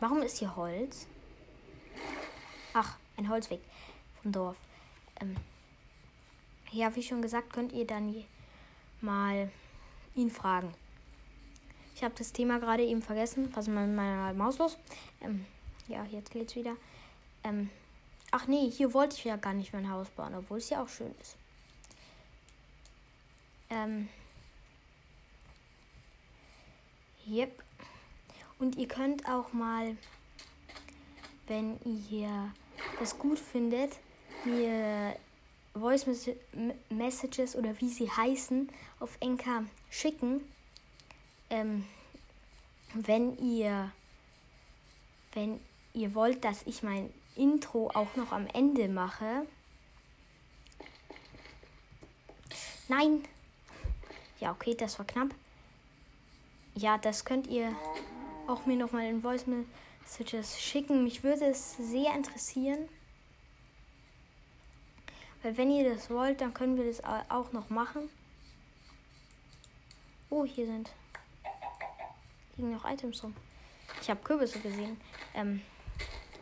[0.00, 1.06] Warum ist hier Holz?
[2.74, 3.60] Ach, ein Holzweg
[4.20, 4.56] vom Dorf.
[5.20, 5.36] Ähm.
[6.70, 8.24] Ja, wie schon gesagt, könnt ihr dann
[9.00, 9.50] mal
[10.14, 10.72] ihn fragen.
[11.94, 13.50] Ich habe das Thema gerade eben vergessen.
[13.54, 14.78] Was ist mit meiner Maus los?
[15.20, 15.44] Ähm,
[15.88, 16.76] ja, jetzt geht's wieder.
[17.44, 17.70] Ähm,
[18.30, 20.88] ach nee, hier wollte ich ja gar nicht mein Haus bauen, obwohl es ja auch
[20.88, 21.36] schön ist.
[23.72, 24.08] Ähm,
[27.26, 27.62] yep.
[28.58, 29.96] Und ihr könnt auch mal,
[31.46, 31.80] wenn
[32.10, 32.52] ihr
[33.00, 33.92] das gut findet,
[34.44, 35.16] mir
[35.74, 36.06] Voice
[36.90, 38.68] Messages oder wie sie heißen
[39.00, 40.42] auf Enka schicken.
[41.48, 41.86] Ähm,
[42.94, 43.90] wenn ihr
[45.32, 45.60] wenn
[45.94, 49.46] ihr wollt, dass ich mein Intro auch noch am Ende mache.
[52.88, 53.24] Nein.
[54.42, 55.28] Ja, okay, das war knapp.
[56.74, 57.76] Ja, das könnt ihr
[58.48, 61.04] auch mir nochmal in Voice Messages schicken.
[61.04, 62.88] Mich würde es sehr interessieren.
[65.44, 68.08] Weil wenn ihr das wollt, dann können wir das auch noch machen.
[70.28, 70.90] Oh, hier sind
[72.56, 73.36] liegen noch Items rum.
[74.00, 75.00] Ich habe Kürbisse gesehen.
[75.36, 75.62] Ähm,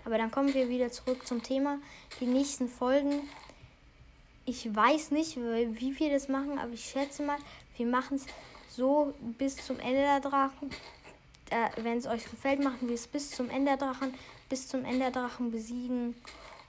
[0.06, 1.78] aber dann kommen wir wieder zurück zum Thema.
[2.18, 3.28] Die nächsten Folgen.
[4.46, 7.38] Ich weiß nicht, wie wir das machen, aber ich schätze mal,
[7.80, 8.26] wir machen es
[8.68, 10.70] so bis zum Ende der Drachen.
[11.48, 14.14] Äh, Wenn es euch gefällt, machen wir es bis zum Ende der Drachen,
[14.50, 16.14] bis zum Ende der Drachen besiegen.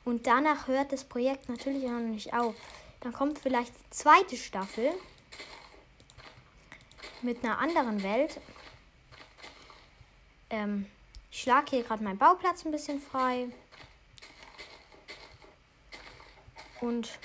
[0.06, 2.56] Und danach hört das Projekt natürlich auch noch nicht auf.
[3.02, 4.90] Dann kommt vielleicht die zweite Staffel
[7.22, 8.40] mit einer anderen Welt.
[10.50, 10.86] Ähm,
[11.30, 13.50] ich schlage hier gerade meinen Bauplatz ein bisschen frei.
[16.80, 17.20] Und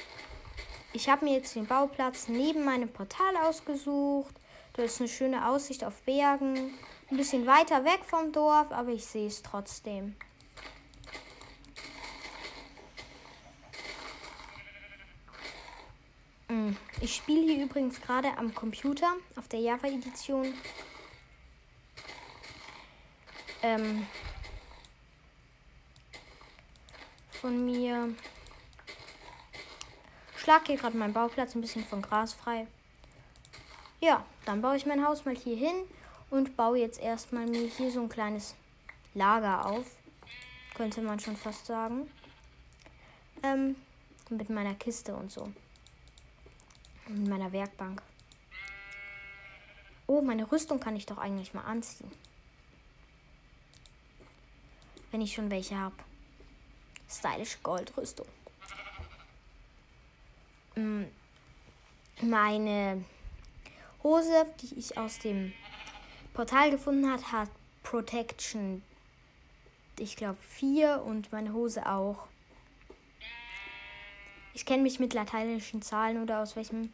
[0.96, 4.34] ich habe mir jetzt den Bauplatz neben meinem Portal ausgesucht.
[4.72, 6.72] Da ist eine schöne Aussicht auf Bergen.
[7.10, 10.16] Ein bisschen weiter weg vom Dorf, aber ich sehe es trotzdem.
[16.48, 16.70] Mm,
[17.02, 20.54] ich spiele hier übrigens gerade am Computer auf der Java-Edition
[23.62, 24.06] ähm,
[27.32, 28.14] von mir.
[30.46, 32.68] Schlag hier gerade meinen Bauplatz ein bisschen von Gras frei.
[34.00, 35.74] Ja, dann baue ich mein Haus mal hier hin
[36.30, 38.54] und baue jetzt erstmal mir hier so ein kleines
[39.14, 39.86] Lager auf.
[40.76, 42.08] Könnte man schon fast sagen.
[43.42, 43.74] Ähm,
[44.30, 45.50] mit meiner Kiste und so.
[47.08, 48.00] Mit meiner Werkbank.
[50.06, 52.12] Oh, meine Rüstung kann ich doch eigentlich mal anziehen
[55.16, 55.96] wenn ich schon welche habe.
[57.08, 58.26] Stylische Goldrüstung.
[60.76, 61.04] Mm,
[62.22, 63.04] meine
[64.02, 65.52] Hose, die ich aus dem
[66.34, 67.50] Portal gefunden habe, hat
[67.82, 68.82] Protection,
[69.98, 72.26] ich glaube, 4 und meine Hose auch.
[74.52, 76.92] Ich kenne mich mit lateinischen Zahlen oder aus welchem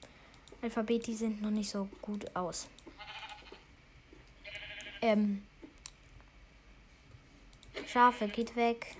[0.62, 2.68] Alphabet die sind noch nicht so gut aus.
[5.00, 5.42] Ähm,
[7.86, 8.96] Schafe, geht weg.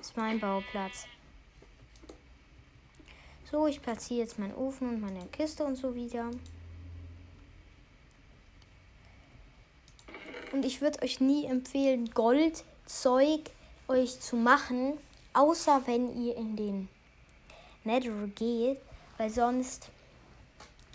[0.00, 1.06] Ist mein Bauplatz.
[3.50, 6.30] So, ich platziere jetzt meinen Ofen und meine Kiste und so wieder.
[10.52, 13.40] Und ich würde euch nie empfehlen, Goldzeug
[13.86, 14.98] euch zu machen,
[15.32, 16.88] außer wenn ihr in den
[17.84, 18.80] Nether geht,
[19.16, 19.88] weil sonst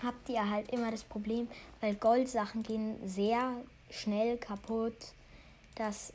[0.04, 1.48] habt ihr halt immer das Problem,
[1.82, 3.56] weil Goldsachen gehen sehr
[3.90, 5.14] schnell kaputt,
[5.74, 6.14] dass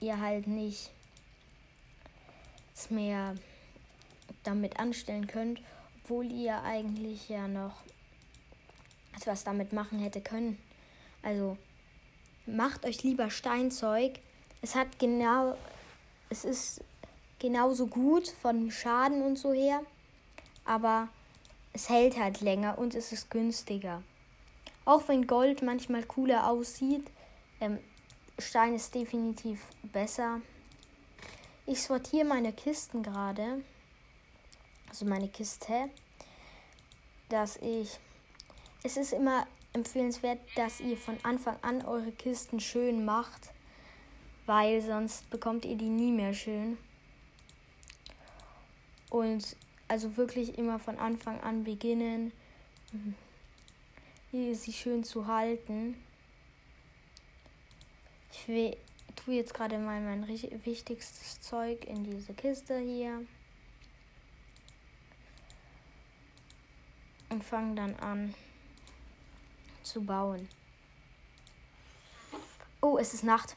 [0.00, 0.90] ihr halt nicht
[2.90, 3.34] mehr
[4.44, 5.60] damit anstellen könnt,
[6.02, 7.82] obwohl ihr eigentlich ja noch
[9.16, 10.58] etwas damit machen hätte können.
[11.22, 11.56] Also
[12.46, 14.18] macht euch lieber Steinzeug.
[14.60, 15.56] Es hat genau,
[16.30, 16.82] es ist
[17.38, 19.82] genauso gut von Schaden und so her,
[20.64, 21.08] aber
[21.72, 24.02] es hält halt länger und es ist günstiger.
[24.84, 27.08] Auch wenn Gold manchmal cooler aussieht,
[27.60, 27.78] ähm,
[28.38, 30.40] Stein ist definitiv besser.
[31.66, 33.62] Ich sortiere meine Kisten gerade,
[34.92, 35.88] also meine Kiste,
[37.30, 37.98] dass ich.
[38.82, 43.52] Es ist immer empfehlenswert, dass ihr von Anfang an eure Kisten schön macht,
[44.44, 46.76] weil sonst bekommt ihr die nie mehr schön.
[49.08, 49.56] Und
[49.88, 52.32] also wirklich immer von Anfang an beginnen,
[54.30, 55.96] sie schön zu halten.
[58.30, 58.76] Ich
[59.16, 63.24] tue jetzt gerade mal mein wichtigstes Zeug in diese Kiste hier.
[67.32, 68.34] Und fange dann an
[69.82, 70.50] zu bauen.
[72.82, 73.56] Oh, es ist Nacht.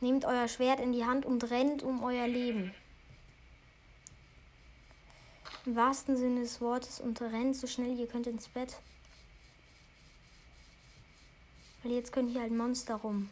[0.00, 2.74] Nehmt euer Schwert in die Hand und rennt um euer Leben.
[5.64, 8.80] Im wahrsten Sinne des Wortes und rennt so schnell ihr könnt ins Bett.
[11.84, 13.30] Weil jetzt können hier halt Monster rum.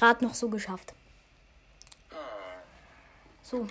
[0.00, 0.94] Gerade noch so geschafft.
[3.42, 3.66] So.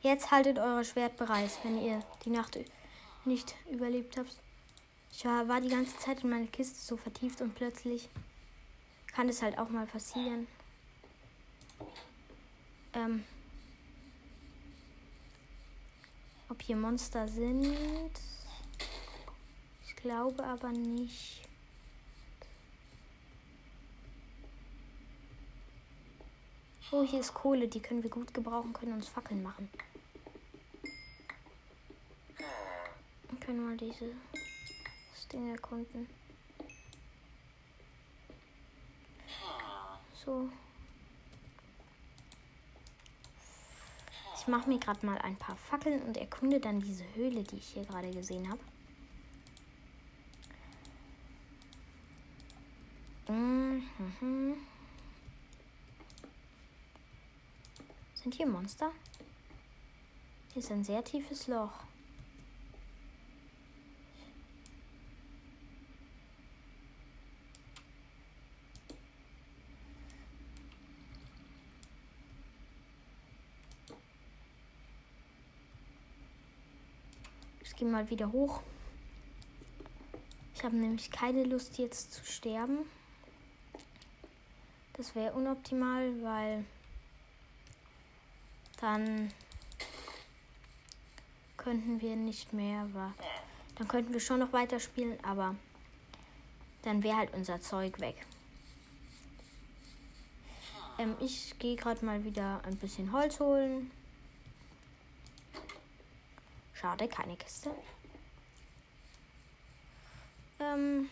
[0.00, 2.58] Jetzt haltet euer Schwert bereit, wenn ihr die Nacht
[3.26, 4.34] nicht überlebt habt.
[5.10, 8.08] Ich war die ganze Zeit in meine Kiste so vertieft und plötzlich
[9.14, 10.48] kann es halt auch mal passieren.
[12.94, 13.24] Ähm,
[16.48, 17.76] ob hier Monster sind?
[19.84, 21.41] Ich glaube aber nicht.
[26.94, 29.70] Oh, hier ist Kohle, die können wir gut gebrauchen, können uns Fackeln machen.
[33.30, 34.10] Wir können mal diese
[35.32, 36.06] Ding erkunden.
[40.22, 40.50] So.
[44.36, 47.68] Ich mache mir gerade mal ein paar Fackeln und erkunde dann diese Höhle, die ich
[47.68, 48.60] hier gerade gesehen habe.
[53.32, 54.56] Mhm.
[58.22, 58.92] Sind hier Monster?
[60.52, 61.72] Hier ist ein sehr tiefes Loch.
[77.82, 78.62] gehe mal wieder hoch.
[80.54, 82.78] Ich habe nämlich keine Lust jetzt zu sterben.
[84.92, 86.64] Das wäre unoptimal, weil
[88.82, 89.32] dann
[91.56, 92.88] könnten wir nicht mehr,
[93.76, 95.54] dann könnten wir schon noch weiterspielen, aber
[96.82, 98.16] dann wäre halt unser Zeug weg.
[100.98, 103.92] Ähm, ich gehe gerade mal wieder ein bisschen Holz holen.
[106.74, 107.70] Schade, keine Kiste.
[110.58, 111.08] Ähm,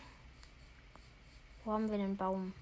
[1.63, 2.53] wo haben wir den Baum?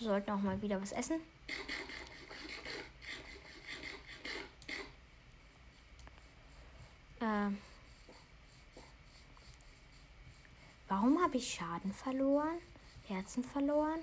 [0.00, 1.20] Wir sollten auch mal wieder was essen.
[7.20, 7.58] Ähm,
[10.88, 12.60] warum habe ich Schaden verloren?
[13.08, 14.00] Herzen verloren?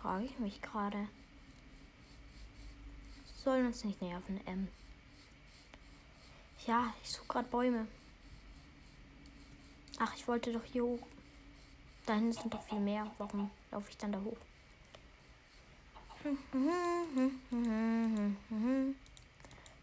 [0.00, 1.08] frage ich mich gerade.
[3.36, 4.66] Sollen uns nicht nerven, M.
[6.68, 7.88] Ja, ich suche gerade Bäume.
[9.98, 11.06] Ach, ich wollte doch hier hoch.
[12.04, 13.10] Da hinten sind doch viel mehr.
[13.16, 14.36] Warum laufe ich dann da hoch?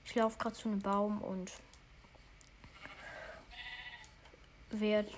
[0.06, 1.52] Ich laufe gerade zu einem Baum und
[4.70, 5.10] werde.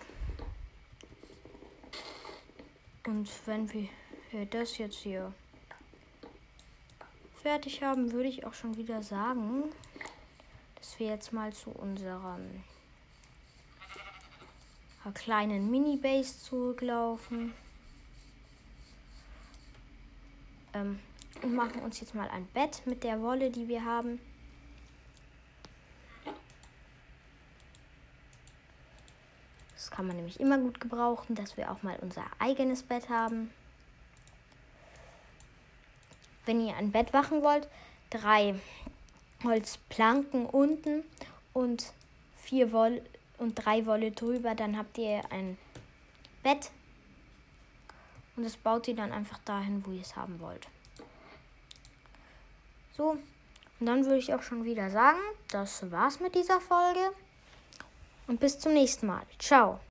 [3.06, 3.90] Und wenn wir
[4.32, 5.34] wir das jetzt hier
[7.42, 9.64] fertig haben, würde ich auch schon wieder sagen,
[10.88, 12.64] dass wir jetzt mal zu unserem
[15.14, 17.54] kleinen Mini-Base zurücklaufen.
[20.74, 21.00] Ähm,
[21.42, 24.20] und machen uns jetzt mal ein Bett mit der Wolle, die wir haben.
[29.74, 33.52] Das kann man nämlich immer gut gebrauchen, dass wir auch mal unser eigenes Bett haben.
[36.46, 37.68] Wenn ihr ein Bett machen wollt,
[38.10, 38.56] drei
[39.44, 41.04] Holzplanken unten
[41.54, 41.94] und
[42.36, 43.04] vier Wolle
[43.38, 45.58] und drei Wolle drüber, dann habt ihr ein
[46.44, 46.72] Bett
[48.36, 50.68] und das baut ihr dann einfach dahin, wo ihr es haben wollt.
[52.96, 53.18] So,
[53.80, 55.20] und dann würde ich auch schon wieder sagen,
[55.50, 57.12] das war's mit dieser Folge.
[58.28, 59.24] Und bis zum nächsten Mal.
[59.40, 59.80] Ciao.